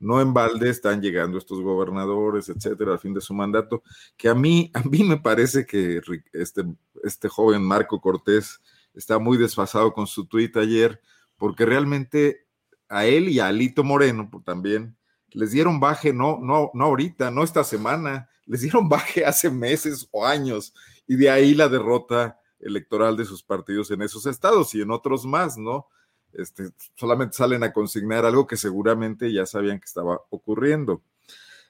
[0.00, 3.82] No en balde están llegando estos gobernadores, etcétera, al fin de su mandato,
[4.16, 6.00] que a mí, a mí me parece que
[6.32, 6.64] este,
[7.02, 8.60] este joven Marco Cortés
[8.94, 11.00] está muy desfasado con su tuit ayer,
[11.36, 12.46] porque realmente
[12.88, 14.96] a él y a Alito Moreno también
[15.30, 20.08] les dieron baje, no, no, no ahorita, no esta semana, les dieron baje hace meses
[20.12, 20.74] o años,
[21.06, 25.24] y de ahí la derrota electoral de sus partidos en esos estados y en otros
[25.26, 25.86] más, ¿no?
[26.32, 31.02] Este, solamente salen a consignar algo que seguramente ya sabían que estaba ocurriendo.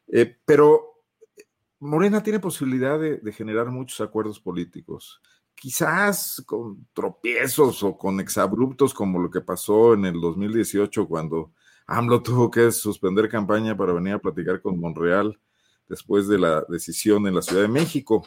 [0.08, 1.02] Eh, pero
[1.80, 5.20] Morena tiene posibilidad de, de, generar muchos acuerdos políticos,
[5.54, 11.52] quizás con tropiezos o con exabruptos como lo que pasó en el 2018 cuando
[11.86, 15.38] AMLO tuvo que suspender campaña para venir a platicar con Monreal
[15.88, 18.26] después de la decisión en la Ciudad de México.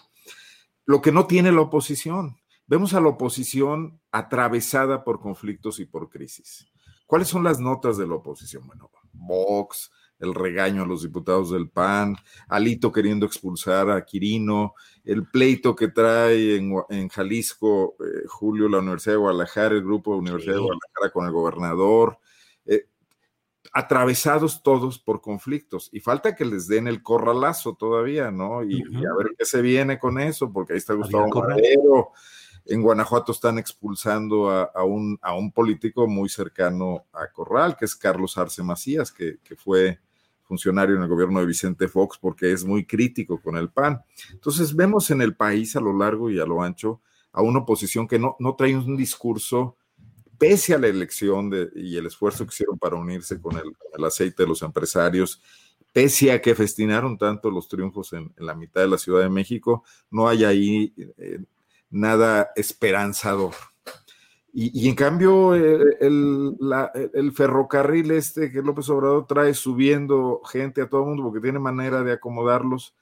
[0.85, 2.37] Lo que no tiene la oposición,
[2.67, 6.67] vemos a la oposición atravesada por conflictos y por crisis.
[7.05, 8.67] ¿Cuáles son las notas de la oposición?
[8.67, 9.89] Bueno, Vox,
[10.19, 12.15] el regaño a los diputados del PAN,
[12.49, 14.73] Alito queriendo expulsar a Quirino,
[15.05, 20.13] el pleito que trae en, en Jalisco, eh, Julio, la Universidad de Guadalajara, el grupo
[20.13, 20.59] de Universidad sí.
[20.59, 22.19] de Guadalajara con el gobernador,
[22.65, 22.87] eh,
[23.71, 25.89] atravesados todos por conflictos.
[25.93, 28.63] Y falta que les den el corralazo todavía, ¿no?
[28.63, 29.01] Y, uh -huh.
[29.01, 32.11] y a ver qué se viene con eso, porque ahí está Gustavo Madero
[32.69, 37.95] en Guanajuato están expulsando a, un, a, un, político muy cercano a Corral, que es
[37.95, 39.99] Carlos Arce Macías, que, que, fue
[40.43, 44.01] funcionario en el gobierno de Vicente Fox, porque es muy crítico con el PAN.
[44.31, 48.07] Entonces vemos en el país a lo largo y a lo ancho a una oposición
[48.07, 49.77] que no, no trae un discurso,
[50.37, 54.43] pese a la elección y el esfuerzo que hicieron para unirse con el, el aceite
[54.43, 55.41] de los empresarios,
[55.93, 59.29] pese a que festinaron tanto los triunfos en, en, la mitad de la Ciudad de
[59.29, 61.39] México, no hay ahí eh,
[61.89, 63.53] nada esperanzador.
[64.59, 65.55] Y, en cambio,
[66.59, 71.41] la, el, ferrocarril este que López Obrador trae subiendo gente a todo el mundo porque
[71.41, 72.95] tiene manera de acomodarlos,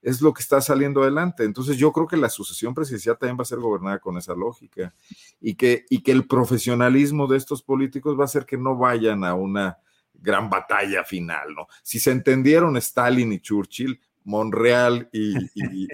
[0.00, 1.44] es lo que está saliendo adelante.
[1.44, 4.94] Entonces yo creo que la sucesión presidencial también va a ser gobernada con esa lógica
[5.38, 9.22] y que, y que el profesionalismo de estos políticos va a hacer que no vayan
[9.24, 9.78] a una
[10.14, 11.66] gran batalla final, ¿no?
[11.82, 15.88] Si se entendieron Stalin y Churchill, Monreal y, y,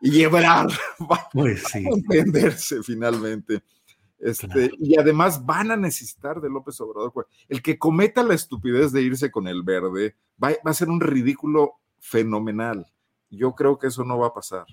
[0.00, 3.62] y, Ebrard van pues a entenderse finalmente.
[4.18, 7.28] Este, Y además van a necesitar de López Obrador.
[7.48, 11.00] El que cometa la estupidez de irse con el verde va, va a ser un
[11.00, 12.86] ridículo fenomenal.
[13.30, 14.66] Yo creo que eso no va a pasar.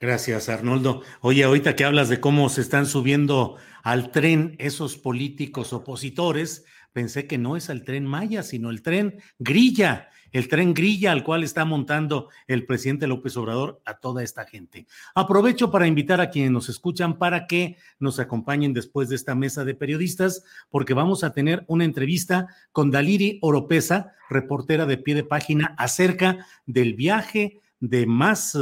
[0.00, 1.02] Gracias, Arnoldo.
[1.20, 7.26] Oye, ahorita que hablas de cómo se están subiendo al tren esos políticos opositores, pensé
[7.26, 11.44] que no es el tren Maya, sino el tren Grilla, el tren Grilla al cual
[11.44, 14.86] está montando el presidente López Obrador a toda esta gente.
[15.14, 19.64] Aprovecho para invitar a quienes nos escuchan para que nos acompañen después de esta mesa
[19.64, 25.24] de periodistas, porque vamos a tener una entrevista con Daliri Oropesa, reportera de pie de
[25.24, 28.56] página, acerca del viaje de más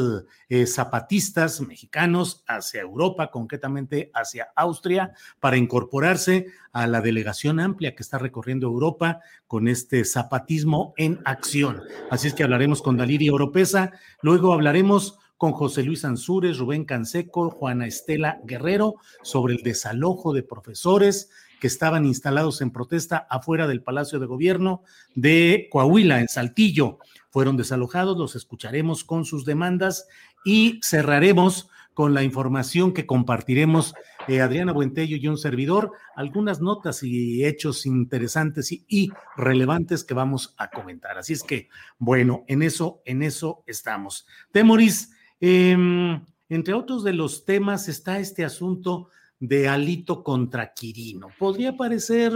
[0.49, 8.03] eh, zapatistas mexicanos hacia Europa, concretamente hacia Austria, para incorporarse a la delegación amplia que
[8.03, 11.83] está recorriendo Europa con este zapatismo en acción.
[12.11, 17.51] Así es que hablaremos con Daliria Oropesa, luego hablaremos con José Luis Ansúrez, Rubén Canseco,
[17.51, 21.31] Juana Estela Guerrero sobre el desalojo de profesores
[21.61, 24.83] que estaban instalados en protesta afuera del Palacio de Gobierno
[25.15, 26.99] de Coahuila, en Saltillo
[27.31, 30.07] fueron desalojados, los escucharemos con sus demandas
[30.45, 33.95] y cerraremos con la información que compartiremos
[34.29, 40.55] eh, Adriana Buentello y un servidor, algunas notas y hechos interesantes y, relevantes que vamos
[40.59, 41.17] a comentar.
[41.17, 41.69] Así es que,
[41.99, 44.27] bueno, en eso, en eso estamos.
[44.53, 45.11] Temoris,
[45.41, 49.09] em, entre otros de los temas está este asunto
[49.39, 51.29] de Alito contra Quirino.
[51.39, 52.33] Podría parecer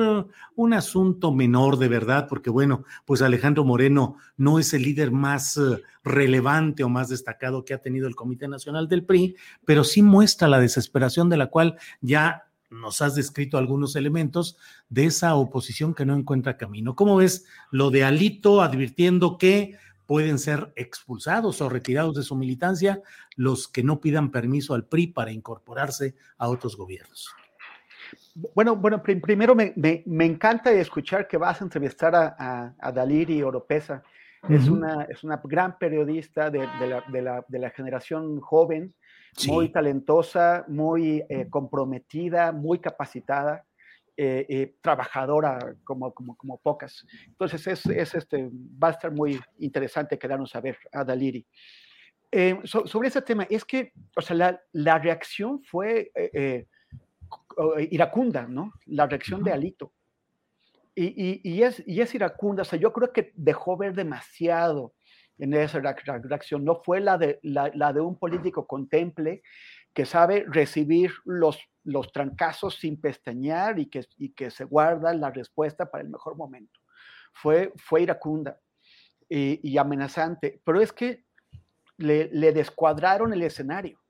[0.55, 5.56] un asunto menor de verdad, porque bueno, pues Alejandro Moreno no es el líder más
[5.56, 10.02] eh, relevante o más destacado que ha tenido el Comité Nacional del PRI, pero sí
[10.02, 14.56] muestra la desesperación de la cual ya nos has descrito algunos elementos
[14.89, 16.94] de esa oposición que no encuentra camino.
[16.94, 19.77] ¿Cómo ves lo de Alito advirtiendo que
[20.11, 23.01] pueden ser expulsados o retirados de su militancia
[23.37, 27.32] los que no pidan permiso al PRI para incorporarse a otros gobiernos.
[28.53, 34.03] Bueno, bueno primero me, encanta escuchar que vas a entrevistar a, a, Daliri Oropesa.
[34.49, 36.66] es, una, es una gran periodista de,
[37.49, 38.93] la, generación joven,
[39.47, 43.65] muy talentosa, muy eh, comprometida, muy capacitada.
[44.22, 47.06] Eh, eh, trabajadora como, como, como, pocas.
[47.26, 51.47] Entonces es, es, este, va a estar muy interesante quedarnos a ver a Daliri.
[52.30, 56.12] Eh, sobre ese tema, es que, o sea, la, la reacción fue
[57.90, 58.74] iracunda, ¿no?
[58.84, 59.94] La reacción de Alito.
[60.94, 64.92] Y, y, y, es, y es iracunda, o sea, yo creo que dejó ver demasiado
[65.38, 69.40] en esa reacción, no fue la de, la, la de un político contemple
[69.94, 75.31] que sabe recibir los los trancazos sin pestañear y que, y que se guarda la
[75.31, 76.81] respuesta para el mejor momento.
[77.32, 78.59] Fue, fue iracunda
[79.28, 81.24] y, amenazante, pero es que
[81.98, 84.01] le, le, descuadraron el escenario.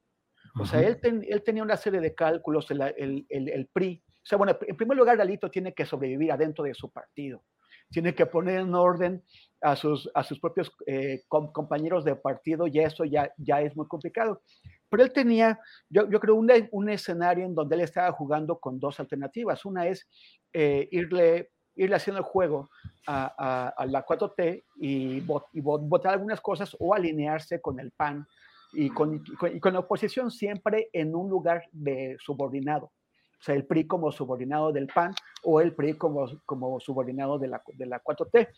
[0.59, 4.03] O sea, él, él, tenía una serie de cálculos, el, el, el, PRI.
[4.07, 7.45] O sea, bueno, en primer lugar, Galito tiene que sobrevivir adentro de su partido.
[7.91, 9.23] Tiene que poner en orden
[9.61, 13.87] a sus, a sus propios eh, compañeros de partido y eso ya, ya es muy
[13.87, 14.43] complicado.
[14.89, 18.81] Pero él tenía, yo, yo creo, un, un, escenario en donde él estaba jugando con
[18.81, 19.65] dos alternativas.
[19.65, 20.09] Una es
[20.53, 22.71] eh, irle, irle haciendo el juego
[23.07, 28.27] a, a, la 4T y, votar algunas cosas o alinearse con el PAN
[28.73, 29.23] y con,
[29.53, 32.93] y con, la oposición siempre en un lugar de subordinado.
[33.41, 35.15] O sea, el PRI como subordinado del PAN
[35.45, 38.49] o el PRI como, como subordinado de la, de la 4T.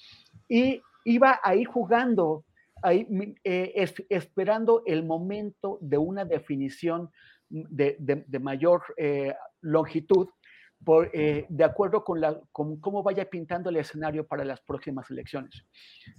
[0.48, 2.44] Y iba ahí jugando
[2.82, 3.06] ahí
[3.44, 7.10] eh, esperando el momento de una definición
[7.48, 10.28] de, mayor eh, longitud,
[10.84, 15.08] por, eh, de acuerdo con, la, con cómo vaya pintando el escenario para las próximas
[15.12, 15.64] elecciones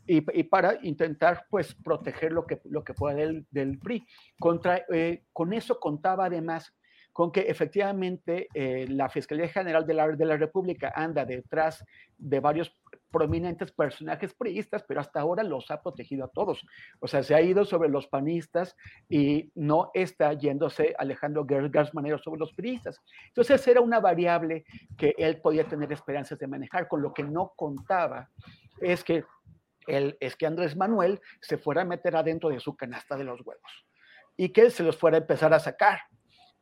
[0.06, 4.06] y, para intentar pues proteger lo que, lo que pueda del, del PRI.
[4.40, 4.86] Contra,
[5.34, 6.74] con eso contaba además
[7.14, 8.48] con que efectivamente
[8.90, 11.86] la Fiscalía General de la, de la República anda detrás
[12.18, 12.76] de varios
[13.14, 16.66] prominentes personajes priistas, pero hasta ahora los ha protegido a todos.
[17.00, 18.76] O sea, se ha ido sobre los panistas
[19.08, 23.00] y no está yéndose Alejandro Gergas Manero sobre los priistas.
[23.28, 24.66] Entonces era una variable
[24.98, 26.88] que él podía tener esperanzas de manejar.
[26.88, 28.30] Con lo que no contaba
[28.82, 29.24] es que,
[29.86, 33.46] él, es que Andrés Manuel se fuera a meter adentro de su canasta de los
[33.46, 33.86] huevos
[34.36, 36.00] y que se los fuera a empezar a sacar.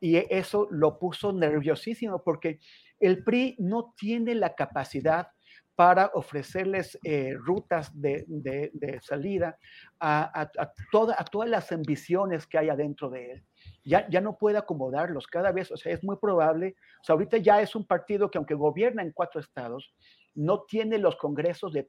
[0.02, 2.60] Y eso lo puso nerviosísimo porque
[3.00, 5.28] el PRI no tiene la capacidad
[5.76, 9.58] para ofrecerles eh, rutas de, salida
[10.00, 10.50] a,
[10.92, 13.44] todas las ambiciones que hay adentro de él.
[13.84, 17.38] Ya, ya no puede acomodarlos cada vez, o sea, es muy probable, o sea, ahorita
[17.38, 19.94] ya es un partido que aunque gobierna en cuatro estados,
[20.36, 21.88] no tiene los congresos de,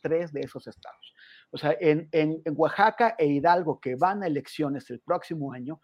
[0.00, 1.14] tres de esos estados.
[1.50, 5.80] O sea, en, en, Oaxaca e Hidalgo, que van a elecciones el próximo año,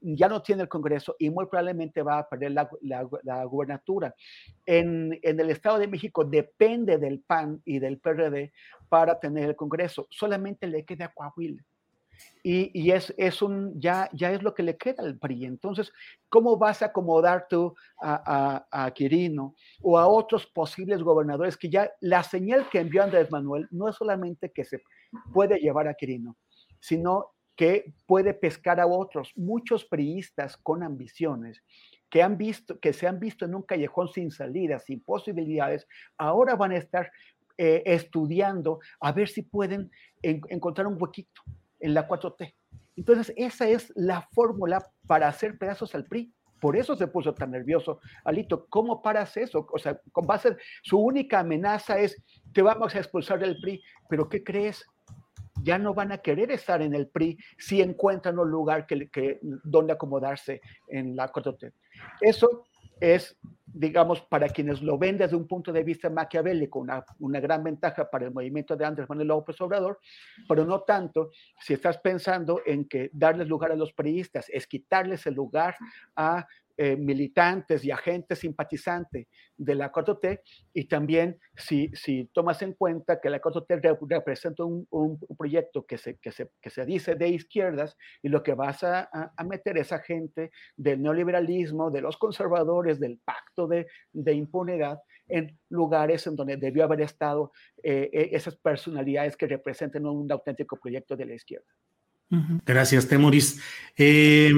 [0.00, 4.14] ya no tiene el Congreso y muy probablemente va a perder la, la, gubernatura.
[4.66, 8.52] En, en, el Estado de México depende del PAN y del PRD
[8.88, 10.06] para tener el Congreso.
[10.10, 11.64] Solamente le queda Coahuila
[12.42, 15.44] y, es, es, un, ya, ya es lo que le queda al PRI.
[15.44, 15.92] Entonces,
[16.28, 21.90] ¿cómo vas a acomodar tú a, a, Quirino o a otros posibles gobernadores que ya
[22.00, 24.82] la señal que envió Andrés Manuel no es solamente que se
[25.32, 26.36] puede llevar a Quirino,
[26.80, 31.62] sino que puede pescar a otros, muchos priistas con ambiciones
[32.08, 35.86] que, han visto, que se han visto en un callejón sin salida, sin posibilidades,
[36.16, 37.12] ahora van a estar
[37.58, 39.90] eh, estudiando a ver si pueden
[40.22, 41.42] encontrar un huequito
[41.80, 42.54] en la 4T.
[42.96, 46.32] Entonces, esa es la fórmula para hacer pedazos al PRI.
[46.60, 48.00] Por eso se puso tan nervioso.
[48.24, 49.66] Alito, ¿cómo paras eso?
[49.72, 49.98] O sea,
[50.28, 54.84] a ser, su única amenaza es, te vamos a expulsar del PRI, pero ¿qué crees?
[55.62, 59.38] Ya no van a querer estar en el PRI si encuentran un lugar que, que,
[59.42, 61.72] donde acomodarse en la 4T.
[62.20, 62.64] Eso
[63.00, 63.38] es
[63.72, 68.10] digamos, para quienes lo ven desde un punto de vista maquiavélico, una, una, gran ventaja
[68.10, 70.00] para el movimiento de Andrés Manuel López Obrador,
[70.48, 75.26] pero no tanto si estás pensando en que darles lugar a los periodistas es quitarles
[75.26, 75.76] el lugar
[76.16, 76.46] a
[76.82, 80.40] eh, militantes y agentes simpatizantes de la 4T
[80.72, 85.98] y también si, si tomas en cuenta que la 4T representa un, un, proyecto que
[85.98, 89.76] se, que, se, que se dice de izquierdas y lo que vas a, a, meter
[89.76, 96.26] es a gente del neoliberalismo, de los conservadores, del pacto de, de impunidad en lugares
[96.28, 97.52] en donde debió haber estado
[97.82, 101.68] eh, eh, esas personalidades que representan un auténtico proyecto de la izquierda.
[102.64, 103.60] Gracias, Temoris.
[103.98, 104.50] Eh,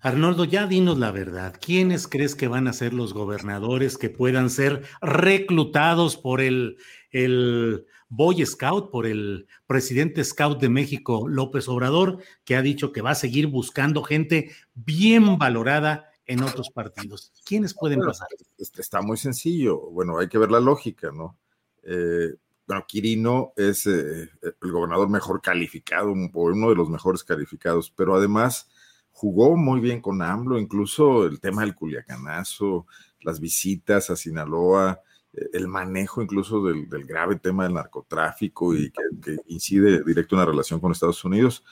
[0.00, 1.54] Arnoldo, ya dinos la verdad.
[1.60, 6.78] ¿Quiénes crees que van a ser los gobernadores que puedan ser reclutados por el,
[7.10, 13.02] el Boy Scout, por el presidente Scout de México, López Obrador, que ha dicho que
[13.02, 17.32] va a seguir buscando gente bien valorada en otros partidos?
[17.44, 18.28] ¿Quiénes pueden pasar?
[18.56, 19.78] Este, está muy sencillo.
[19.90, 21.36] Bueno, hay que ver la lógica, ¿no?
[21.82, 22.34] Eh,
[22.66, 28.68] bueno, Quirino es eh, el gobernador mejor calificado, uno de los mejores calificados, pero además
[29.12, 32.86] jugó muy bien con AMLO, incluso el tema del culiacanazo,
[33.22, 35.00] las visitas a Sinaloa,
[35.32, 40.46] eh, el manejo incluso del, grave tema del narcotráfico y que, incide directo en la
[40.46, 41.64] relación con Estados Unidos.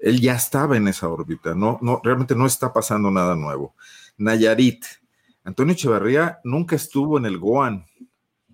[0.00, 3.74] Él ya estaba en esa órbita, no, no, realmente no está pasando nada nuevo.
[4.18, 4.84] Nayarit,
[5.44, 7.86] Antonio Echevarría nunca estuvo en el GOAN,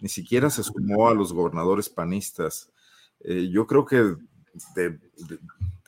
[0.00, 2.70] ni siquiera se sumó a los gobernadores panistas.
[3.20, 4.14] Eh, yo creo que
[4.74, 4.98] de,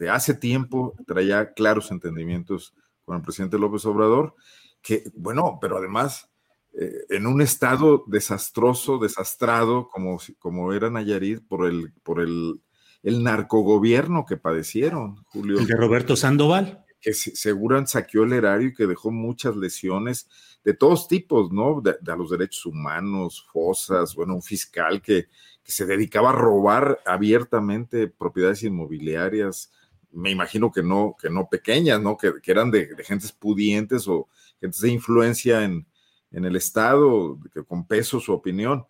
[0.09, 2.75] hace tiempo traía claros entendimientos
[3.05, 4.35] con el presidente López Obrador,
[4.81, 6.31] que, bueno, pero además
[6.73, 12.61] eh, en un estado desastroso, desastrado, como, como era Nayarit, por el, por el,
[13.03, 15.59] el narcogobierno que padecieron, Julio.
[15.59, 16.85] El de Roberto Sandoval.
[17.01, 20.29] Que seguran saqueó el erario y que dejó muchas lesiones
[20.65, 21.81] de todos tipos, ¿no?
[21.81, 25.29] De, a los derechos humanos, fosas, bueno, un fiscal que,
[25.65, 29.73] que se dedicaba a robar abiertamente propiedades inmobiliarias,
[30.13, 32.17] me imagino que no, que no pequeñas, ¿no?
[32.17, 34.29] Que, eran de, gentes pudientes o
[34.61, 35.87] gentes de influencia en,
[36.33, 38.87] el Estado, que con peso su opinión.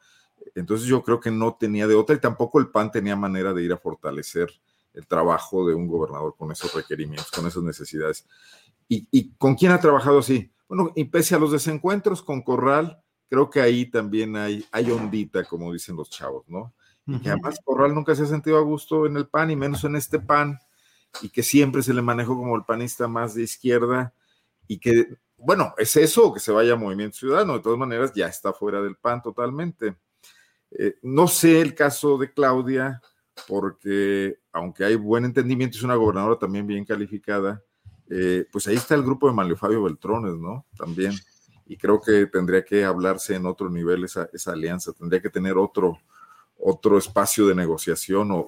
[0.55, 3.63] Entonces yo creo que no tenía de otra y tampoco el PAN tenía manera de
[3.63, 4.51] ir a fortalecer
[4.93, 8.27] el trabajo de un gobernador con esos requerimientos, con esas necesidades.
[8.89, 10.51] ¿Y, con quién ha trabajado así?
[10.69, 15.45] Bueno, y pese a los desencuentros con Corral, creo que ahí también hay, hay ondita,
[15.45, 16.75] como dicen los chavos, ¿no?
[17.07, 19.83] Y que además Corral nunca se ha sentido a gusto en el PAN y menos
[19.85, 20.59] en este PAN
[21.23, 24.15] y que siempre se le manejó como el panista más de izquierda
[24.67, 28.27] y que, bueno, es eso, que se vaya a Movimiento Ciudadano, de todas maneras ya
[28.27, 29.97] está fuera del PAN totalmente.
[30.71, 33.01] Eh, no sé el caso de Claudia,
[33.49, 37.63] porque aunque hay buen entendimiento, es una gobernadora también bien calificada,
[38.09, 40.67] eh, pues ahí está el grupo de Mario Fabio Beltrones, ¿no?
[40.77, 41.13] También.
[41.67, 45.57] Y creo que tendría que hablarse en otro nivel esa, esa alianza, tendría que tener
[45.57, 45.99] otro,
[46.59, 48.47] otro espacio de negociación o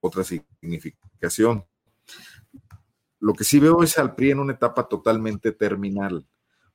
[0.00, 1.64] otra significación.
[3.20, 6.26] Lo que sí veo es al PRI en una etapa totalmente terminal.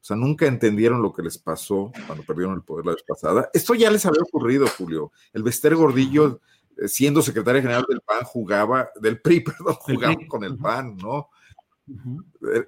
[0.04, 3.50] O sea, nunca entendieron lo que les pasó cuando perdieron el poder la vez pasada.
[3.54, 5.14] Esto ya les había ocurrido, Julio.
[5.32, 6.41] El Bester Gordillo,
[6.78, 11.30] eh, siendo secretario general del PAN, jugaba, del PRI, perdón, jugaba con el PAN, ¿no?
[11.88, 12.66] Eh,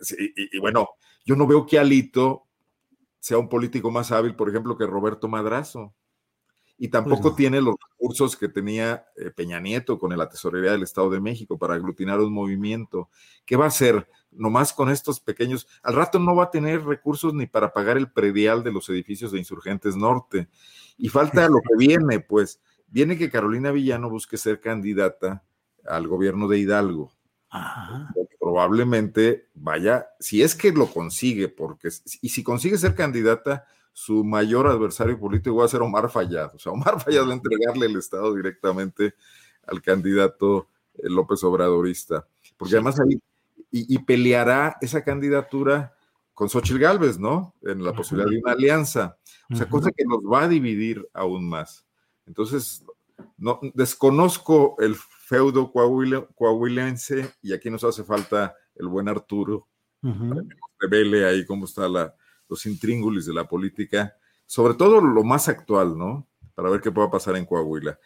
[0.54, 0.92] y, bueno,
[1.26, 2.48] yo no veo que Alito
[3.20, 5.94] sea un político más hábil, por ejemplo, que Roberto Madrazo.
[6.78, 7.36] Y tampoco Pues no.
[7.38, 11.58] tiene los recursos que tenía eh, Peña Nieto con la Tesorería del Estado de México
[11.58, 13.10] para aglutinar un movimiento.
[13.46, 14.10] ¿Qué va a hacer?
[14.32, 15.68] Nomás con estos pequeños.
[15.84, 19.32] Al rato no va a tener recursos ni para pagar el predial de los edificios
[19.32, 20.50] de Insurgentes Norte.
[20.98, 22.60] Y falta lo que viene, pues.
[22.88, 25.44] Viene que Carolina Villano busque ser candidata
[25.88, 27.12] al gobierno de Hidalgo.
[27.50, 28.14] Ajá.
[28.38, 31.90] Probablemente vaya, si es que lo consigue, porque
[32.22, 33.66] y si consigue ser candidata,
[33.98, 36.54] su mayor adversario político va a ser Omar Fayad.
[36.54, 39.16] O sea, Omar Fayad va a entregarle el Estado directamente
[39.66, 42.28] al candidato eh, López Obradorista.
[42.58, 43.16] Porque además ahí,
[43.72, 45.94] y, y peleará esa candidatura
[46.34, 47.56] con Xochitl Gálvez, ¿no?
[47.62, 49.18] En la posibilidad de una alianza.
[49.50, 51.86] O sea, cosa que nos va a dividir aún más.
[52.26, 52.84] Entonces,
[53.38, 59.70] no, desconozco el feudo coahuila- coahuilense y aquí nos hace falta el buen Arturo,
[60.80, 61.94] revele ahí cómo están
[62.50, 64.16] los intríngulis de la política,
[64.46, 66.28] sobre todo lo más actual, ¿no?
[66.54, 68.00] Para ver qué pueda pasar en Coahuila.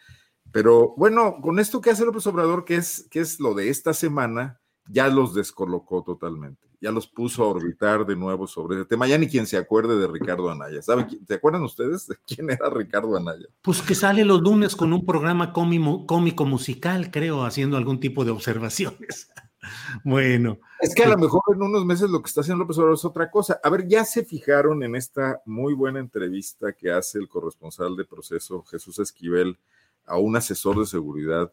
[0.52, 3.92] Pero bueno, con esto que hace López Obrador, que es, que es lo de esta
[3.92, 9.06] semana, ya los descolocó totalmente, ya los puso a orbitar de nuevo sobre ese tema.
[9.06, 10.82] Ya ni quien se acuerde de Ricardo Anaya.
[10.82, 11.06] ¿Saben?
[11.26, 13.46] ¿Se acuerdan ustedes de quién era Ricardo Anaya?
[13.62, 18.32] Pues que sale los lunes con un programa cómico musical, creo, haciendo algún tipo de
[18.32, 19.30] observaciones.
[20.04, 20.58] bueno.
[20.80, 23.04] Es que a lo mejor en unos meses lo que está haciendo López Obrador es
[23.04, 23.60] otra cosa.
[23.62, 28.04] A ver, ya se fijaron en esta muy buena entrevista que hace el corresponsal de
[28.04, 29.58] proceso, Jesús Esquivel,
[30.06, 31.52] a un asesor de seguridad.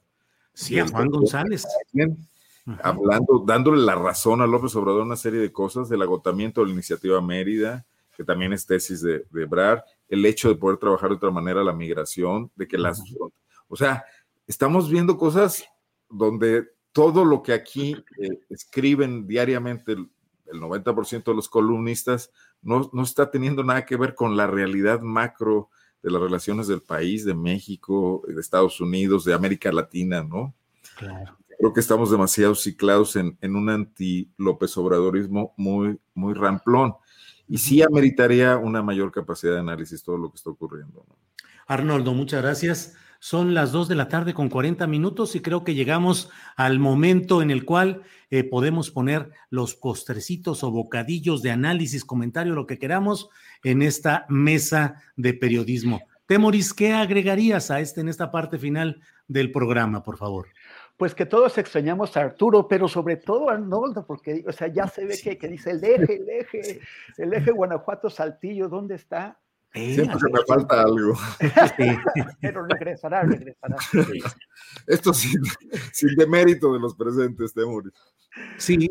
[0.53, 1.65] Sí, a Juan González.
[2.81, 6.73] Hablando, dándole la razón a López Obrador una serie de cosas, del agotamiento de la
[6.73, 7.85] iniciativa Mérida,
[8.15, 11.63] que también es tesis de, de Ebrard, el hecho de poder trabajar de otra manera
[11.63, 13.01] la migración, de que las...
[13.69, 14.03] O sea,
[14.47, 15.63] estamos viendo cosas
[16.09, 20.09] donde todo lo que aquí eh, escriben diariamente el,
[20.51, 22.31] el 90% de los columnistas
[22.61, 25.69] no, no está teniendo nada que ver con la realidad macro
[26.01, 30.55] de las relaciones del país, de México, de Estados Unidos, de América Latina, ¿no?
[30.97, 31.37] Claro.
[31.59, 36.93] Creo que estamos demasiado ciclados en, en un anti-López Obradorismo muy, muy ramplón.
[37.47, 41.03] Y sí ameritaría una mayor capacidad de análisis todo lo que está ocurriendo.
[41.07, 41.15] ¿no?
[41.65, 42.95] Arnoldo, muchas gracias.
[43.27, 47.41] Son las 2 de la tarde con 40 minutos y creo que llegamos al momento
[47.41, 52.79] en el cual eh, podemos poner los postrecitos o bocadillos de análisis, comentario, lo que
[52.79, 53.29] queramos
[53.65, 56.03] en esta mesa de periodismo.
[56.25, 60.47] Temoris, ¿qué agregarías a este en esta parte final del programa, por favor?
[60.95, 64.87] Pues que todos extrañamos a Arturo, pero sobre todo a Arnoldo, porque, o sea, ya
[64.87, 66.79] se ve que, que dice el eje, el eje,
[67.17, 69.37] el eje Guanajuato-Saltillo, ¿dónde está?
[69.73, 71.13] Siempre que me falta algo.
[72.41, 73.77] Pero regresará, regresará.
[74.87, 75.41] Esto sin,
[75.93, 77.93] sin demérito de los presentes, Temuris.
[78.57, 78.89] Sí.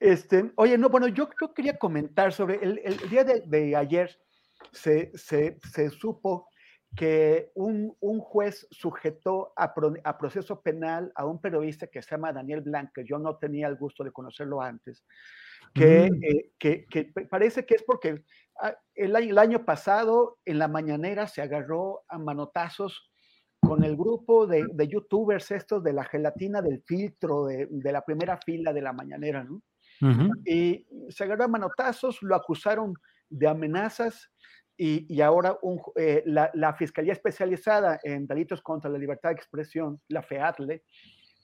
[0.00, 4.18] Este, oye, no, bueno, yo, yo quería comentar sobre el, el día de, de ayer
[4.72, 6.48] se, se, se, supo
[6.96, 12.10] que un, un juez sujetó a, pro, a, proceso penal a un periodista que se
[12.10, 15.04] llama Daniel Blanc, que yo no tenía el gusto de conocerlo antes,
[15.74, 16.22] que, mm.
[16.22, 18.22] eh, que, que, parece que es porque
[18.94, 23.10] el año, el año, pasado en la mañanera se agarró a manotazos
[23.60, 28.02] con el grupo de, de youtubers estos de la gelatina del filtro de, de, la
[28.02, 29.62] primera fila de la mañanera, ¿no?
[30.02, 30.42] Uh -huh.
[30.44, 32.94] Y se agarró a manotazos, lo acusaron
[33.28, 34.30] de amenazas
[34.76, 39.36] y, y ahora un, eh, la, la, Fiscalía Especializada en Delitos contra la Libertad de
[39.36, 40.82] Expresión, la FEATLE,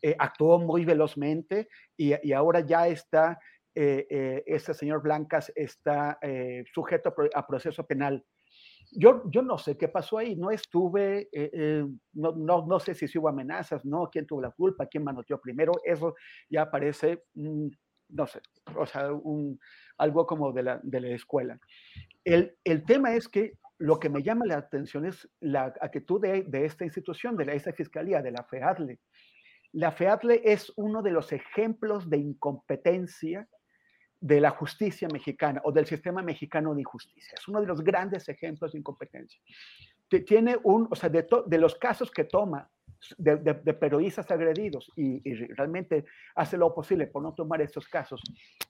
[0.02, 3.38] eh, actuó muy velozmente y, y ahora ya está
[3.74, 8.24] este señor Blancas está eh, sujeto a proceso penal.
[8.92, 11.84] Yo, yo no sé qué pasó ahí, no estuve, eh,
[12.14, 15.72] no, no, no, sé si hubo amenazas, no, quién tuvo la culpa, quién manoteó primero,
[15.84, 16.16] eso
[16.48, 17.68] ya parece, mm,
[18.08, 18.40] no sé,
[18.76, 19.60] o sea, un,
[19.96, 21.58] algo como de la, de la escuela.
[22.24, 26.42] El, el, tema es que lo que me llama la atención es la actitud de,
[26.42, 28.98] de esta institución, de la, esta fiscalía, de la FEADLE.
[29.72, 33.48] La FEADLE es uno de los ejemplos de incompetencia
[34.20, 37.34] de la justicia mexicana o del sistema mexicano de injusticia.
[37.38, 39.40] Es uno de los grandes ejemplos de incompetencia.
[40.26, 42.68] Tiene un, o sea, de, to, de los casos que toma
[43.18, 46.04] de, de, de periodistas agredidos y, y, realmente
[46.34, 48.20] hace lo posible por no tomar estos casos,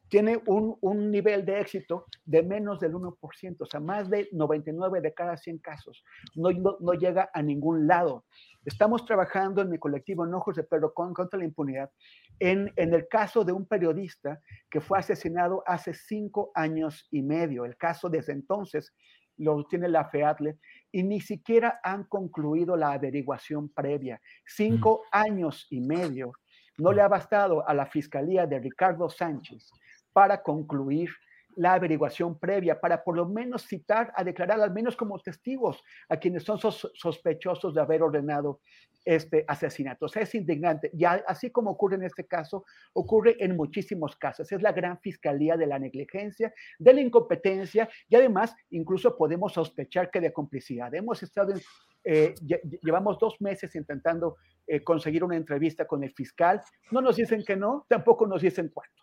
[0.09, 5.01] tiene un, un, nivel de éxito de menos del 1%, o sea, más de 99
[5.01, 6.05] de cada 100 casos.
[6.35, 8.25] No, no, no llega a ningún lado.
[8.65, 11.91] Estamos trabajando en mi colectivo Enojos de Perro contra la impunidad
[12.39, 14.41] en, en, el caso de un periodista
[14.71, 17.65] que fue asesinado hace cinco años y medio.
[17.65, 18.95] El caso desde entonces
[19.41, 20.59] lo tiene la FEATLE
[20.93, 24.21] y ni siquiera han concluido la averiguación previa.
[24.47, 25.17] Cinco mm.
[25.17, 26.33] años y medio
[26.79, 29.71] no le ha bastado a la fiscalía de Ricardo Sánchez
[30.13, 31.11] para concluir
[31.57, 36.17] la averiguación previa para por lo menos citar, a declarar al menos como testigos a
[36.17, 38.61] quienes son sospechosos de haber ordenado
[39.05, 40.07] este asesinato.
[40.07, 40.91] O sea, es indignante.
[40.93, 44.51] Y así como ocurre en este caso, ocurre en muchísimos casos.
[44.53, 50.11] Es la gran fiscalía de la negligencia, de la incompetencia y además incluso podemos sospechar
[50.11, 50.95] que de complicidad.
[50.95, 51.61] Hemos estado en,
[52.05, 52.35] eh,
[52.83, 54.37] llevamos dos meses intentando
[54.67, 56.61] eh, conseguir una entrevista con el fiscal.
[56.91, 59.03] No nos dicen que no, tampoco nos dicen cuánto.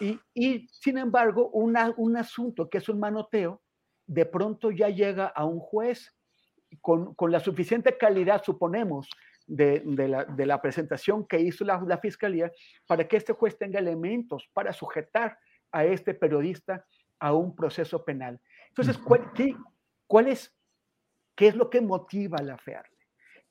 [0.00, 3.62] Y, y sin embargo, una, un asunto que es un manoteo,
[4.06, 6.14] de pronto ya llega a un juez
[6.80, 9.08] con, con la suficiente calidad, suponemos,
[9.46, 12.50] de, de, la, de, la, presentación que hizo la, la, fiscalía
[12.86, 15.38] para que este juez tenga elementos para sujetar
[15.70, 16.86] a este periodista
[17.18, 18.40] a un proceso penal.
[18.68, 19.54] Entonces, ¿cuál, qué,
[20.06, 20.56] cuál es,
[21.34, 22.96] qué es lo que motiva a la FEARLE?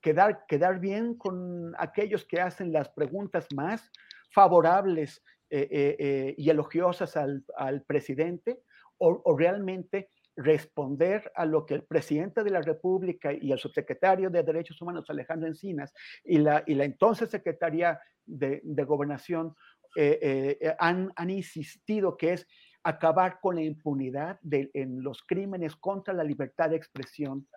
[0.02, 3.90] Quedar, quedar bien con aquellos que hacen las preguntas más
[4.32, 5.24] favorables
[5.56, 8.62] y elogiosas al, al presidente
[8.98, 14.30] o, o realmente responder a lo que el presidente de la República y el subsecretario
[14.30, 15.94] de Derechos Humanos, Alejandro Encinas,
[16.24, 19.54] y la, y la entonces secretaria de, de Gobernación
[19.96, 22.48] eh, eh, han, han, insistido que es
[22.84, 27.48] acabar con la impunidad de, en los crímenes contra la libertad de expresión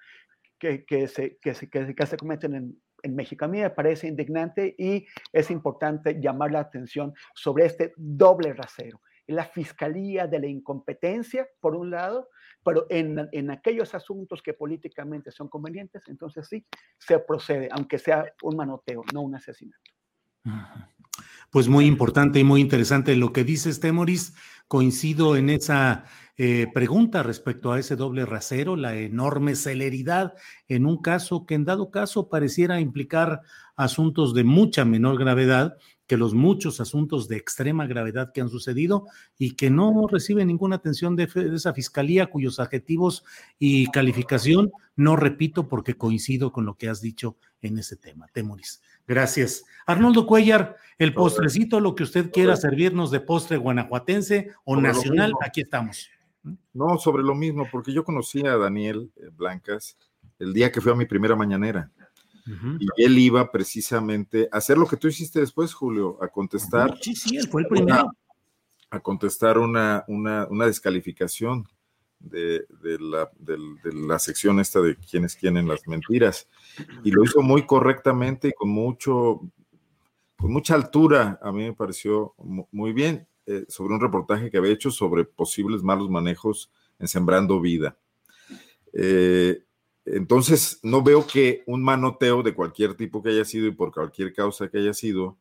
[0.58, 3.44] que, que, se, que, se, que se cometen en, en México.
[3.44, 9.00] A mí me parece indignante y es importante llamar la atención sobre este doble rasero
[9.28, 12.28] la fiscalía de la incompetencia, por un lado,
[12.64, 16.64] pero en, en, aquellos asuntos que políticamente son convenientes, entonces sí,
[16.98, 19.90] se procede, aunque sea un manoteo, no un asesinato.
[21.50, 24.34] Pues muy importante y muy interesante lo que dices, Temoris.
[24.68, 26.04] Coincido en esa
[26.38, 30.34] eh, pregunta respecto a ese doble rasero, la enorme celeridad
[30.68, 33.40] en un caso que en dado caso pareciera implicar
[33.74, 39.06] asuntos de mucha menor gravedad, que los muchos asuntos de extrema gravedad que han sucedido
[39.38, 43.24] y que no reciben ninguna atención de, de, esa fiscalía cuyos adjetivos
[43.58, 48.26] y calificación no repito porque coincido con lo que has dicho en ese tema.
[48.32, 48.82] Temoris.
[49.06, 49.64] Gracias.
[49.86, 55.62] Arnoldo Cuellar, el postrecito, lo que usted quiera servirnos de postre guanajuatense o nacional, aquí
[55.62, 56.10] estamos.
[56.72, 59.96] No, sobre lo mismo, porque yo conocí a Daniel eh, Blancas
[60.38, 61.90] el día que fue a mi primera mañanera.
[62.78, 66.96] Y él iba precisamente a hacer lo que tú hiciste después, Julio, a contestar.
[67.00, 68.04] Sí, sí, él fue el primero.
[68.04, 68.12] Una,
[68.90, 71.66] a contestar una, una, una descalificación
[72.20, 76.46] de, de, la, de, de, la, sección esta de quiénes quieren las mentiras.
[77.02, 79.40] Y lo hizo muy correctamente y con mucho,
[80.36, 81.40] con mucha altura.
[81.42, 82.34] A mí me pareció
[82.70, 87.60] muy bien eh, sobre un reportaje que había hecho sobre posibles malos manejos en Sembrando
[87.60, 87.96] Vida.
[88.92, 89.62] Eh,
[90.04, 94.32] entonces, no veo que un manoteo de cualquier tipo que haya sido y por cualquier
[94.32, 95.36] causa que haya sido,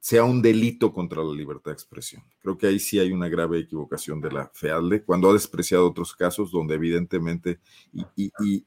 [0.00, 2.22] sea un delito contra la libertad de expresión.
[2.40, 6.14] Creo que ahí sí hay una grave equivocación de la FEALDE cuando ha despreciado otros
[6.14, 7.58] casos donde evidentemente
[8.16, 8.64] y,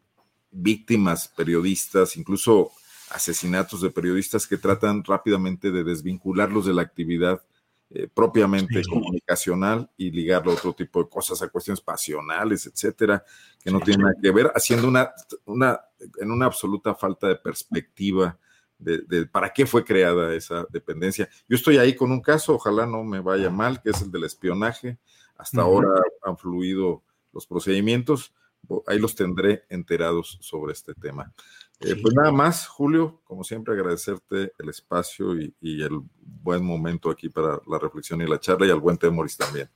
[0.51, 2.71] víctimas, periodistas, incluso
[3.09, 7.41] asesinatos de periodistas que tratan rápidamente de desvincularlos de la actividad
[7.93, 8.89] eh, propiamente sí.
[8.89, 13.23] comunicacional y ligarlo a otro tipo de cosas, a cuestiones pasionales, etcétera,
[13.61, 15.11] que no sí, tienen nada que ver, haciendo una,
[15.45, 15.81] una,
[16.19, 18.39] en una absoluta falta de perspectiva
[18.79, 21.29] de, de, para qué fue creada esa dependencia.
[21.49, 24.23] Yo estoy ahí con un caso, ojalá no me vaya mal, que es el del
[24.23, 24.97] espionaje.
[25.37, 25.67] Hasta uh -huh.
[25.67, 27.03] ahora han fluido
[27.33, 28.33] los procedimientos,
[28.87, 31.33] ahí los tendré enterados sobre este tema.
[31.83, 35.99] Eh, pues nada más, Julio, como siempre, agradecerte el espacio y, y, el
[36.43, 39.67] buen momento aquí para la reflexión y la charla y al buen Temoris también.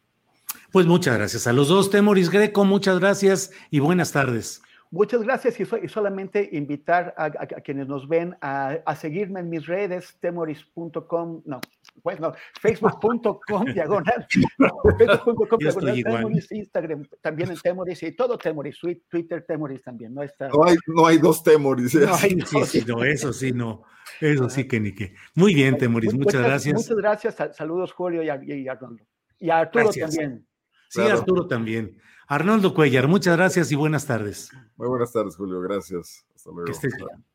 [0.72, 4.62] Pues muchas gracias a los dos, Temoris Greco, muchas gracias y buenas tardes.
[4.92, 8.96] Muchas gracias y, so, y solamente invitar a, a, a, quienes nos ven a, a
[8.96, 11.60] seguirme en mis redes, temoris.com, no,
[12.02, 14.28] pues no, facebook.com diagonal,
[14.98, 20.50] facebook.com diagonal, temoris, Instagram también en temoris y todo temoris, Twitter temoris también, no está.
[20.50, 21.96] No hay, no hay dos temoris.
[21.96, 22.06] ¿eh?
[22.06, 23.84] No hay, sí, sí, no, eso sí, no,
[24.22, 25.14] eso sí que ni que.
[25.34, 26.76] Muy bien, temoris, muchas, muchas gracias.
[26.76, 29.04] Muchas gracias, saludos Julio y, y Arnoldo.
[29.40, 30.16] Y a Arturo gracias.
[30.16, 30.48] también.
[30.90, 31.20] Sí, claro.
[31.20, 31.98] Arturo también.
[32.28, 34.52] Arnoldo Cuellar, muchas gracias y buenas tardes.
[34.78, 35.62] Muy buenas tardes, Julio.
[35.62, 36.26] Gracias.
[36.34, 36.72] Hasta luego.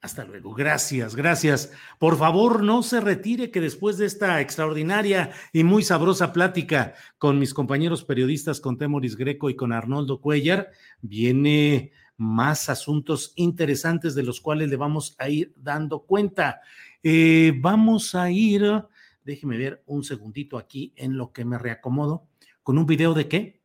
[0.00, 0.54] Hasta luego.
[0.54, 1.72] Gracias, gracias.
[2.00, 7.38] Por favor, no se retire que después de esta extraordinaria y muy sabrosa plática con
[7.38, 10.70] mis compañeros periodistas, con Temoris Greco y con Arnoldo Cuellar,
[11.02, 16.62] viene más asuntos interesantes de los cuales le vamos a ir dando cuenta.
[17.02, 18.84] Eh, vamos a ir,
[19.24, 22.26] déjeme ver un segundito aquí en lo que me reacomodo,
[22.64, 23.59] con un video de qué?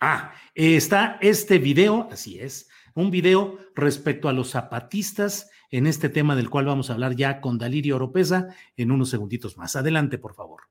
[0.00, 6.34] Ah, está este video, así es, un video respecto a los zapatistas en este tema
[6.36, 9.76] del cual vamos a hablar ya con Dalirio Oropesa en unos segunditos más.
[9.76, 10.62] Adelante, por favor.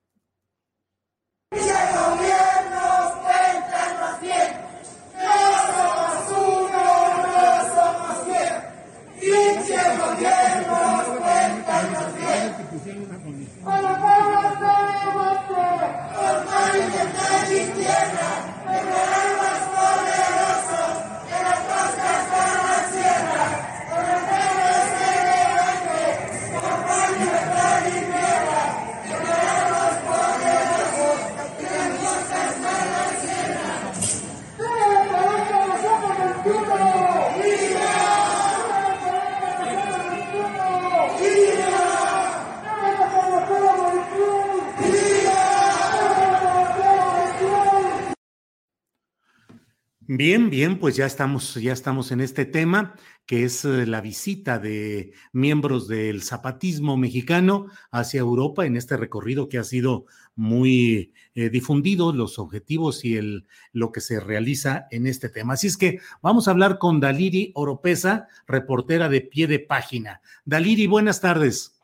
[50.19, 52.93] Bien, bien, pues ya estamos, ya estamos en este tema,
[53.25, 59.47] que es eh, la visita de miembros del zapatismo mexicano hacia Europa en este recorrido
[59.47, 65.07] que ha sido muy eh, difundido, los objetivos y el, lo que se realiza en
[65.07, 65.53] este tema.
[65.53, 70.19] Así es que vamos a hablar con Daliri Oropesa, reportera de pie de página.
[70.43, 71.79] Daliri, buenas tardes.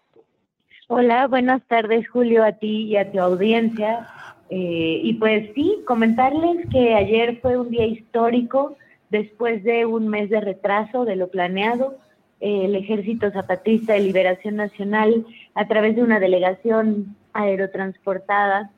[0.90, 4.10] Hola, buenas tardes, Julio, a ti y a tu audiencia.
[4.50, 8.78] Eh, y pues sí, comentarles que ayer fue un día histórico
[9.10, 11.98] después de un mes de retraso de lo planeado.
[12.42, 18.72] el Ejército Zapatista de Liberación Nacional, a través de una delegación aerotransportada,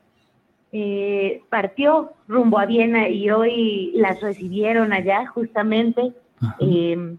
[0.70, 6.12] eh, partió rumbo a Viena y hoy las recibieron allá justamente.
[6.60, 7.16] Eh,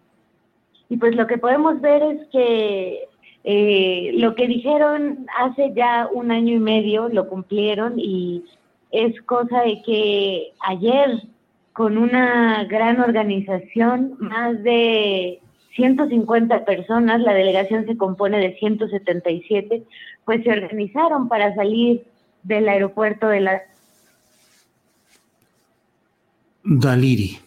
[0.88, 3.08] y pues lo que podemos ver es que
[3.44, 8.44] eh, lo que dijeron hace ya un año y medio lo cumplieron y
[8.92, 11.24] es cosa de que ayer
[11.74, 15.40] con una gran organización, más de
[15.76, 19.84] 150 personas, la delegación se compone de 177,
[20.26, 22.04] pues se organizaron para salir
[22.44, 23.62] del aeropuerto de la...
[26.64, 27.38] Daliri.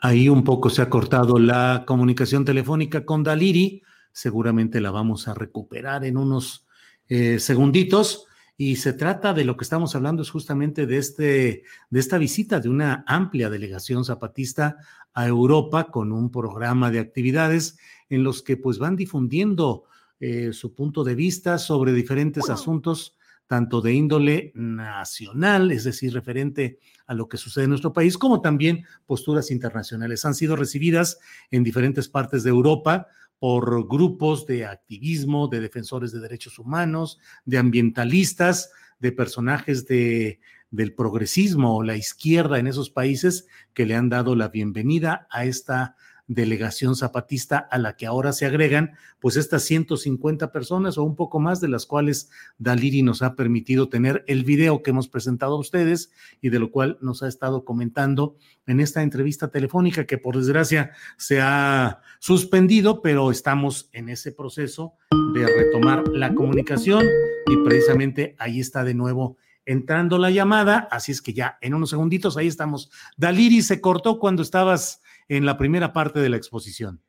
[0.00, 3.82] Ahí un poco se ha cortado la comunicación telefónica con Daliri
[4.12, 6.66] seguramente la vamos a recuperar en unos
[7.08, 8.26] eh, segunditos.
[8.60, 12.58] Y se trata de lo que estamos hablando es justamente de, este, de esta visita
[12.58, 14.78] de una amplia delegación zapatista
[15.14, 17.78] a Europa con un programa de actividades
[18.08, 19.84] en los que pues van difundiendo
[20.20, 23.16] eh, su punto de vista sobre diferentes asuntos,
[23.46, 28.40] tanto de índole nacional, es decir, referente a lo que sucede en nuestro país, como
[28.40, 30.24] también posturas internacionales.
[30.24, 31.18] Han sido recibidas
[31.52, 33.06] en diferentes partes de Europa
[33.38, 40.40] por grupos de activismo, de defensores de derechos humanos, de ambientalistas, de personajes de,
[40.70, 45.44] del progresismo o la izquierda en esos países que le han dado la bienvenida a
[45.44, 45.96] esta
[46.28, 51.40] delegación zapatista a la que ahora se agregan pues estas 150 personas o un poco
[51.40, 55.58] más de las cuales Daliri nos ha permitido tener el video que hemos presentado a
[55.58, 58.36] ustedes y de lo cual nos ha estado comentando
[58.66, 64.92] en esta entrevista telefónica que por desgracia se ha suspendido, pero estamos en ese proceso
[65.32, 67.06] de retomar la comunicación
[67.46, 71.90] y precisamente ahí está de nuevo entrando la llamada, así es que ya en unos
[71.90, 72.90] segunditos ahí estamos.
[73.18, 77.02] Daliri se cortó cuando estabas en la primera parte de la exposición.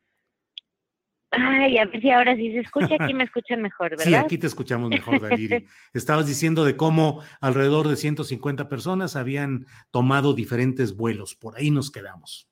[1.32, 4.04] Ay, a ver si ahora sí se escucha, aquí me escuchan mejor, ¿verdad?
[4.04, 5.66] Sí, aquí te escuchamos mejor, Daliri.
[5.94, 11.90] Estabas diciendo de cómo alrededor de 150 personas habían tomado diferentes vuelos, por ahí nos
[11.90, 12.48] quedamos.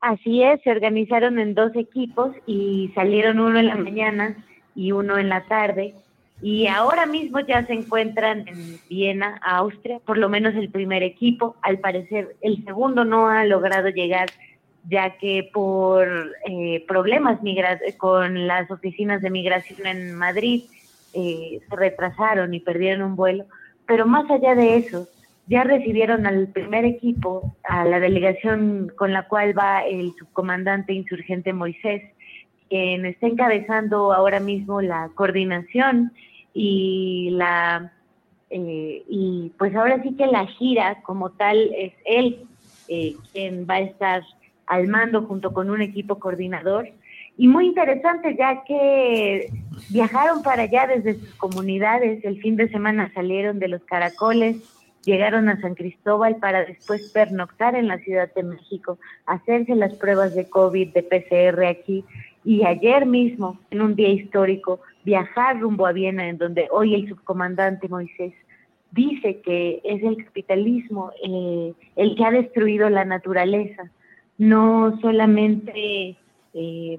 [0.00, 4.44] Así es, se organizaron en dos equipos y salieron uno en la mañana
[4.74, 5.94] y uno en la tarde.
[6.42, 11.56] Y ahora mismo ya se encuentran en Viena, Austria, por lo menos el primer equipo.
[11.62, 14.28] Al parecer, el segundo no ha logrado llegar,
[14.88, 16.06] ya que por
[16.46, 17.40] eh, problemas
[17.96, 20.64] con las oficinas de migración en Madrid
[21.14, 23.46] eh, se retrasaron y perdieron un vuelo.
[23.86, 25.08] Pero más allá de eso,
[25.46, 31.52] ya recibieron al primer equipo, a la delegación con la cual va el subcomandante insurgente
[31.52, 32.02] Moisés,
[32.68, 36.12] quien está encabezando ahora mismo la coordinación
[36.52, 37.92] y la
[38.48, 42.46] eh, y pues ahora sí que la gira como tal es él
[42.88, 44.22] eh, quien va a estar
[44.66, 46.88] al mando junto con un equipo coordinador.
[47.38, 49.50] Y muy interesante ya que
[49.90, 54.56] viajaron para allá desde sus comunidades, el fin de semana salieron de los caracoles,
[55.04, 60.34] llegaron a San Cristóbal para después pernoctar en la Ciudad de México, hacerse las pruebas
[60.34, 62.04] de COVID, de PCR aquí
[62.46, 67.08] y ayer mismo, en un día histórico, viajar rumbo a Viena, en donde hoy el
[67.08, 68.34] subcomandante Moisés
[68.92, 73.90] dice que es el capitalismo eh, el que ha destruido la naturaleza,
[74.38, 76.16] no solamente
[76.54, 76.98] eh,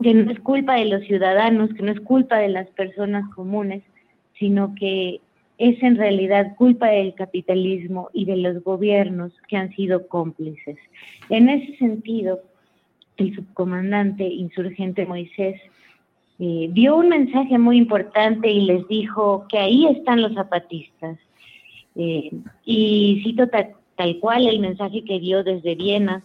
[0.00, 3.82] que no es culpa de los ciudadanos, que no es culpa de las personas comunes,
[4.38, 5.20] sino que
[5.58, 10.78] es en realidad culpa del capitalismo y de los gobiernos que han sido cómplices.
[11.28, 12.40] En ese sentido,
[13.20, 15.60] el subcomandante insurgente Moisés
[16.38, 21.18] eh, dio un mensaje muy importante y les dijo que ahí están los zapatistas.
[21.96, 22.30] Eh,
[22.64, 26.22] y cito tal, cual el mensaje que dio desde Viena,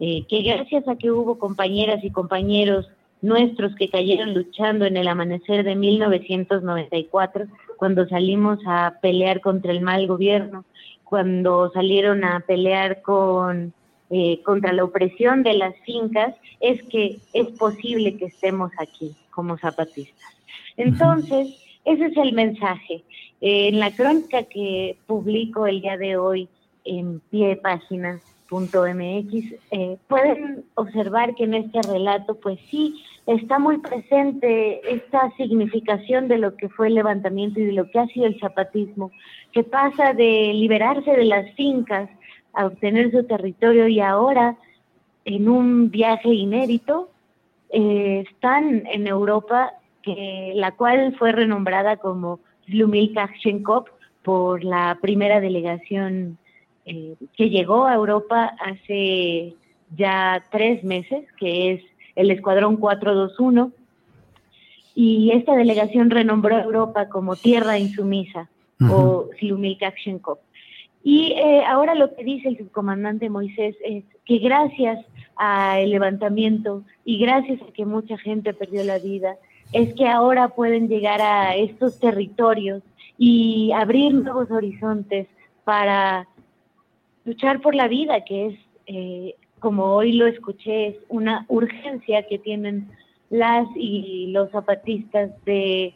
[0.00, 2.88] eh, que gracias a que hubo compañeras y compañeros
[3.20, 7.46] nuestros que cayeron luchando en el amanecer de 1994,
[7.76, 10.64] cuando salimos a pelear contra el mal gobierno,
[11.04, 13.74] cuando salieron a pelear con
[14.10, 19.58] eh, contra la opresión de las fincas, es que es posible que estemos aquí como
[19.58, 20.34] zapatistas.
[20.76, 21.48] Entonces,
[21.84, 23.04] ese es el mensaje.
[23.40, 26.48] en la crónica que publico el día de hoy
[26.84, 28.20] en pie página,
[28.50, 36.38] eh, pueden observar que en este relato, pues sí, está muy presente esta significación de
[36.38, 39.10] lo que fue el levantamiento y de lo que ha sido el zapatismo,
[39.52, 42.08] que pasa de liberarse de las fincas
[42.52, 44.56] a obtener su territorio y ahora
[45.24, 47.10] en un viaje inédito
[47.70, 53.14] eh, están en Europa, que, la cual fue renombrada como Slumil
[54.22, 56.38] por la primera delegación
[56.86, 59.54] eh, que llegó a Europa hace
[59.96, 61.82] ya tres meses, que es
[62.16, 63.72] el Escuadrón 421,
[64.94, 68.48] y esta delegación renombró a Europa como Tierra Insumisa
[68.80, 69.78] o Slumil
[71.10, 75.06] Y eh, ahora lo que dice el subcomandante Moisés es que gracias
[75.36, 79.38] al levantamiento y gracias a que mucha gente perdió la vida,
[79.72, 82.82] es que ahora pueden llegar a estos territorios
[83.16, 85.28] y abrir nuevos horizontes
[85.64, 86.28] para
[87.24, 92.38] luchar por la vida, que es eh, como hoy lo escuché, es una urgencia que
[92.38, 92.86] tienen
[93.30, 95.94] las y los zapatistas de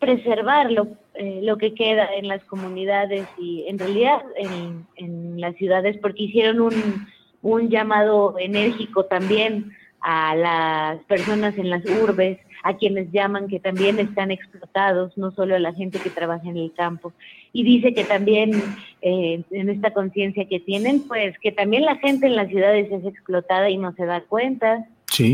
[0.00, 5.96] preservar lo, eh, lo que queda en las comunidades y en realidad en, las ciudades,
[6.02, 7.06] porque hicieron un,
[7.40, 13.98] un llamado enérgico también a las personas en las urbes, a quienes llaman que también
[13.98, 17.12] están explotados, no solo a la gente que trabaja en el campo.
[17.52, 18.52] Y dice que también
[19.02, 23.04] eh, en esta conciencia que tienen, pues que también la gente en las ciudades es
[23.04, 24.86] explotada y no se da cuenta,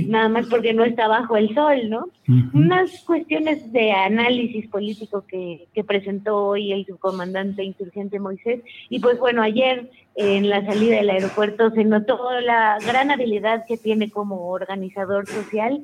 [0.08, 2.08] Nada más porque no está bajo el sol, ¿no?
[2.52, 8.60] Unas cuestiones de análisis político que, que, presentó hoy el subcomandante insurgente Moisés.
[8.88, 13.76] Y pues bueno, ayer en la salida del aeropuerto se notó la gran habilidad que
[13.76, 15.82] tiene como organizador social.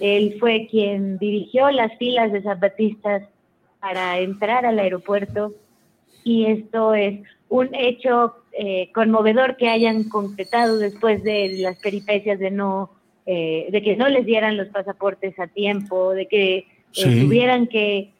[0.00, 3.22] Él fue quien dirigió las filas de zapatistas
[3.80, 5.54] para entrar al aeropuerto
[6.24, 12.50] y esto es un hecho eh, conmovedor que hayan concretado después de las peripecias de
[12.50, 12.90] no
[13.30, 16.56] eh, de que no les dieran los pasaportes a tiempo, de que
[16.96, 18.10] eh, tuvieran que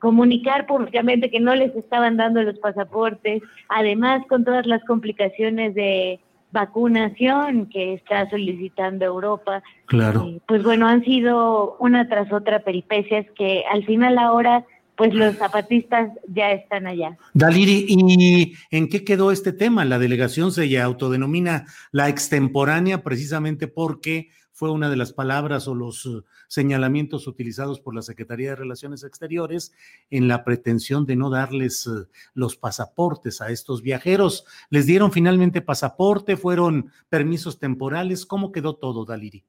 [0.00, 6.18] comunicar públicamente que no les estaban dando los pasaportes, además con todas las complicaciones de
[6.50, 9.62] vacunación que está solicitando Europa.
[9.84, 10.26] Claro.
[10.26, 14.64] Eh, pues bueno, han sido una tras otra peripecias que al final ahora
[14.96, 17.16] pues los zapatistas ya están allá.
[17.34, 19.84] Daliri, ¿y en qué quedó este tema?
[19.84, 26.06] La delegación se autodenomina la extemporánea precisamente porque fue una de las palabras o los
[26.06, 29.74] eh, señalamientos utilizados por la Secretaría de Relaciones Exteriores
[30.10, 34.46] en la pretensión de no darles eh, los pasaportes a estos viajeros.
[34.70, 36.38] ¿Les dieron finalmente pasaporte?
[36.38, 38.24] ¿Fueron permisos temporales?
[38.24, 39.44] ¿Cómo quedó todo, Daliri?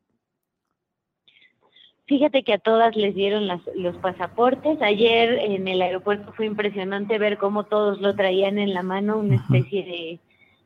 [2.06, 4.82] Fíjate que a todas les dieron los pasaportes.
[4.82, 9.36] Ayer en el aeropuerto fue impresionante ver cómo todos lo traían en la mano, una
[9.36, 10.20] especie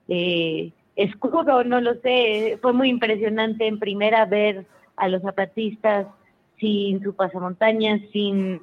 [0.08, 4.66] de escudo, no lo sé, fue muy impresionante en primera ver
[4.96, 6.08] a los zapatistas
[6.60, 8.62] sin su pasamontañas, sin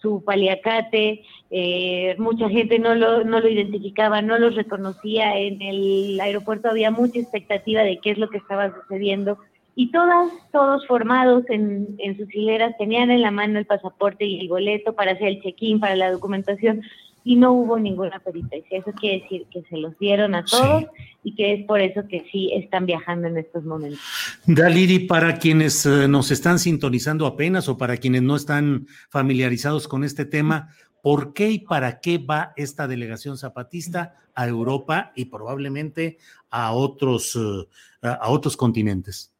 [0.00, 6.20] su paliacate, eh, mucha gente no lo, no lo identificaba, no los reconocía, en el
[6.20, 9.38] aeropuerto había mucha expectativa de qué es lo que estaba sucediendo
[9.74, 14.40] y todas, todos formados en, en sus hileras tenían en la mano el pasaporte y
[14.40, 16.82] el boleto para hacer el check-in, para la documentación
[17.24, 18.78] y no hubo ninguna peripecia.
[18.78, 20.84] Eso quiere decir que se los dieron a todos
[21.22, 24.00] y que es por eso que sí están viajando en estos momentos.
[24.46, 30.04] Daliri, para quienes eh, nos están sintonizando apenas o para quienes no están familiarizados con
[30.04, 30.68] este tema,
[31.02, 36.18] ¿por qué y para qué va esta delegación zapatista a Europa y probablemente
[36.50, 37.66] a otros, eh,
[38.02, 39.34] a otros continentes?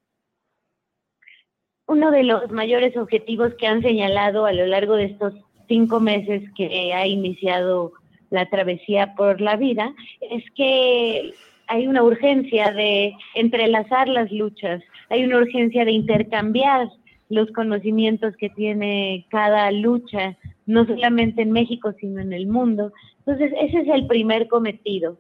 [1.87, 5.33] Uno de los mayores objetivos que han señalado a lo largo de estos
[5.69, 7.93] cinco meses que ha iniciado
[8.31, 11.33] la travesía por la vida, es que
[11.67, 16.89] hay una urgencia de entrelazar las luchas, hay una urgencia de intercambiar
[17.29, 20.37] los conocimientos que tiene cada lucha,
[20.67, 22.93] no solamente en México, sino en el mundo.
[23.19, 25.19] Entonces, ese es el primer cometido,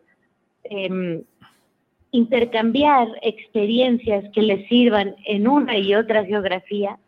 [0.64, 1.22] em,
[2.10, 6.98] intercambiar experiencias que les sirvan en una y otra geografía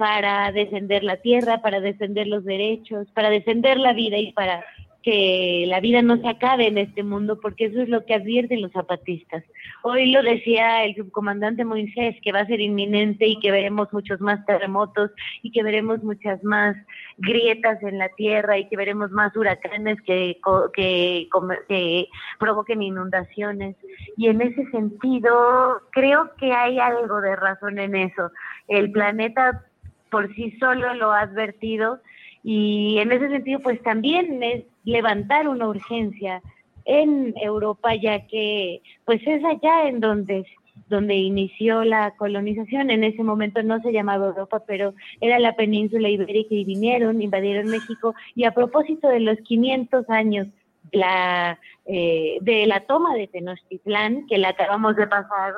[0.00, 4.64] para defender la tierra, para defender los derechos, para defender la vida y para
[5.02, 8.62] que la vida no se acabe en este mundo, porque eso es lo que advierten
[8.62, 9.44] los zapatistas.
[9.82, 14.22] Hoy lo decía el subcomandante Moisés, que va a ser inminente y que veremos muchos
[14.22, 15.10] más terremotos
[15.42, 16.74] y que veremos muchas más
[17.18, 20.38] grietas en la tierra y que veremos más huracanes que,
[20.72, 21.28] que,
[21.68, 22.08] que
[22.38, 23.76] provoquen inundaciones.
[24.16, 28.30] Y en ese sentido, creo que hay algo de razón en eso.
[28.66, 29.66] El planeta
[30.10, 32.00] por sí solo lo ha advertido
[32.42, 36.42] y en ese sentido pues también es levantar una urgencia
[36.84, 40.46] en Europa, ya que pues es allá en donde
[40.88, 42.90] donde inició la colonización.
[42.90, 47.68] En ese momento no se llamaba Europa, pero era la península ibérica y vinieron, invadieron
[47.68, 48.14] México.
[48.34, 50.48] Y a propósito de los 500 años
[50.92, 55.54] la, eh, de la toma de Tenochtitlán, que la acabamos de pasar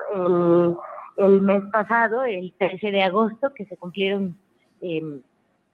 [1.16, 4.36] mes pasado, el 13 de agosto, que se cumplieron
[4.80, 5.20] em,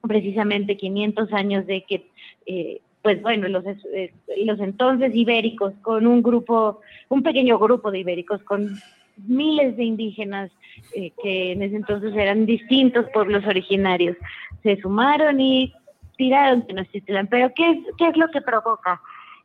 [0.02, 2.10] precisamente 500 años de que,
[2.46, 4.12] eh, pues bueno, los, eh,
[4.44, 8.78] los entonces ibéricos, con un grupo, un pequeño grupo de ibéricos, con
[9.26, 10.50] miles de indígenas
[10.94, 14.16] que en ese entonces eran distintos pueblos originarios,
[14.62, 15.72] se sumaron y
[16.16, 17.26] tiraron Tenochtitlán.
[17.26, 19.00] Pero ¿qué es, qué es lo que provoca?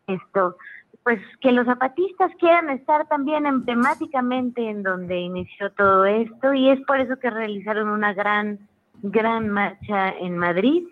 [0.08, 0.58] esto,
[1.04, 6.80] pues que los zapatistas quieran estar también emblemáticamente en donde inició todo esto y es
[6.82, 8.60] por eso que realizaron una gran,
[9.02, 10.88] gran marcha en Madrid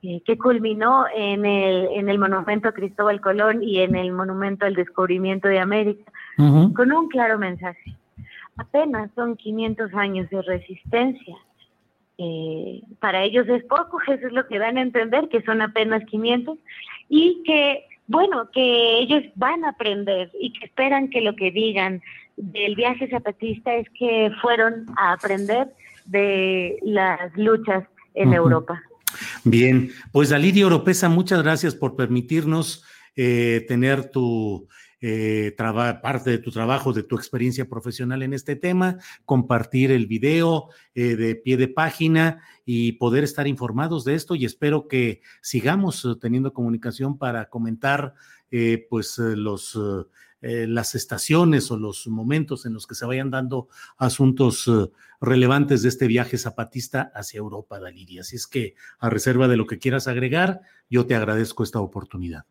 [0.00, 4.64] eh, que culminó en el, en el monumento a Cristóbal Colón y en el monumento
[4.64, 7.96] al descubrimiento de América con un claro mensaje.
[8.56, 11.36] Apenas son 500 años de resistencia.
[12.16, 16.04] Eh, para ellos es poco, eso es lo que dan a entender, que son apenas
[16.04, 16.56] 500,
[17.08, 22.02] y que bueno, que ellos van a aprender y que esperan que lo que digan
[22.36, 25.68] del viaje zapatista es que fueron a aprender
[26.06, 28.82] de las luchas en Europa.
[29.44, 32.84] Bien, pues Dalidia Oropesa, muchas gracias por permitirnos
[33.16, 34.68] eh, tener tu
[35.00, 35.54] eh,
[36.02, 41.14] parte de tu trabajo, de tu experiencia profesional en este tema, compartir el video eh,
[41.14, 46.08] de pie de página y poder estar informados de esto y espero que sigamos eh,
[46.20, 48.14] teniendo comunicación para comentar
[48.88, 49.78] pues los
[50.40, 53.68] las estaciones o los momentos en los que se vayan dando
[53.98, 54.70] asuntos
[55.20, 58.22] relevantes de este viaje zapatista hacia Europa, Daliria.
[58.22, 62.46] Así es que, a reserva de lo que quieras agregar, yo te agradezco esta oportunidad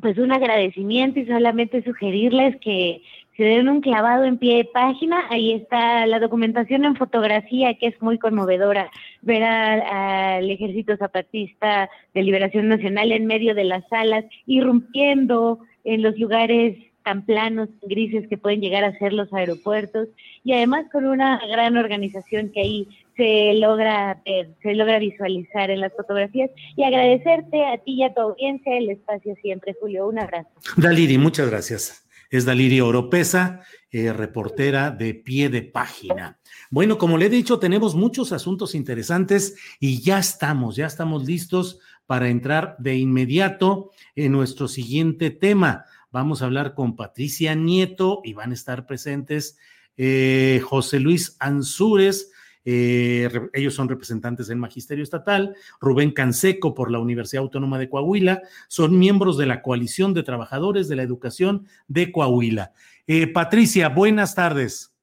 [0.00, 3.02] pues un agradecimiento y solamente sugerirles que
[3.36, 5.24] se den un clavado en pie de página.
[5.30, 8.90] Ahí está la documentación en fotografía, que es muy conmovedora.
[9.22, 16.18] Ver al ejército zapatista de liberación nacional en medio de las salas, irrumpiendo en los
[16.18, 20.08] lugares tan planos, grises que pueden llegar a ser los aeropuertos,
[20.42, 25.82] y además con una gran organización que ahí se logra ver, se logra visualizar en
[25.82, 30.08] las fotografías y agradecerte a ti y a tu audiencia el espacio siempre, Julio.
[30.08, 30.48] Un abrazo.
[30.76, 32.08] Daliri, muchas gracias.
[32.28, 33.60] Es Daliri Oropesa,
[33.92, 36.40] eh, reportera de pie de página.
[36.70, 41.78] Bueno, como le he dicho, tenemos muchos asuntos interesantes y ya estamos, ya estamos listos
[42.06, 45.84] para entrar de inmediato en nuestro siguiente tema.
[46.16, 49.58] Vamos a hablar con Patricia Nieto y van a estar presentes
[49.98, 52.32] eh, José Luis Ansúrez,
[52.64, 58.40] eh, ellos son representantes del Magisterio Estatal, Rubén Canseco por la Universidad Autónoma de Coahuila,
[58.66, 62.72] son miembros de la Coalición de Trabajadores de la Educación de Coahuila.
[63.06, 64.94] Eh, Patricia, buenas tardes.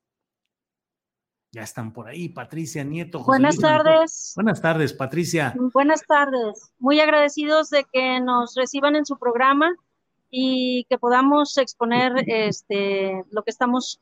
[1.52, 3.24] Ya están por ahí, Patricia Nieto.
[3.24, 4.32] buenas tardes.
[4.34, 5.54] Buenas tardes, Patricia.
[5.74, 6.72] Buenas tardes.
[6.80, 9.76] Muy agradecidos de que nos reciban en su programa
[10.36, 14.02] y que podamos exponer este, lo que estamos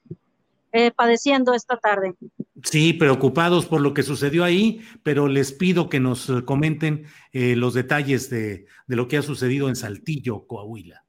[0.72, 2.16] eh, padeciendo esta tarde.
[2.64, 7.58] Sí, preocupados por lo que sucedió ahí, pero les pido que nos eh, comenten eh,
[7.58, 11.04] los detalles de, lo que ha sucedido en Saltillo, Coahuila.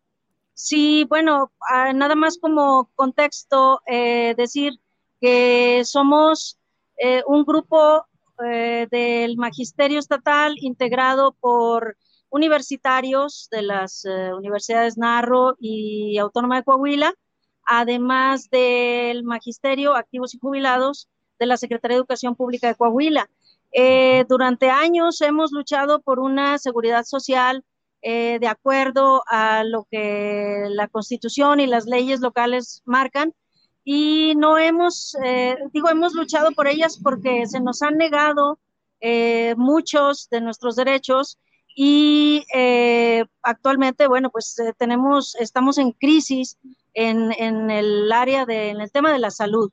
[0.55, 4.73] Sí, bueno, ah, nada más como contexto, decir
[5.21, 6.59] que somos
[7.27, 8.07] un grupo
[8.39, 11.97] del Magisterio Estatal integrado por
[12.33, 14.05] universitarios de las
[14.37, 17.15] universidades Narro y Autónoma de Coahuila,
[17.65, 23.29] además del magisterio, activos y jubilados de la Secretaría de Educación Pública de Coahuila.
[23.73, 27.65] Eh, durante años hemos luchado por una seguridad social
[28.03, 33.33] eh, de acuerdo a lo que la Constitución y las leyes locales marcan
[33.85, 38.59] y no hemos, eh, digo, hemos luchado por ellas porque se nos han negado
[39.57, 41.37] muchos de nuestros derechos
[41.75, 42.45] y
[43.43, 46.59] actualmente, bueno, pues tenemos, estamos en crisis
[46.95, 49.71] en, el área de, en el tema de la salud.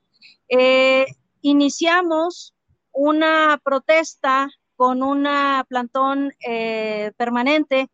[0.47, 1.05] Eh,
[1.41, 2.53] iniciamos
[2.91, 5.27] una protesta con un
[5.67, 7.89] plantón eh, permanente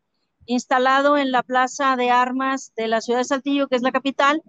[0.45, 4.41] instalado en la Plaza de Armas de la ciudad de Saltillo, que es la capital.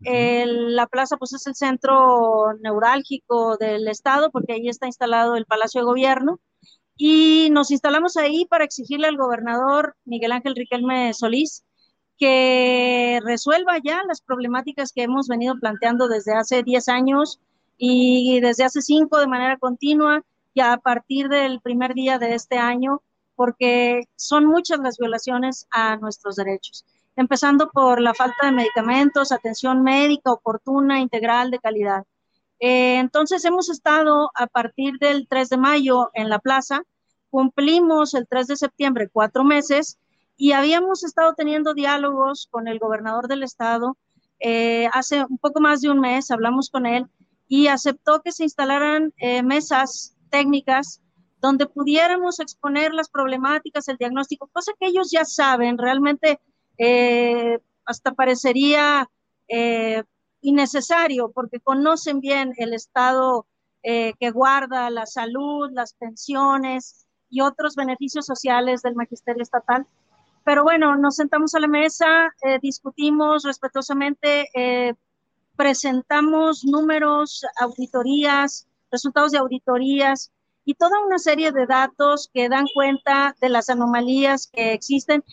[0.00, 5.82] la plaza pues es el centro neurálgico del estado porque ahí está instalado el Palacio
[5.82, 6.40] de Gobierno
[7.04, 11.64] y nos instalamos ahí para exigirle al gobernador Miguel Ángel Riquelme Solís
[12.16, 17.40] que resuelva ya las problemáticas que hemos venido planteando desde hace 10 años
[17.76, 20.22] y desde hace 5 de manera continua
[20.54, 23.02] y a partir del primer día de este año,
[23.34, 26.84] porque son muchas las violaciones a nuestros derechos.
[27.16, 32.04] empezando por la falta de medicamentos, atención médica oportuna, integral, de calidad.
[32.60, 36.84] Eh, entonces hemos estado a partir del 3 de mayo en la plaza,
[37.32, 39.98] cumplimos el 3 de septiembre cuatro meses
[40.36, 43.96] y habíamos estado teniendo diálogos con el gobernador del estado.
[44.38, 47.06] Eh, hace un poco más de un mes hablamos con él
[47.48, 51.00] y aceptó que se instalaran eh, mesas técnicas
[51.40, 56.38] donde pudiéramos exponer las problemáticas, el diagnóstico, cosa que ellos ya saben, realmente
[56.76, 59.08] eh, hasta parecería
[59.48, 60.02] eh,
[60.42, 63.46] innecesario porque conocen bien el estado
[63.84, 69.84] que guarda la salud, las pensiones y otros beneficios sociales del magisterio estatal.
[70.44, 74.48] Pero bueno, nos sentamos a la mesa, discutimos respetuosamente,
[75.56, 80.30] presentamos números, auditorías, resultados de auditorías
[80.64, 85.24] y toda una serie de datos que dan cuenta de las anomalías que existen.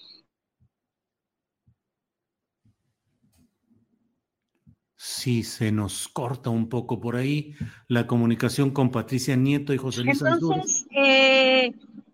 [5.01, 7.55] Sí, se nos corta un poco por ahí
[7.87, 11.71] la comunicación con Patricia Nieto y José Luis Entonces, eh,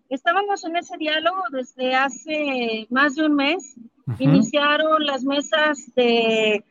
[0.08, 3.76] estábamos en ese diálogo desde hace más de un mes.
[4.18, 6.64] Iniciaron las mesas de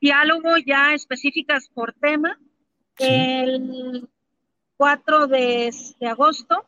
[0.00, 2.38] diálogo ya específicas por tema.
[2.98, 4.08] El
[4.76, 5.70] 4 de,
[6.08, 6.66] agosto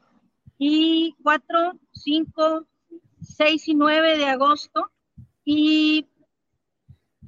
[0.59, 2.67] y 4, 5,
[3.21, 4.91] 6 y 9 de agosto.
[5.45, 6.07] Y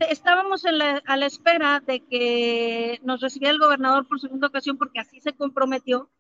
[0.01, 0.73] estábamos a
[1.17, 6.11] la espera de que nos recibiera el gobernador por segunda ocasión porque así se comprometió.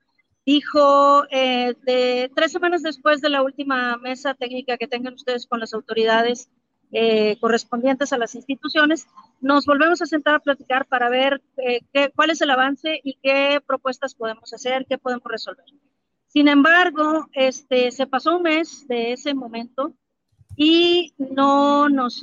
[0.46, 5.58] Dijo, eh, de, tres semanas después de la última mesa técnica que tengan ustedes con
[5.58, 6.48] las autoridades
[6.92, 9.08] eh, correspondientes a las instituciones,
[9.40, 13.18] nos volvemos a sentar a platicar para ver eh, qué, cuál es el avance y
[13.20, 15.64] qué propuestas podemos hacer, qué podemos resolver.
[16.28, 19.94] Sin embargo, este, se pasó un mes de ese momento
[20.54, 22.20] y no nos,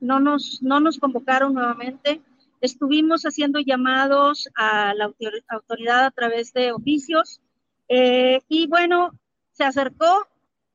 [0.00, 2.22] no nos, no nos convocaron nuevamente.
[2.62, 5.12] Estuvimos haciendo llamados a la
[5.50, 7.42] autoridad a través de oficios
[7.88, 9.12] eh, y bueno,
[9.52, 10.26] se acercó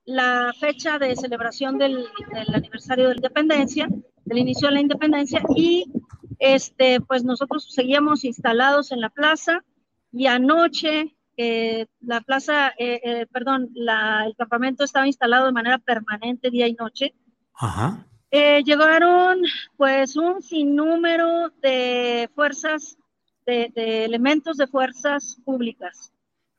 [0.05, 2.05] la fecha de celebración del,
[2.53, 3.87] aniversario de la independencia,
[4.25, 5.91] del inicio de la independencia, y
[6.39, 9.63] este, pues nosotros seguíamos instalados en la plaza
[10.11, 16.49] y anoche eh, la plaza, eh, perdón, la, el campamento estaba instalado de manera permanente
[16.49, 17.13] día y noche.
[17.53, 18.07] Ajá.
[18.31, 19.41] llegaron
[19.77, 22.97] pues un sinnúmero de fuerzas,
[23.45, 23.71] de,
[24.05, 26.11] elementos de fuerzas públicas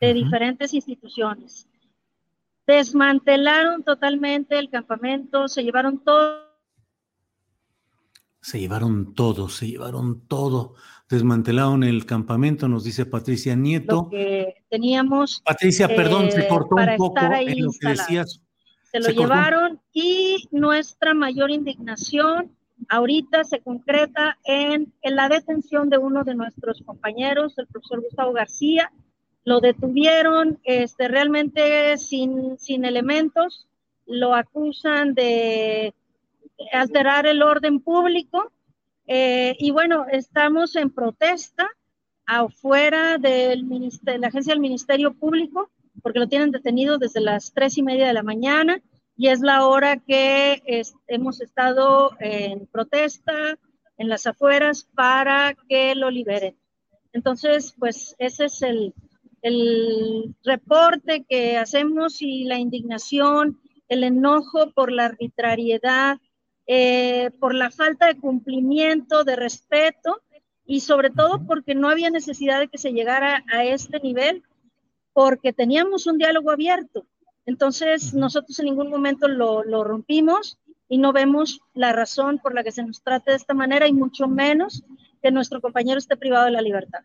[0.02, 1.68] de diferentes instituciones
[2.66, 6.50] desmantelaron totalmente el campamento, se llevaron todo.
[8.40, 10.74] Se llevaron todo, se llevaron todo.
[11.08, 13.94] Desmantelaron el campamento, nos dice Patricia Nieto.
[13.94, 15.40] Lo que teníamos.
[15.44, 18.40] Patricia, perdón, se eh, cortó un poco en lo que decías.
[18.90, 22.50] Se lo llevaron y nuestra mayor indignación
[22.88, 28.32] ahorita se concreta en, en, la detención de uno de nuestros compañeros, el profesor Gustavo
[28.32, 28.90] García,
[29.44, 33.69] lo detuvieron este, realmente sin, sin elementos,
[34.06, 35.94] lo acusan de
[36.73, 38.52] alterar el orden público
[39.06, 41.69] eh, y bueno, estamos en protesta
[42.24, 43.69] afuera del
[44.02, 45.70] de la agencia del Ministerio Público
[46.02, 48.81] porque lo tienen detenido desde las tres y media de la mañana
[49.16, 50.62] y es la hora que
[51.06, 53.59] hemos estado en protesta
[53.98, 56.56] en las afueras para que lo liberen.
[57.12, 58.94] Entonces, pues ese es el,
[59.43, 66.19] el reporte que hacemos y la indignación, el enojo por la arbitrariedad,
[66.66, 70.23] eh, por la falta de cumplimiento, de respeto
[70.64, 74.44] y sobre todo porque no había necesidad de que se llegara a este nivel
[75.12, 77.05] porque teníamos un diálogo abierto.
[77.44, 80.59] Entonces nosotros en ningún momento lo, lo rompimos
[80.89, 83.93] y no vemos la razón por la que se nos trate de esta manera y
[83.93, 84.85] mucho menos
[85.20, 87.01] que nuestro compañero esté privado de la libertad.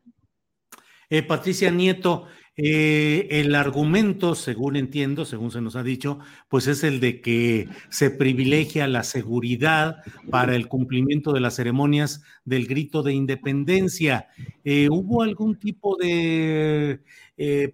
[1.09, 2.25] Eh, Patricia Nieto,
[2.57, 6.19] eh, el argumento, según entiendo, según se nos ha dicho,
[6.49, 12.23] pues es el de que se privilegia la seguridad para el cumplimiento de las ceremonias
[12.43, 14.27] del grito de independencia.
[14.65, 16.99] Eh, ¿Hubo algún tipo de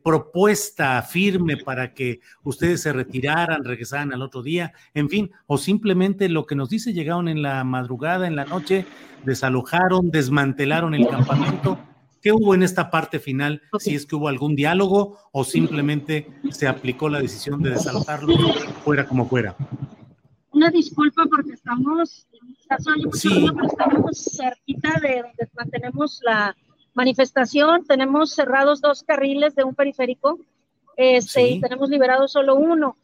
[0.03, 4.73] propuesta firme para que ustedes se retiraran, regresaran al otro día?
[4.93, 8.85] En fin, o simplemente lo que nos dice, llegaron en la madrugada, en la noche,
[9.25, 11.79] desalojaron, desmantelaron el campamento
[12.23, 13.61] ¿Qué hubo en esta parte final?
[13.77, 18.33] Si es que hubo algún diálogo o simplemente se aplicó la decisión de desalojarlo
[18.83, 19.55] fuera como fuera.
[20.51, 22.25] Una disculpa porque estamos,
[23.13, 23.45] sí.
[23.69, 26.55] estamos cerquita de donde mantenemos la
[26.93, 27.85] manifestación.
[27.85, 30.39] Tenemos cerrados dos carriles de un periférico
[30.95, 32.95] este, y tenemos liberado solo uno.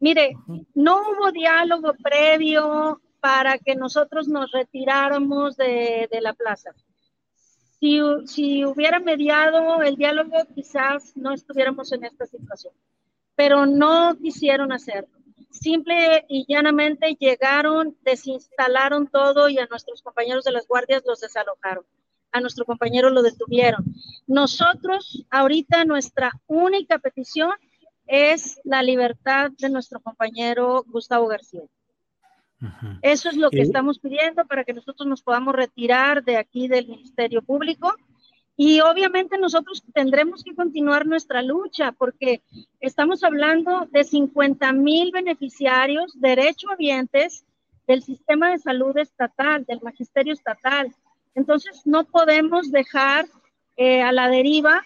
[0.00, 0.36] Mire,
[0.74, 6.70] no hubo diálogo previo, para que nosotros nos retiráramos de, la plaza.
[7.82, 12.72] Si, si, hubiera mediado el diálogo, quizás no estuviéramos en esta situación,
[13.34, 15.18] pero no quisieron hacerlo.
[15.50, 21.84] Simple y llanamente llegaron, desinstalaron todo y a nuestros compañeros de las guardias los desalojaron.
[22.30, 23.84] A nuestro compañero lo detuvieron.
[24.28, 27.50] Nosotros, ahorita, nuestra única petición
[28.06, 31.62] es la libertad de nuestro compañero Gustavo García.
[33.02, 36.88] Eso es lo que estamos pidiendo para que nosotros nos podamos retirar de aquí del
[36.88, 37.94] Ministerio Público.
[38.56, 42.42] Y obviamente nosotros tendremos que continuar nuestra lucha porque
[42.80, 47.44] estamos hablando de 50 mil beneficiarios, derechohabientes
[47.86, 50.94] del sistema de salud estatal, del magisterio estatal.
[51.34, 53.26] Entonces no podemos dejar
[53.76, 54.82] eh, a la deriva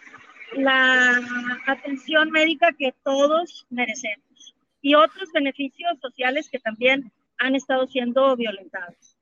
[0.57, 1.21] la
[1.67, 9.17] atención médica que todos merecemos y otros beneficios sociales que también han estado siendo violentados.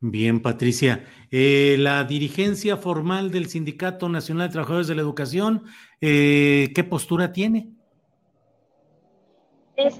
[0.00, 1.04] Bien, Patricia.
[1.30, 5.64] Eh, la dirigencia formal del Sindicato Nacional de Trabajadores de la Educación,
[6.00, 7.74] eh, ¿qué postura tiene?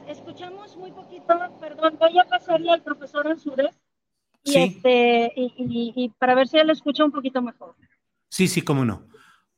[0.09, 1.27] escuchamos muy poquito,
[1.59, 3.81] perdón, voy a pasarle al profesor Ansures
[4.45, 7.75] y, este, y, para ver si él escucha un poquito mejor.
[8.29, 9.07] Sí, sí, cómo no.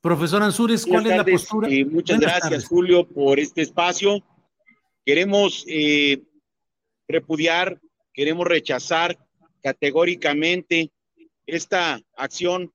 [0.01, 1.69] Profesor Ansures, ¿cuál es la postura?
[1.69, 4.23] Eh, muchas gracias, Julio, por este espacio.
[5.05, 5.65] Queremos
[7.09, 7.81] repudiar,
[8.13, 9.19] queremos rechazar
[9.63, 10.91] categóricamente
[11.47, 12.73] esta acción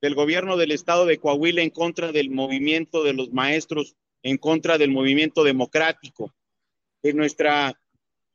[0.00, 4.78] del gobierno del estado de Coahuila en contra del movimiento de los maestros, en contra
[4.78, 6.34] del movimiento democrático,
[7.02, 7.74] de nuestra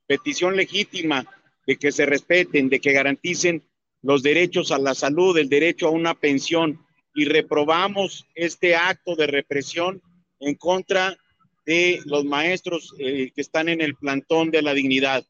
[0.08, 1.26] petición legítima
[1.66, 3.64] de que se respeten, de que garanticen
[4.02, 6.86] los derechos a la salud, el derecho a una pensión,
[7.16, 10.02] y reprobamos este acto de represión
[10.40, 11.18] en contra
[11.66, 15.26] de los maestros eh, que están en el plantón de la dignidad.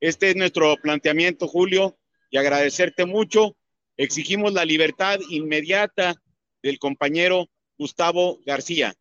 [0.00, 1.98] Este es nuestro planteamiento, Julio,
[2.30, 3.56] y agradecerte mucho.
[3.96, 6.14] Exigimos la libertad inmediata
[6.62, 7.48] del compañero
[7.78, 8.94] Gustavo García.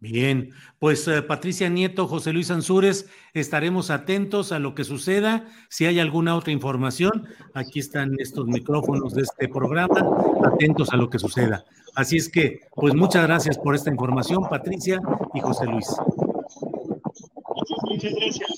[0.00, 5.44] Bien, pues eh, Patricia Nieto, José Luis Ansúrez, estaremos atentos a lo que suceda.
[5.68, 10.00] Si hay alguna otra información, aquí están estos micrófonos de este programa,
[10.42, 11.66] atentos a lo que suceda.
[11.94, 15.00] Así es que, pues muchas gracias por esta información, Patricia
[15.34, 15.86] y José Luis.
[17.90, 18.50] Muchas gracias.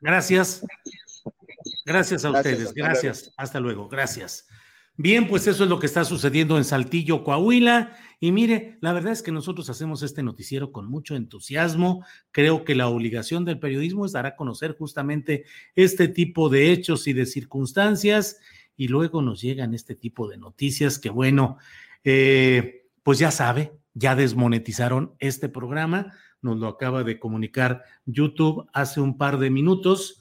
[0.00, 0.64] Gracias.
[1.84, 2.72] Gracias a ustedes.
[2.74, 3.32] Gracias.
[3.36, 3.88] Hasta luego.
[3.88, 4.46] Gracias.
[4.96, 7.96] Bien, pues eso es lo que está sucediendo en Saltillo, Coahuila.
[8.20, 12.04] Y mire, la verdad es que nosotros hacemos este noticiero con mucho entusiasmo.
[12.30, 15.44] Creo que la obligación del periodismo es dar a conocer justamente
[15.74, 18.38] este tipo de hechos y de circunstancias.
[18.76, 21.56] Y luego nos llegan este tipo de noticias que, bueno,
[22.04, 26.12] eh, pues ya sabe, ya desmonetizaron este programa
[26.42, 30.20] nos lo acaba de comunicar YouTube hace un par de minutos,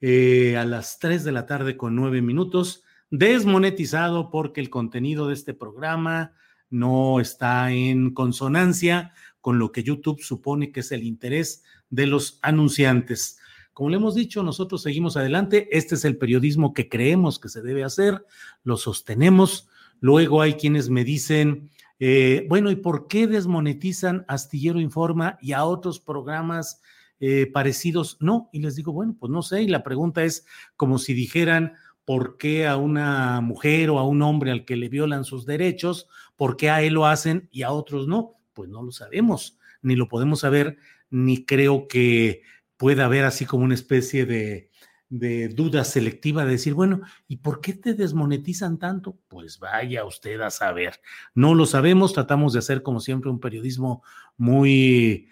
[0.00, 5.34] eh, a las 3 de la tarde con 9 minutos, desmonetizado porque el contenido de
[5.34, 6.32] este programa
[6.70, 12.38] no está en consonancia con lo que YouTube supone que es el interés de los
[12.42, 13.38] anunciantes.
[13.72, 15.68] Como le hemos dicho, nosotros seguimos adelante.
[15.72, 18.24] Este es el periodismo que creemos que se debe hacer,
[18.62, 19.68] lo sostenemos.
[20.00, 25.64] Luego hay quienes me dicen, eh, bueno, ¿y por qué desmonetizan Astillero Informa y a
[25.64, 26.80] otros programas
[27.20, 28.16] eh, parecidos?
[28.20, 30.46] No, y les digo, bueno, pues no sé, y la pregunta es
[30.76, 31.74] como si dijeran,
[32.10, 36.08] ¿por qué a una mujer o a un hombre al que le violan sus derechos,
[36.34, 38.40] por qué a él lo hacen y a otros no?
[38.52, 40.76] Pues no lo sabemos, ni lo podemos saber,
[41.08, 42.42] ni creo que
[42.76, 47.74] pueda haber así como una especie de duda selectiva de decir, bueno, ¿y por qué
[47.74, 49.16] te desmonetizan tanto?
[49.28, 51.00] Pues vaya usted a saber.
[51.32, 54.02] No lo sabemos, tratamos de hacer como siempre un periodismo
[54.36, 55.28] muy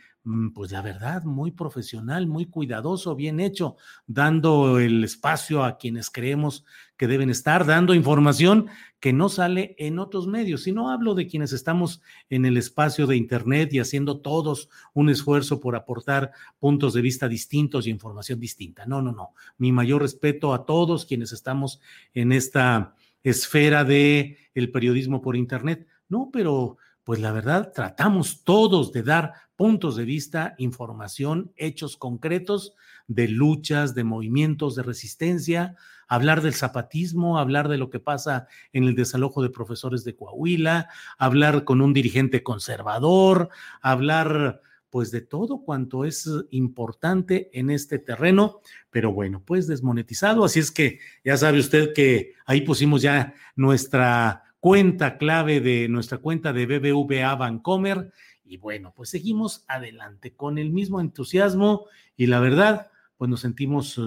[0.55, 3.77] pues la verdad, muy profesional, muy cuidadoso, bien hecho,
[4.07, 6.65] dando el espacio a quienes creemos
[6.97, 8.69] que deben estar, dando información
[9.01, 10.65] que no sale en otros medios.
[10.65, 15.09] Si no hablo de quienes estamos en el espacio de Internet y haciendo todos un
[15.09, 18.85] esfuerzo por aportar puntos de vista distintos y información distinta.
[18.87, 19.35] No, no, no.
[19.57, 21.81] Mi mayor respeto a todos quienes estamos
[22.13, 25.87] en esta esfera de el periodismo por Internet.
[26.09, 32.75] No, pero pues la verdad, tratamos todos de dar puntos de vista, información, hechos concretos
[33.07, 35.75] de luchas, de movimientos de resistencia,
[36.07, 40.91] hablar del zapatismo, hablar de lo que pasa en el desalojo de profesores de Coahuila,
[41.17, 43.49] hablar con un dirigente conservador,
[43.81, 44.61] hablar
[44.91, 48.61] pues de todo cuanto es importante en este terreno,
[48.91, 54.45] pero bueno, pues desmonetizado, así es que ya sabe usted que ahí pusimos ya nuestra
[54.61, 58.13] cuenta clave de nuestra cuenta de BBVA Bancomer.
[58.45, 61.87] Y bueno, pues seguimos adelante con el mismo entusiasmo
[62.17, 64.01] y la verdad, pues nos sentimos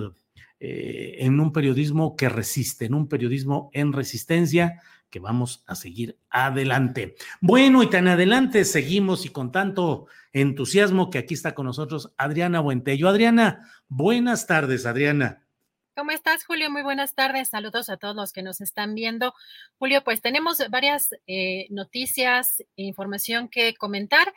[0.60, 6.18] eh, en un periodismo que resiste, en un periodismo en resistencia que vamos a seguir
[6.30, 7.16] adelante.
[7.42, 12.62] Bueno, y tan adelante seguimos y con tanto entusiasmo que aquí está con nosotros Adriana
[12.62, 13.10] Buentello.
[13.10, 15.44] Adriana, buenas tardes, Adriana.
[15.94, 16.72] ¿Cómo estás, Julio?
[16.72, 17.50] Muy buenas tardes.
[17.50, 19.34] Saludos a todos los que nos están viendo.
[19.78, 24.34] Julio, pues tenemos varias eh, noticias e información que comentar.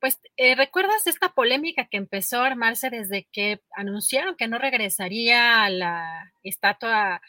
[0.00, 5.62] Pues, eh, ¿recuerdas esta polémica que empezó a armarse desde que anunciaron que no regresaría
[5.62, 7.20] a la estatua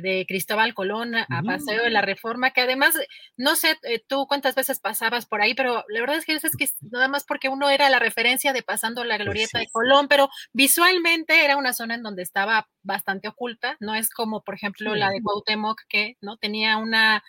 [0.00, 2.98] de Cristóbal Colón a Paseo de la Reforma, que además,
[3.36, 6.56] no sé eh, tú cuántas veces pasabas por ahí, pero la verdad es que es
[6.56, 10.08] que nada más porque uno era la referencia de pasando la pues glorieta de Colón,
[10.08, 14.94] pero visualmente era una zona en donde estaba bastante oculta, no es como, por ejemplo,
[14.94, 17.22] la de Cuauhtémoc, que no tenía una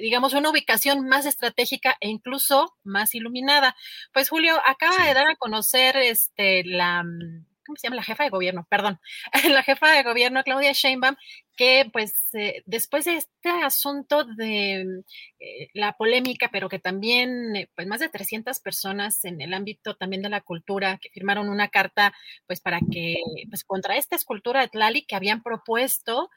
[0.00, 3.74] digamos, una ubicación más estratégica e incluso más iluminada.
[4.12, 7.96] Pues Julio acaba de dar a conocer este la mm, ¿cómo se llama?
[7.96, 9.00] La jefa de gobierno, perdón,
[9.50, 11.16] la jefa de gobierno, Claudia Sheinbaum,
[11.56, 15.02] que pues eh, después de este asunto de
[15.38, 19.96] eh, la polémica, pero que también eh, pues más de 300 personas en el ámbito
[19.96, 22.14] también de la cultura que firmaron una carta
[22.46, 23.16] pues para que
[23.48, 26.30] pues contra esta escultura de Tlali que habían propuesto,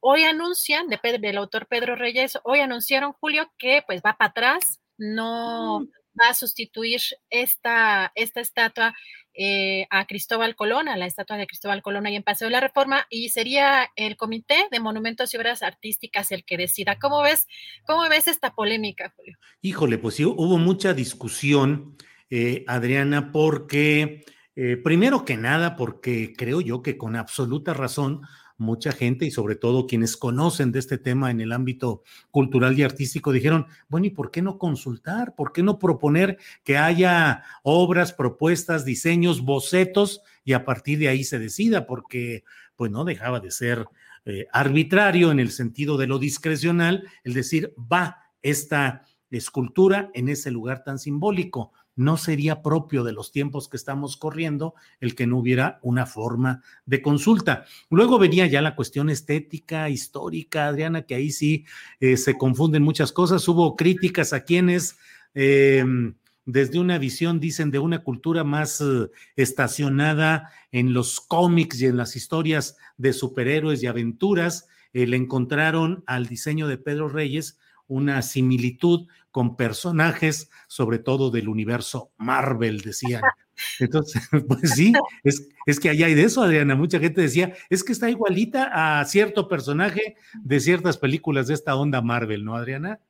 [0.00, 4.80] hoy anuncian, de del autor Pedro Reyes, hoy anunciaron, Julio, que pues va para atrás,
[4.96, 5.88] no, mm
[6.20, 8.94] va a sustituir esta, esta estatua
[9.40, 12.60] eh, a Cristóbal Colón, a la estatua de Cristóbal Colón ahí en Paseo de la
[12.60, 16.98] Reforma, y sería el Comité de Monumentos y Obras Artísticas el que decida.
[16.98, 17.46] ¿Cómo ves,
[17.86, 19.38] cómo ves esta polémica, Julio?
[19.62, 21.96] Híjole, pues sí, hubo mucha discusión,
[22.30, 24.24] eh, Adriana, porque,
[24.56, 28.22] eh, primero que nada, porque creo yo que con absoluta razón,
[28.58, 32.82] mucha gente y sobre todo quienes conocen de este tema en el ámbito cultural y
[32.82, 35.34] artístico dijeron, bueno, ¿y por qué no consultar?
[35.34, 41.24] ¿Por qué no proponer que haya obras, propuestas, diseños, bocetos y a partir de ahí
[41.24, 41.86] se decida?
[41.86, 42.44] Porque
[42.76, 43.86] pues no dejaba de ser
[44.24, 50.50] eh, arbitrario en el sentido de lo discrecional, el decir, va esta escultura en ese
[50.50, 55.38] lugar tan simbólico no sería propio de los tiempos que estamos corriendo el que no
[55.38, 57.64] hubiera una forma de consulta.
[57.90, 61.64] Luego venía ya la cuestión estética, histórica, Adriana, que ahí sí
[61.98, 63.46] eh, se confunden muchas cosas.
[63.48, 64.96] Hubo críticas a quienes...
[65.34, 66.14] Em,
[66.50, 71.98] desde una visión, dicen, de una cultura más eh, estacionada en los cómics y en
[71.98, 77.58] las historias de superhéroes y aventuras, eh, le encontraron al diseño de Pedro Reyes
[77.88, 83.22] una similitud con personajes, sobre todo del universo Marvel, decían.
[83.80, 84.92] Entonces, pues sí,
[85.24, 86.76] es, es que allá hay de eso, Adriana.
[86.76, 91.74] Mucha gente decía, es que está igualita a cierto personaje de ciertas películas de esta
[91.74, 93.00] onda Marvel, ¿no, Adriana?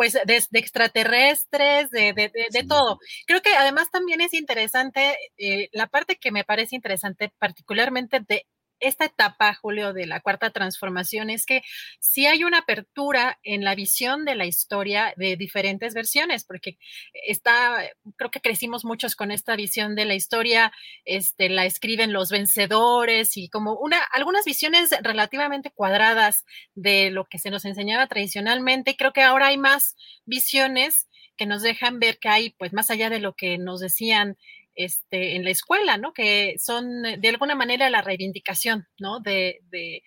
[0.00, 2.98] pues de, extraterrestres, de, de, de, todo.
[3.26, 8.46] Creo que además también es interesante, eh, la parte que me parece interesante particularmente de
[8.80, 11.62] esta etapa, Julio, de la cuarta transformación es que
[12.00, 16.78] sí hay una apertura en la visión de la historia de diferentes versiones, porque
[17.26, 17.84] está,
[18.16, 20.72] creo que crecimos muchos con esta visión de la historia,
[21.04, 26.44] este, la escriben los vencedores y como una, algunas visiones relativamente cuadradas
[26.74, 28.96] de lo que se nos enseñaba tradicionalmente.
[28.96, 33.08] Creo que ahora hay más visiones que nos dejan ver que hay, pues más allá
[33.08, 34.36] de lo que nos decían
[34.84, 36.14] este, en la escuela, ¿no?
[36.14, 39.20] Que son de alguna manera la reivindicación, ¿no?
[39.20, 40.02] De, eh,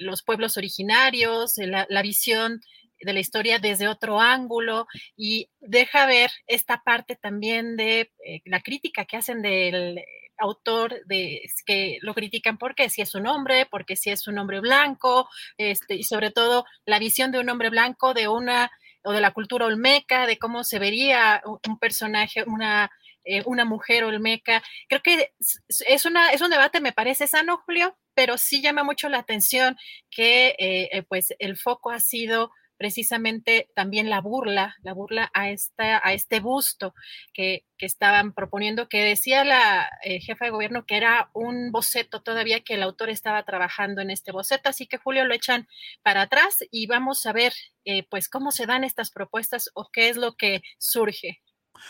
[0.00, 2.60] los pueblos originarios, eh, la, visión
[2.98, 4.86] de la historia desde otro ángulo
[5.16, 10.02] y deja ver esta parte también de eh, la crítica que hacen del
[10.38, 14.60] autor de que lo critican porque si es un hombre, porque si es un hombre
[14.60, 15.28] blanco,
[15.58, 18.70] este, y sobre todo la visión de un hombre blanco de una
[19.04, 22.90] o de la cultura olmeca, de cómo se vería un personaje, una
[23.26, 24.62] eh, una mujer olmeca.
[24.88, 25.32] Creo que
[25.88, 29.76] es, una, es un debate, me parece sano, Julio, pero sí llama mucho la atención
[30.10, 35.50] que eh, eh, pues el foco ha sido precisamente también la burla, la burla a,
[35.50, 36.94] esta, a este busto
[37.32, 42.60] que, que estaban proponiendo, que decía la jefa de gobierno que era un boceto todavía,
[42.60, 45.66] que el autor estaba trabajando en este boceto, así que Julio lo echan
[46.02, 47.54] para atrás y vamos a ver
[48.10, 51.40] pues cómo se dan estas propuestas o qué es lo que surge.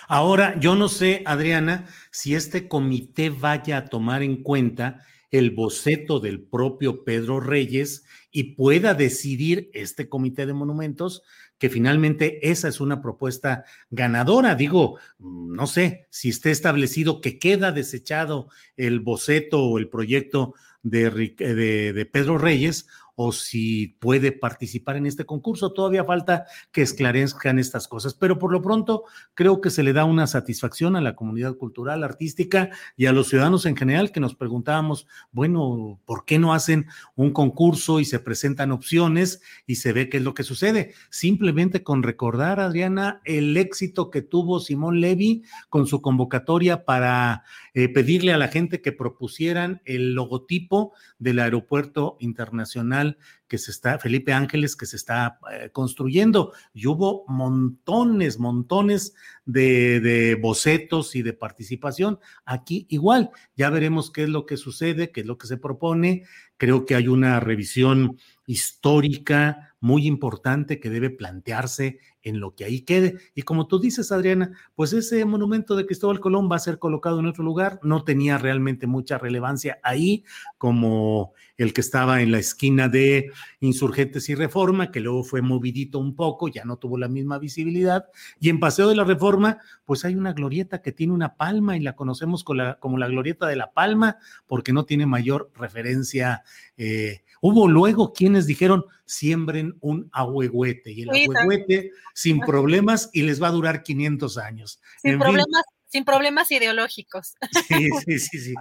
[0.09, 6.21] Ahora, yo no sé, Adriana, si este comité vaya a tomar en cuenta el boceto
[6.21, 11.23] del propio Pedro Reyes y pueda decidir este comité de monumentos
[11.59, 14.55] que finalmente esa es una propuesta ganadora.
[14.55, 21.11] Digo, no sé si esté establecido que queda desechado el boceto o el proyecto de,
[21.11, 22.87] de, Pedro Reyes
[23.17, 25.73] o si puede participar en este concurso.
[25.73, 29.05] Todavía falta que esclarezcan estas cosas, pero por lo pronto
[29.35, 33.29] creo que se le da una satisfacción a la comunidad cultural, artística y a los
[33.29, 38.21] ciudadanos en general que nos preguntábamos, bueno, ¿por qué no hacen un concurso y se
[38.21, 40.95] presentan opciones y se ve qué es lo que sucede?
[41.11, 47.89] Simplemente con recordar, Adriana, el éxito que tuvo Simón Levy con su convocatoria para eh,
[47.89, 53.06] pedirle a la gente que propusieran el logotipo del aeropuerto internacional
[53.49, 56.53] que se está, Felipe Ángeles, que se está eh, construyendo.
[56.75, 62.19] Y hubo montones, montones de, de, bocetos y de participación.
[62.45, 66.25] Aquí igual, ya veremos qué es lo que sucede, qué es lo que se propone.
[66.57, 72.81] Creo que hay una revisión histórica muy importante que debe plantearse en lo que ahí
[72.81, 73.19] quede.
[73.35, 77.21] Y como tú dices, Adriana, pues ese monumento de Cristóbal Colón va a ser colocado
[77.21, 77.79] en otro lugar.
[77.83, 80.25] No tenía realmente mucha relevancia ahí,
[80.59, 85.99] como el que estaba en la esquina de Insurgentes y Reforma, que luego fue movidito
[85.99, 88.07] un poco, ya no tuvo la misma visibilidad.
[88.39, 91.81] Y en Paseo de la Reforma, pues hay una glorieta que tiene una palma y
[91.81, 96.43] la conocemos como la, como la glorieta de la palma, porque no tiene mayor referencia.
[96.77, 103.41] Eh, hubo luego quienes dijeron, siembren un ahuehuete, y el ahuehuete sin problemas y les
[103.43, 104.81] va a durar 500 años.
[105.01, 105.63] Sin problemas
[105.97, 107.37] sin problemas ideológicos.
[107.69, 108.55] Sí, sí, sí, sí.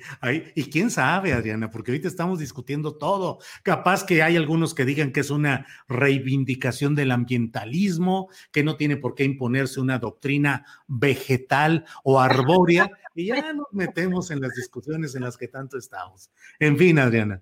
[0.56, 3.40] y quién sabe, Adriana, porque ahorita estamos discutiendo todo.
[3.62, 8.98] Capaz que hay algunos que digan que es una reivindicación del ambientalismo, que no tiene
[8.98, 15.14] por qué imponerse una doctrina vegetal o arbórea, y ya nos metemos en las discusiones
[15.16, 16.32] en las que tanto estamos.
[16.60, 17.42] En fin, Adriana.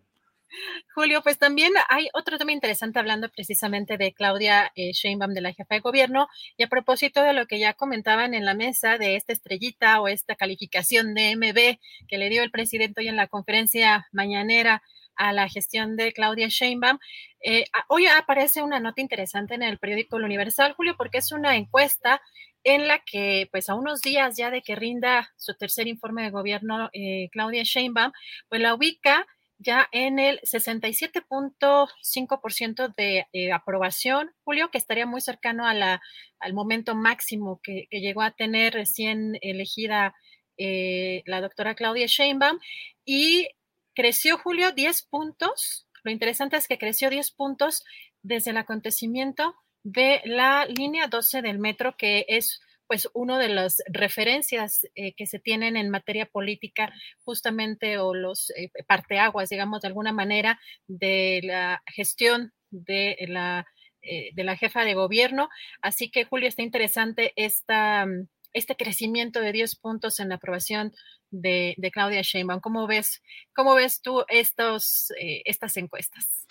[0.93, 5.53] Julio, pues también hay otro tema interesante hablando precisamente de Claudia eh, Sheinbaum de la
[5.53, 9.15] jefa de gobierno y a propósito de lo que ya comentaban en la mesa de
[9.15, 13.27] esta estrellita o esta calificación de MB que le dio el presidente hoy en la
[13.27, 14.83] conferencia mañanera
[15.15, 16.99] a la gestión de Claudia Sheinbaum.
[17.43, 21.55] Eh, hoy aparece una nota interesante en el periódico El Universal, Julio, porque es una
[21.55, 22.21] encuesta
[22.63, 26.29] en la que, pues a unos días ya de que rinda su tercer informe de
[26.29, 28.11] gobierno, eh, Claudia Sheinbaum,
[28.47, 29.27] pues la ubica
[29.63, 36.01] ya en el 67.5% de eh, aprobación, Julio, que estaría muy cercano a la,
[36.39, 40.13] al momento máximo que, llegó a tener recién elegida
[40.57, 42.59] eh, la doctora Claudia Sheinbaum.
[43.05, 43.47] Y
[43.95, 45.87] creció, Julio, 10 puntos.
[46.03, 47.83] Lo interesante es que creció 10 puntos
[48.21, 52.59] desde el acontecimiento de la línea 12 del metro, que es
[52.93, 58.51] pues uno de las referencias eh, que se tienen en materia política justamente o los
[58.51, 63.65] eh, parteaguas, digamos, de alguna manera, de la gestión de la,
[64.03, 65.49] eh, de la jefa de gobierno.
[65.81, 68.05] Así que, Julio, está interesante esta,
[68.53, 70.93] este crecimiento de 10 puntos en la aprobación
[71.31, 72.61] de, Claudia Sheinbaum.
[72.61, 73.23] ¿Cómo ves,
[73.55, 76.45] cómo ves tú estos, estas encuestas?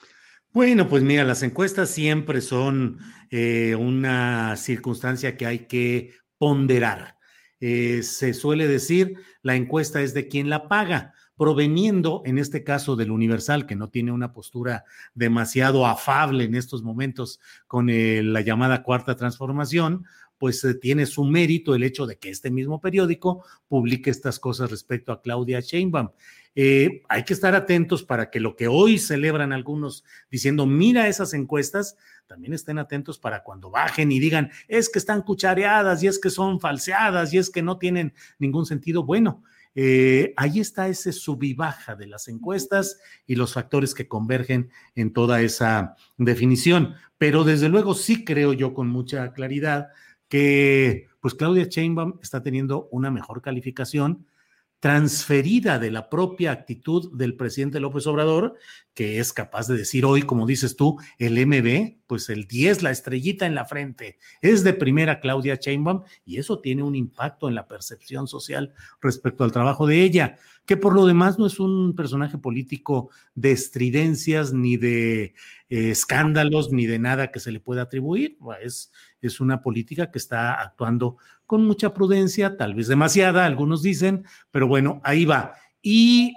[0.51, 2.99] Bueno, pues mira, las encuestas siempre son
[3.79, 7.19] una circunstancia que hay que ponderar.
[7.61, 12.97] Eh, se suele decir, la encuesta es de quien la paga, proveniendo en este caso
[12.97, 17.39] del Universal, que no tiene una postura demasiado afable en estos momentos
[17.69, 20.05] con la llamada cuarta transformación,
[20.43, 24.73] pues eh, tiene su mérito el hecho de que este mismo periódico publique estas cosas
[24.73, 26.09] respecto a Claudia Sheinbaum.
[26.57, 31.33] Eh, hay que estar atentos para que lo que hoy celebran algunos diciendo, mira esas
[31.35, 31.97] encuestas,
[32.27, 36.29] también estén atentos para cuando bajen y digan, es que están cuchareadas y es que
[36.29, 39.05] son falseadas y es que no tienen ningún sentido.
[39.05, 39.45] Bueno,
[39.77, 42.99] eh, ahí está ese sub y baja de las encuestas
[43.29, 46.97] y los factores que convergen en toda esa definición.
[47.17, 49.91] Pero desde luego sí creo yo con mucha claridad
[50.33, 54.25] que pues Claudia Sheinbaum está teniendo una mejor calificación
[54.81, 58.57] transferida de la propia actitud del presidente López Obrador,
[58.95, 62.91] que es capaz de decir hoy, como dices tú, el MB, pues el 10, la
[62.91, 67.55] estrellita en la frente, es de primera Claudia Sheinbaum y eso tiene un impacto en
[67.55, 71.95] la percepción social respecto al trabajo de ella, que por lo demás no es un
[71.97, 75.35] personaje político de estridencias ni de
[75.69, 80.19] eh, escándalos ni de nada que se le pueda atribuir, es, es una política que
[80.19, 81.17] está actuando
[81.47, 85.55] con mucha prudencia, tal vez demasiada, algunos dicen, pero bueno, ahí va.
[85.83, 86.35] Y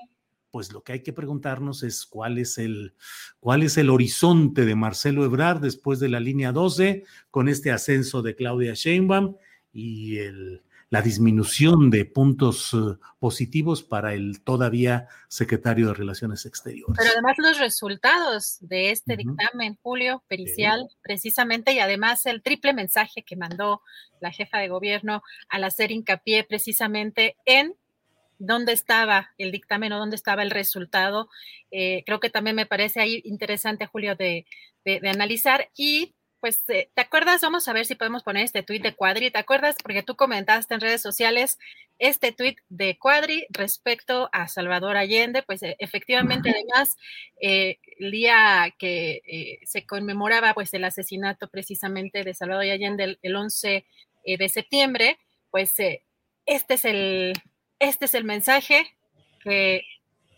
[0.50, 2.94] pues lo que hay que preguntarnos es cuál es el,
[3.40, 8.22] cuál es el horizonte de Marcelo Ebrard después de la línea 12 con este ascenso
[8.22, 9.36] de Claudia Sheinbaum
[9.74, 10.64] y el,
[10.96, 12.78] la disminución de puntos eh,
[13.20, 16.96] positivos para el todavía secretario de Relaciones Exteriores.
[16.98, 23.24] Pero además los resultados de este dictamen, Julio, pericial, precisamente, y además el triple mensaje
[23.24, 23.82] que mandó
[24.22, 27.76] la jefa de gobierno al hacer hincapié precisamente en
[28.40, 31.28] dónde estaba el dictamen o dónde estaba el resultado.
[31.72, 34.46] Eh, creo que también me parece ahí interesante, Julio, de,
[34.86, 35.70] de analizar.
[35.76, 36.16] Y
[36.46, 37.42] pues, eh, ¿te acuerdas?
[37.42, 39.32] Vamos a ver si podemos poner este tuit de Cuadri.
[39.32, 39.78] ¿Te acuerdas?
[39.82, 41.58] Porque tú comentaste en redes sociales
[41.98, 45.42] este tuit de Cuadri respecto a Salvador Allende.
[45.42, 46.98] Pues eh, efectivamente, además,
[47.42, 53.84] eh, el día que se conmemoraba pues el asesinato precisamente de Salvador Allende el, 11
[54.24, 55.18] de septiembre,
[55.50, 57.34] pues este es el,
[57.80, 58.96] este es el mensaje
[59.44, 59.82] que,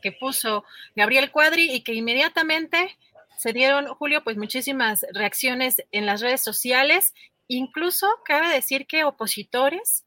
[0.02, 0.64] que puso
[0.96, 2.96] Gabriel Cuadri y que inmediatamente
[3.38, 7.14] se dieron, Julio, pues muchísimas reacciones en las redes sociales.
[7.48, 10.06] Incluso cabe decir que opositores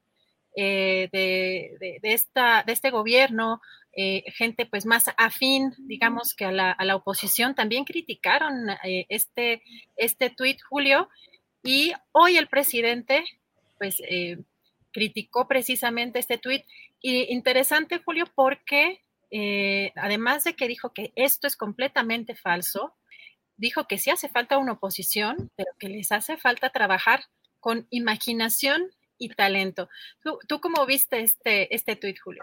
[0.57, 3.61] eh, de, esta, de este gobierno,
[3.93, 9.63] eh, gente pues más afín, digamos, que a la, oposición, también criticaron eh, este,
[9.97, 11.09] este tuit, Julio.
[11.63, 13.25] Y hoy el presidente,
[13.79, 14.03] pues,
[14.93, 16.65] criticó precisamente este tuit.
[17.01, 19.03] Y interesante, Julio, porque
[19.95, 22.95] además de que dijo que esto es completamente falso,
[23.61, 27.25] dijo que sí hace falta una oposición, pero que les hace falta trabajar
[27.61, 28.83] con imaginación
[29.19, 29.89] y talento.
[30.49, 32.43] ¿Tú, cómo viste este, este tuit, Julio?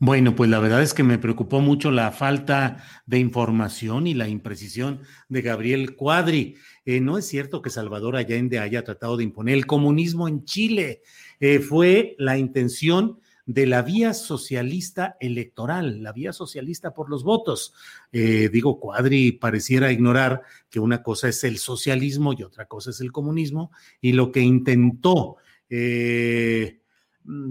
[0.00, 4.28] Bueno, pues la verdad es que me preocupó mucho la falta de información y la
[4.28, 6.56] imprecisión de Gabriel Cuadri.
[6.84, 11.02] Eh, no es cierto que Salvador Allende haya tratado de imponer el comunismo en Chile.
[11.38, 17.74] Eh, fue la intención de la vía socialista electoral, la vía socialista por los votos.
[18.10, 23.00] Eh, digo, Cuadri pareciera ignorar que una cosa es el socialismo y otra cosa es
[23.00, 25.36] el comunismo, y lo que intentó
[25.68, 26.80] eh,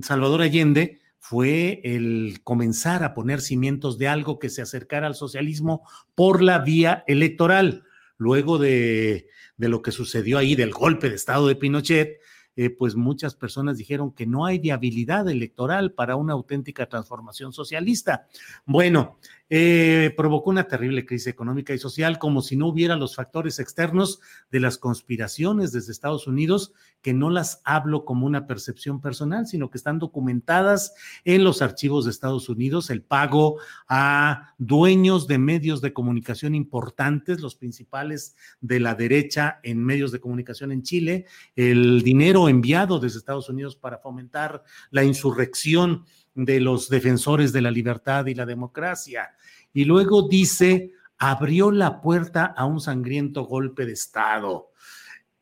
[0.01, 5.87] Salvador Allende fue el comenzar a poner cimientos de algo que se acercara al socialismo
[6.15, 7.83] por la vía electoral.
[8.17, 12.19] Luego de, de lo que sucedió ahí, del golpe de Estado de Pinochet,
[12.55, 18.27] eh, pues muchas personas dijeron que no hay viabilidad electoral para una auténtica transformación socialista.
[18.65, 19.17] Bueno,
[19.55, 24.19] eh, provocó una terrible crisis económica y social, como si no hubiera los factores externos
[24.49, 26.73] de las conspiraciones desde Estados Unidos,
[27.03, 32.05] que no las hablo como una percepción personal, sino que están documentadas en los archivos
[32.05, 38.79] de Estados Unidos, el pago a dueños de medios de comunicación importantes, los principales de
[38.79, 43.99] la derecha en medios de comunicación en Chile, el dinero enviado desde Estados Unidos para
[43.99, 49.33] fomentar la insurrección de los defensores de la libertad y la democracia.
[49.73, 54.69] Y luego dice, abrió la puerta a un sangriento golpe de Estado.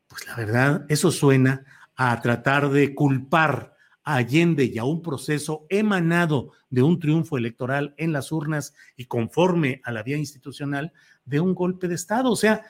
[0.07, 5.65] Pues la verdad, eso suena a tratar de culpar a Allende y a un proceso
[5.69, 10.93] emanado de un triunfo electoral en las urnas y conforme a la vía institucional
[11.25, 12.31] de un golpe de Estado.
[12.31, 12.63] O sea,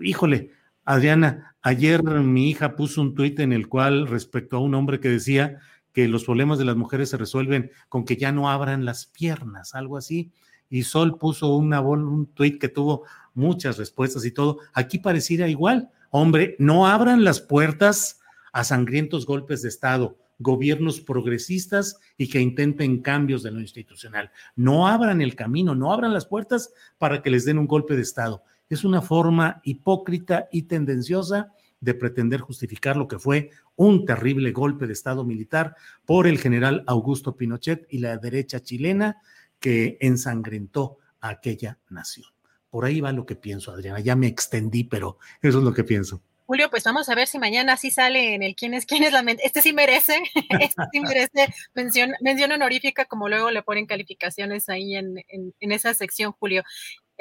[0.00, 0.50] híjole,
[0.84, 5.08] Adriana, ayer mi hija puso un tuit en el cual respecto a un hombre que
[5.08, 5.58] decía
[5.92, 9.74] que los problemas de las mujeres se resuelven con que ya no abran las piernas,
[9.74, 10.32] algo así.
[10.70, 14.58] Y Sol puso una, un tuit que tuvo muchas respuestas y todo.
[14.72, 15.90] Aquí pareciera igual.
[16.10, 18.20] Hombre, no abran las puertas
[18.52, 24.30] a sangrientos golpes de Estado, gobiernos progresistas y que intenten cambios de lo institucional.
[24.56, 28.02] No abran el camino, no abran las puertas para que les den un golpe de
[28.02, 28.42] Estado.
[28.68, 34.86] Es una forma hipócrita y tendenciosa de pretender justificar lo que fue un terrible golpe
[34.86, 35.74] de Estado militar
[36.04, 39.18] por el general Augusto Pinochet y la derecha chilena
[39.60, 42.26] que ensangrentó a aquella nación.
[42.70, 44.00] Por ahí va lo que pienso, Adriana.
[44.00, 46.22] Ya me extendí, pero eso es lo que pienso.
[46.46, 49.12] Julio, pues vamos a ver si mañana sí sale en el quién es quién es
[49.12, 49.44] la mente.
[49.46, 50.20] Este sí merece,
[50.60, 55.94] este sí merece mención, mención honorífica, como luego le ponen calificaciones ahí en, en esa
[55.94, 56.64] sección, Julio.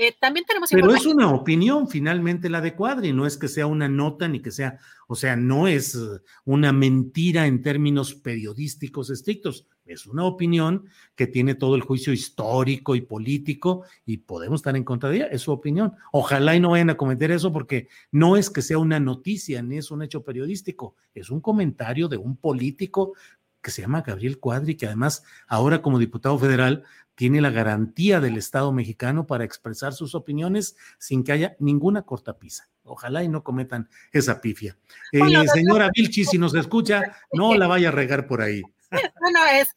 [0.02, 0.70] Eh, también tenemos.
[0.70, 4.42] Pero es una opinión finalmente la de Cuadri, no es que sea una nota ni
[4.42, 6.00] que sea, o sea, no es
[6.46, 10.86] una mentira en términos periodísticos estrictos, es una opinión
[11.16, 15.28] que tiene todo el juicio histórico y político y podemos estar en contra de ella,
[15.28, 15.94] es su opinión.
[16.12, 19.78] Ojalá y no vayan a cometer eso porque no es que sea una noticia ni
[19.78, 23.14] es un hecho periodístico, es un comentario de un político
[23.62, 26.84] que se llama Gabriel Cuadri, que además ahora como diputado federal
[27.16, 32.70] tiene la garantía del Estado mexicano para expresar sus opiniones sin que haya ninguna cortapisa.
[32.84, 34.78] Ojalá y no cometan esa pifia.
[35.12, 35.20] Eh,
[35.54, 38.64] señora Vilchi, si nos escucha, no la vaya a regar por ahí.
[39.22, 39.76] Bueno, es,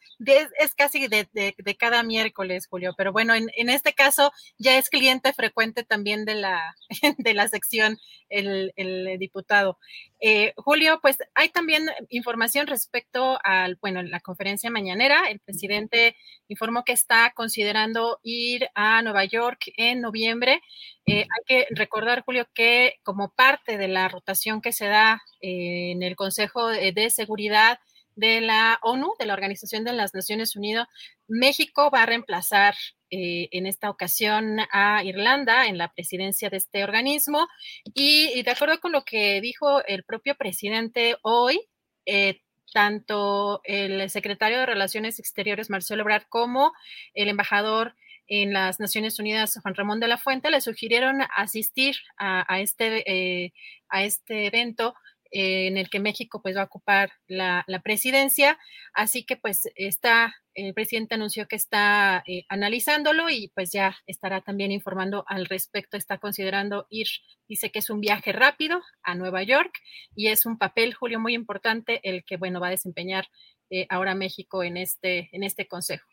[0.58, 5.84] es casi de, cada miércoles, Julio, pero bueno, en, este caso ya es cliente frecuente
[5.84, 6.74] también de la,
[7.18, 8.72] de la sección el,
[9.18, 9.78] diputado.
[10.20, 15.28] Eh, Julio, pues hay también información respecto al, bueno, la conferencia mañanera.
[15.28, 16.16] El presidente
[16.48, 20.62] informó que está considerando ir a Nueva York en noviembre.
[21.04, 25.90] Eh, hay que recordar, Julio, que como parte de la rotación que se da eh,
[25.92, 27.78] en el Consejo de Seguridad,
[28.16, 30.88] de la ONU, de la Organización de las Naciones Unidas,
[31.28, 32.74] México va a reemplazar
[33.10, 37.48] eh, en esta ocasión a Irlanda en la presidencia de este organismo.
[37.94, 41.60] Y, de acuerdo con lo que dijo el propio presidente hoy,
[42.06, 42.40] eh,
[42.72, 46.72] tanto el secretario de Relaciones Exteriores, Marcelo Ebrard, como
[47.14, 47.94] el embajador
[48.28, 53.52] en las Naciones Unidas, Juan Ramón de la Fuente, le sugirieron asistir a, este, eh,
[53.90, 54.94] a este evento
[55.32, 58.58] eh, en el que México pues va a ocupar la, presidencia.
[58.92, 64.42] Así que pues está, el presidente anunció que está eh, analizándolo y pues ya estará
[64.42, 65.96] también informando al respecto.
[65.96, 67.06] Está considerando ir,
[67.48, 69.72] dice que es un viaje rápido a Nueva York
[70.14, 73.26] y es un papel, Julio, muy importante el que, bueno, va a desempeñar
[73.70, 76.06] eh, ahora México en este, en este consejo.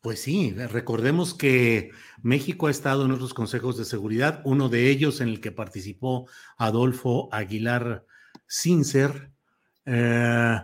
[0.00, 1.90] Pues sí, recordemos que
[2.22, 6.26] México ha estado en otros consejos de seguridad, uno de ellos en el que participó
[6.56, 8.06] Adolfo Aguilar
[8.46, 9.30] sin ser.
[9.84, 10.58] Eh,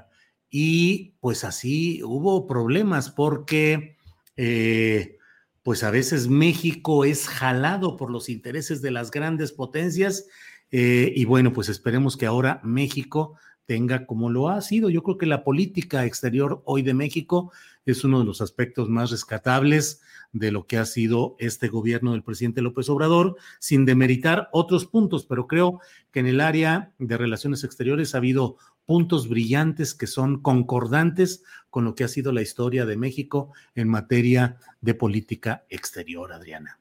[0.49, 3.99] y pues así hubo problemas porque
[4.37, 5.19] eh,
[5.63, 10.27] pues a veces México es jalado por los intereses de las grandes potencias
[10.71, 14.89] eh, y bueno, pues esperemos que ahora México tenga como lo ha sido.
[14.91, 17.53] Yo creo que la política exterior hoy de México
[17.85, 20.01] es uno de los aspectos más rescatables
[20.33, 25.25] de lo que ha sido este gobierno del presidente López Obrador, sin demeritar otros puntos,
[25.27, 25.81] pero creo
[26.11, 31.85] que en el área de relaciones exteriores ha habido puntos brillantes que son concordantes con
[31.85, 36.79] lo que ha sido la historia de México en materia de política exterior, Adriana.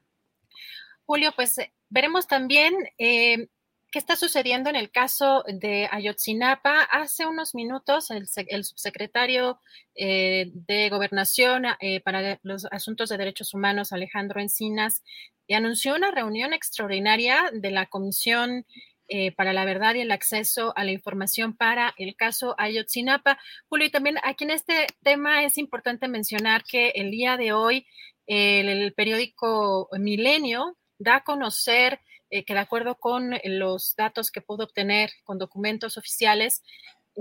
[1.06, 3.50] Julio, pues eh, veremos también eh,
[3.92, 6.82] ¿Qué está sucediendo en el caso de Ayotzinapa?
[6.84, 9.60] Hace unos minutos el, subsecretario
[9.96, 15.02] eh, de Gobernación eh, para los Asuntos de Derechos Humanos, Alejandro Encinas,
[15.50, 18.66] anunció una reunión extraordinaria de la Comisión
[19.08, 23.40] eh, para la Verdad y el Acceso a la Información para el caso Ayotzinapa.
[23.70, 27.86] Julio, y también aquí en este tema es importante mencionar que el día de hoy
[28.28, 32.02] el periódico Milenio da a conocer
[32.36, 36.64] eh, que de acuerdo con eh, los datos que pudo obtener con documentos oficiales,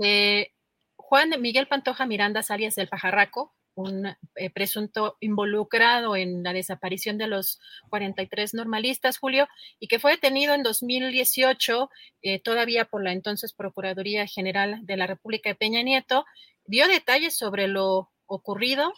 [0.03, 0.51] eh,
[0.97, 4.13] Juan Miguel Pantoja Miranda Arias del Pajarraco, un
[4.53, 9.47] presunto involucrado en la desaparición de los 43 normalistas, Julio,
[9.79, 11.89] y que fue detenido en 2018,
[12.41, 16.25] todavía por la entonces Procuraduría General de la República de Peña Nieto,
[16.65, 18.93] dio detalles sobre lo ocurrido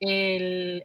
[0.00, 0.84] el,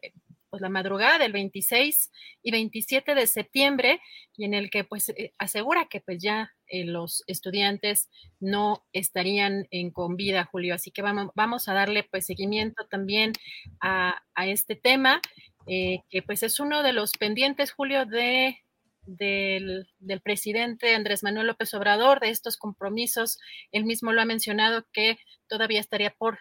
[0.56, 4.00] pues, la madrugada del 26 y 27 de septiembre
[4.38, 8.10] y en el que pues eh, asegura que pues ya eh, los estudiantes
[8.40, 10.74] no estarían en con vida, Julio.
[10.74, 13.34] Así que vamos, vamos a darle pues seguimiento también
[13.82, 15.20] a, este tema,
[15.68, 18.58] eh, que pues es uno de los pendientes, Julio, de
[19.06, 19.86] del,
[20.24, 23.40] presidente Andrés Manuel López Obrador, de estos compromisos.
[23.74, 25.18] Él mismo lo ha mencionado que
[25.50, 26.40] todavía estaría por,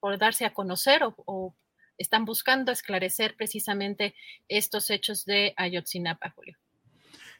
[0.00, 1.54] por darse a conocer o, o,
[2.00, 4.14] están buscando esclarecer precisamente
[4.48, 6.56] estos hechos de Ayotzinapa, Julio.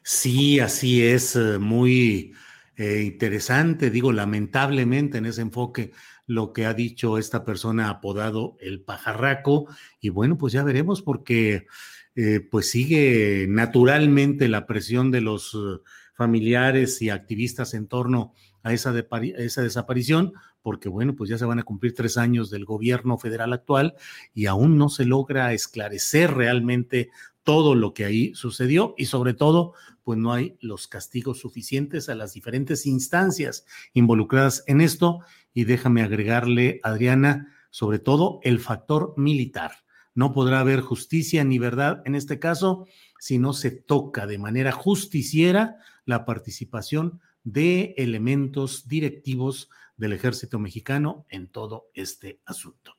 [0.03, 2.33] Sí, así es, eh, muy
[2.77, 5.91] eh, interesante, digo, lamentablemente en ese enfoque
[6.27, 9.67] lo que ha dicho esta persona apodado el pajarraco,
[9.99, 11.65] y bueno, pues ya veremos porque
[12.15, 15.57] eh, pues sigue naturalmente la presión de los
[16.15, 18.33] familiares y activistas en torno
[18.63, 18.93] a esa,
[19.37, 23.53] esa desaparición, porque bueno, pues ya se van a cumplir tres años del gobierno federal
[23.53, 23.95] actual
[24.33, 27.09] y aún no se logra esclarecer realmente
[27.43, 29.73] todo lo que ahí sucedió y sobre todo,
[30.03, 35.19] pues no hay los castigos suficientes a las diferentes instancias involucradas en esto.
[35.53, 39.71] Y déjame agregarle, Adriana, sobre todo el factor militar.
[40.13, 42.85] No podrá haber justicia ni verdad en este caso
[43.19, 49.69] si no se toca de manera justiciera la participación de elementos directivos
[50.01, 52.97] del ejército mexicano en todo este asunto.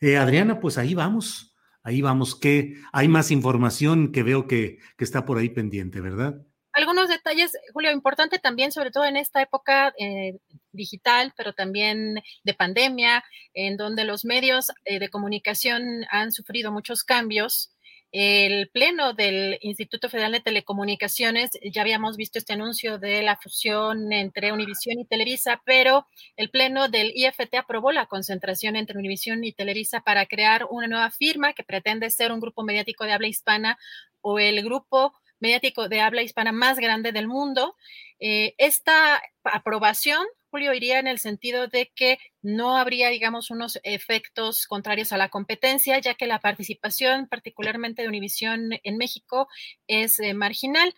[0.00, 5.26] Eh, Adriana, pues ahí vamos, ahí vamos, que hay más información que veo que, está
[5.26, 6.40] por ahí pendiente, ¿verdad?
[6.72, 10.38] Algunos detalles, Julio, importante también, sobre todo en esta época eh,
[10.72, 17.04] digital, pero también de pandemia, en donde los medios eh, de comunicación han sufrido muchos
[17.04, 17.73] cambios
[18.16, 24.12] el pleno del Instituto Federal de Telecomunicaciones, ya habíamos visto este anuncio de la fusión
[24.12, 29.50] entre Univisión y Televisa, pero el pleno del IFT aprobó la concentración entre Univisión y
[29.50, 33.78] Televisa para crear una nueva firma que pretende ser un grupo mediático de habla hispana
[34.20, 37.74] o el grupo mediático de habla hispana más grande del mundo.
[38.20, 40.24] Eh, esta aprobación
[40.58, 45.98] Iría en el sentido de que no habría, digamos, unos efectos contrarios a la competencia,
[45.98, 49.48] ya que la participación, particularmente de Univisión en México,
[49.86, 50.94] es eh, marginal.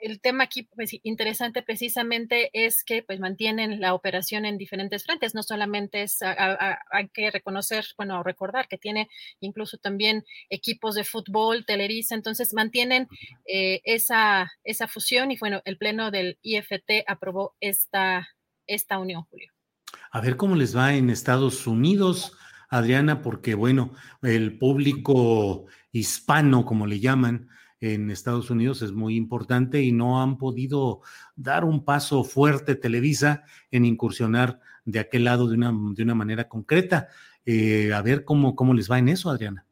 [0.00, 5.34] El tema aquí pues, interesante precisamente es que pues mantienen la operación en diferentes frentes,
[5.34, 9.08] no solamente es, hay que reconocer, bueno, recordar que tiene
[9.40, 13.08] incluso también equipos de fútbol, Televisa, entonces mantienen
[13.46, 18.28] eh, esa, esa fusión y bueno, el pleno del IFT aprobó esta,
[18.66, 19.52] esta unión, Julio.
[20.10, 22.36] A ver cómo les va en Estados Unidos,
[22.68, 27.48] Adriana, porque bueno, el público hispano, como le llaman,
[27.80, 31.00] en Estados Unidos es muy importante y no han podido
[31.36, 36.48] dar un paso fuerte Televisa en incursionar de aquel lado de una, de una manera
[36.48, 37.08] concreta.
[37.46, 39.66] Eh, a ver cómo, cómo les va en eso, Adriana.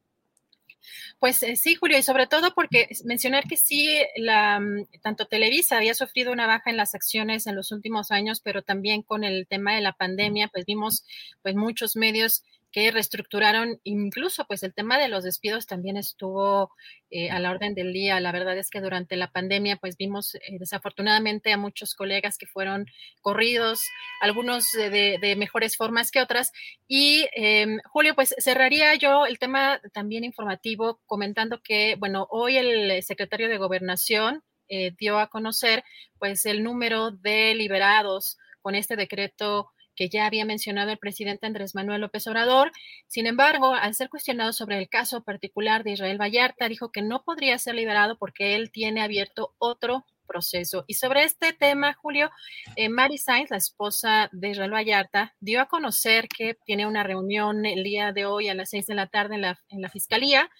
[1.22, 5.76] Pues eh, sí, Julio, y sobre todo porque mencionar que sí, la, mm, tanto Televisa
[5.76, 9.46] había sufrido una baja en las acciones en los últimos años, pero también con el
[9.46, 11.04] tema de la pandemia, pues vimos
[11.40, 16.70] pues muchos medios que reestructuraron, incluso pues el tema de los despidos también estuvo
[17.10, 18.18] eh, a la orden del día.
[18.20, 22.46] La verdad es que durante la pandemia pues vimos eh, desafortunadamente a muchos colegas que
[22.46, 22.86] fueron
[23.20, 23.82] corridos,
[24.20, 26.52] algunos de, mejores formas que otras.
[26.88, 33.02] Y em, Julio, pues cerraría yo el tema también informativo comentando que, bueno, hoy el
[33.02, 34.42] secretario de Gobernación
[34.74, 35.84] eh, dio a conocer
[36.18, 39.70] pues el número de liberados con este decreto
[40.02, 42.72] que ya había mencionado el presidente Andrés Manuel López Obrador.
[43.06, 47.22] Sin embargo, al ser cuestionado sobre el caso particular de Israel Vallarta, dijo que no
[47.22, 50.84] podría ser liberado porque él tiene abierto otro proceso.
[50.88, 52.32] Y sobre este tema, Julio,
[52.74, 57.64] eh, Mary Sainz, la esposa de Israel Vallarta, dio a conocer que tiene una reunión
[57.64, 60.50] el día de hoy a las seis de la tarde en la, fiscalía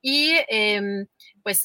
[0.00, 1.06] y em,
[1.42, 1.64] pues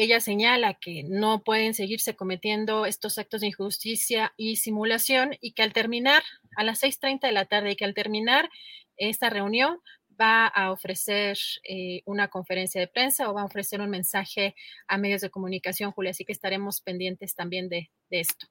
[0.00, 5.64] ella señala que no pueden seguirse cometiendo estos actos de injusticia y simulación y que
[5.64, 6.22] al terminar
[6.56, 8.48] a las 6.30 de la tarde y que al terminar
[8.96, 9.80] esta reunión
[10.20, 11.36] va a ofrecer
[11.68, 14.54] eh, una conferencia de prensa o va a ofrecer un mensaje
[14.86, 16.12] a medios de comunicación, Julia.
[16.12, 18.46] Así que estaremos pendientes también de, esto.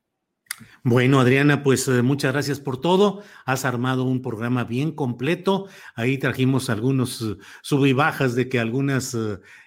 [0.83, 3.23] Bueno, Adriana, pues eh, muchas gracias por todo.
[3.45, 5.69] Has armado un programa bien completo.
[5.95, 9.15] Ahí trajimos algunos uh, sub y bajas de que algunas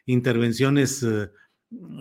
[0.05, 1.03] intervenciones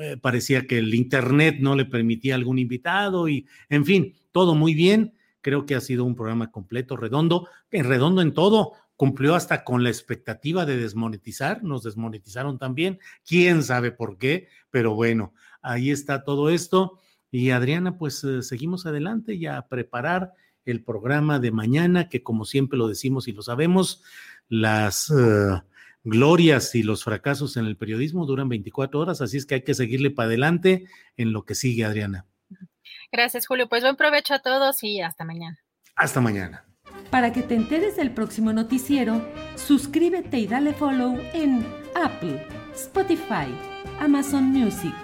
[0.02, 4.74] eh, parecía que el Internet no le permitía algún invitado y, en fin, todo muy
[4.74, 5.14] bien.
[5.42, 8.74] Creo que ha sido un programa completo, redondo, en redondo en todo.
[8.96, 14.94] Cumplió hasta con la expectativa de desmonetizar, nos desmonetizaron también, quién sabe por qué, pero
[14.94, 17.00] bueno, ahí está todo esto.
[17.32, 20.34] Y Adriana, pues eh, seguimos adelante ya a preparar
[20.66, 24.04] el programa de mañana, que como siempre lo decimos y lo sabemos,
[24.50, 25.10] las...
[25.12, 25.62] Eh,
[26.04, 29.74] glorias y los fracasos en el periodismo duran 24 horas, así es que hay que
[29.74, 30.88] seguirle para adelante
[31.18, 32.26] en lo que sigue, Adriana.
[33.12, 33.68] Gracias, Julio.
[33.68, 35.60] Pues buen provecho a todos y hasta mañana.
[35.96, 36.66] Hasta mañana.
[37.10, 39.22] Para que te enteres del próximo noticiero,
[39.56, 43.48] suscríbete y dale follow en Apple, Spotify,
[44.00, 44.96] Amazon Music,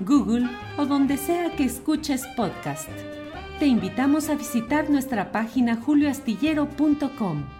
[0.00, 0.48] Google
[0.78, 2.88] o donde sea que escuches podcast.
[3.58, 7.59] Te invitamos a visitar nuestra página julioastillero.com.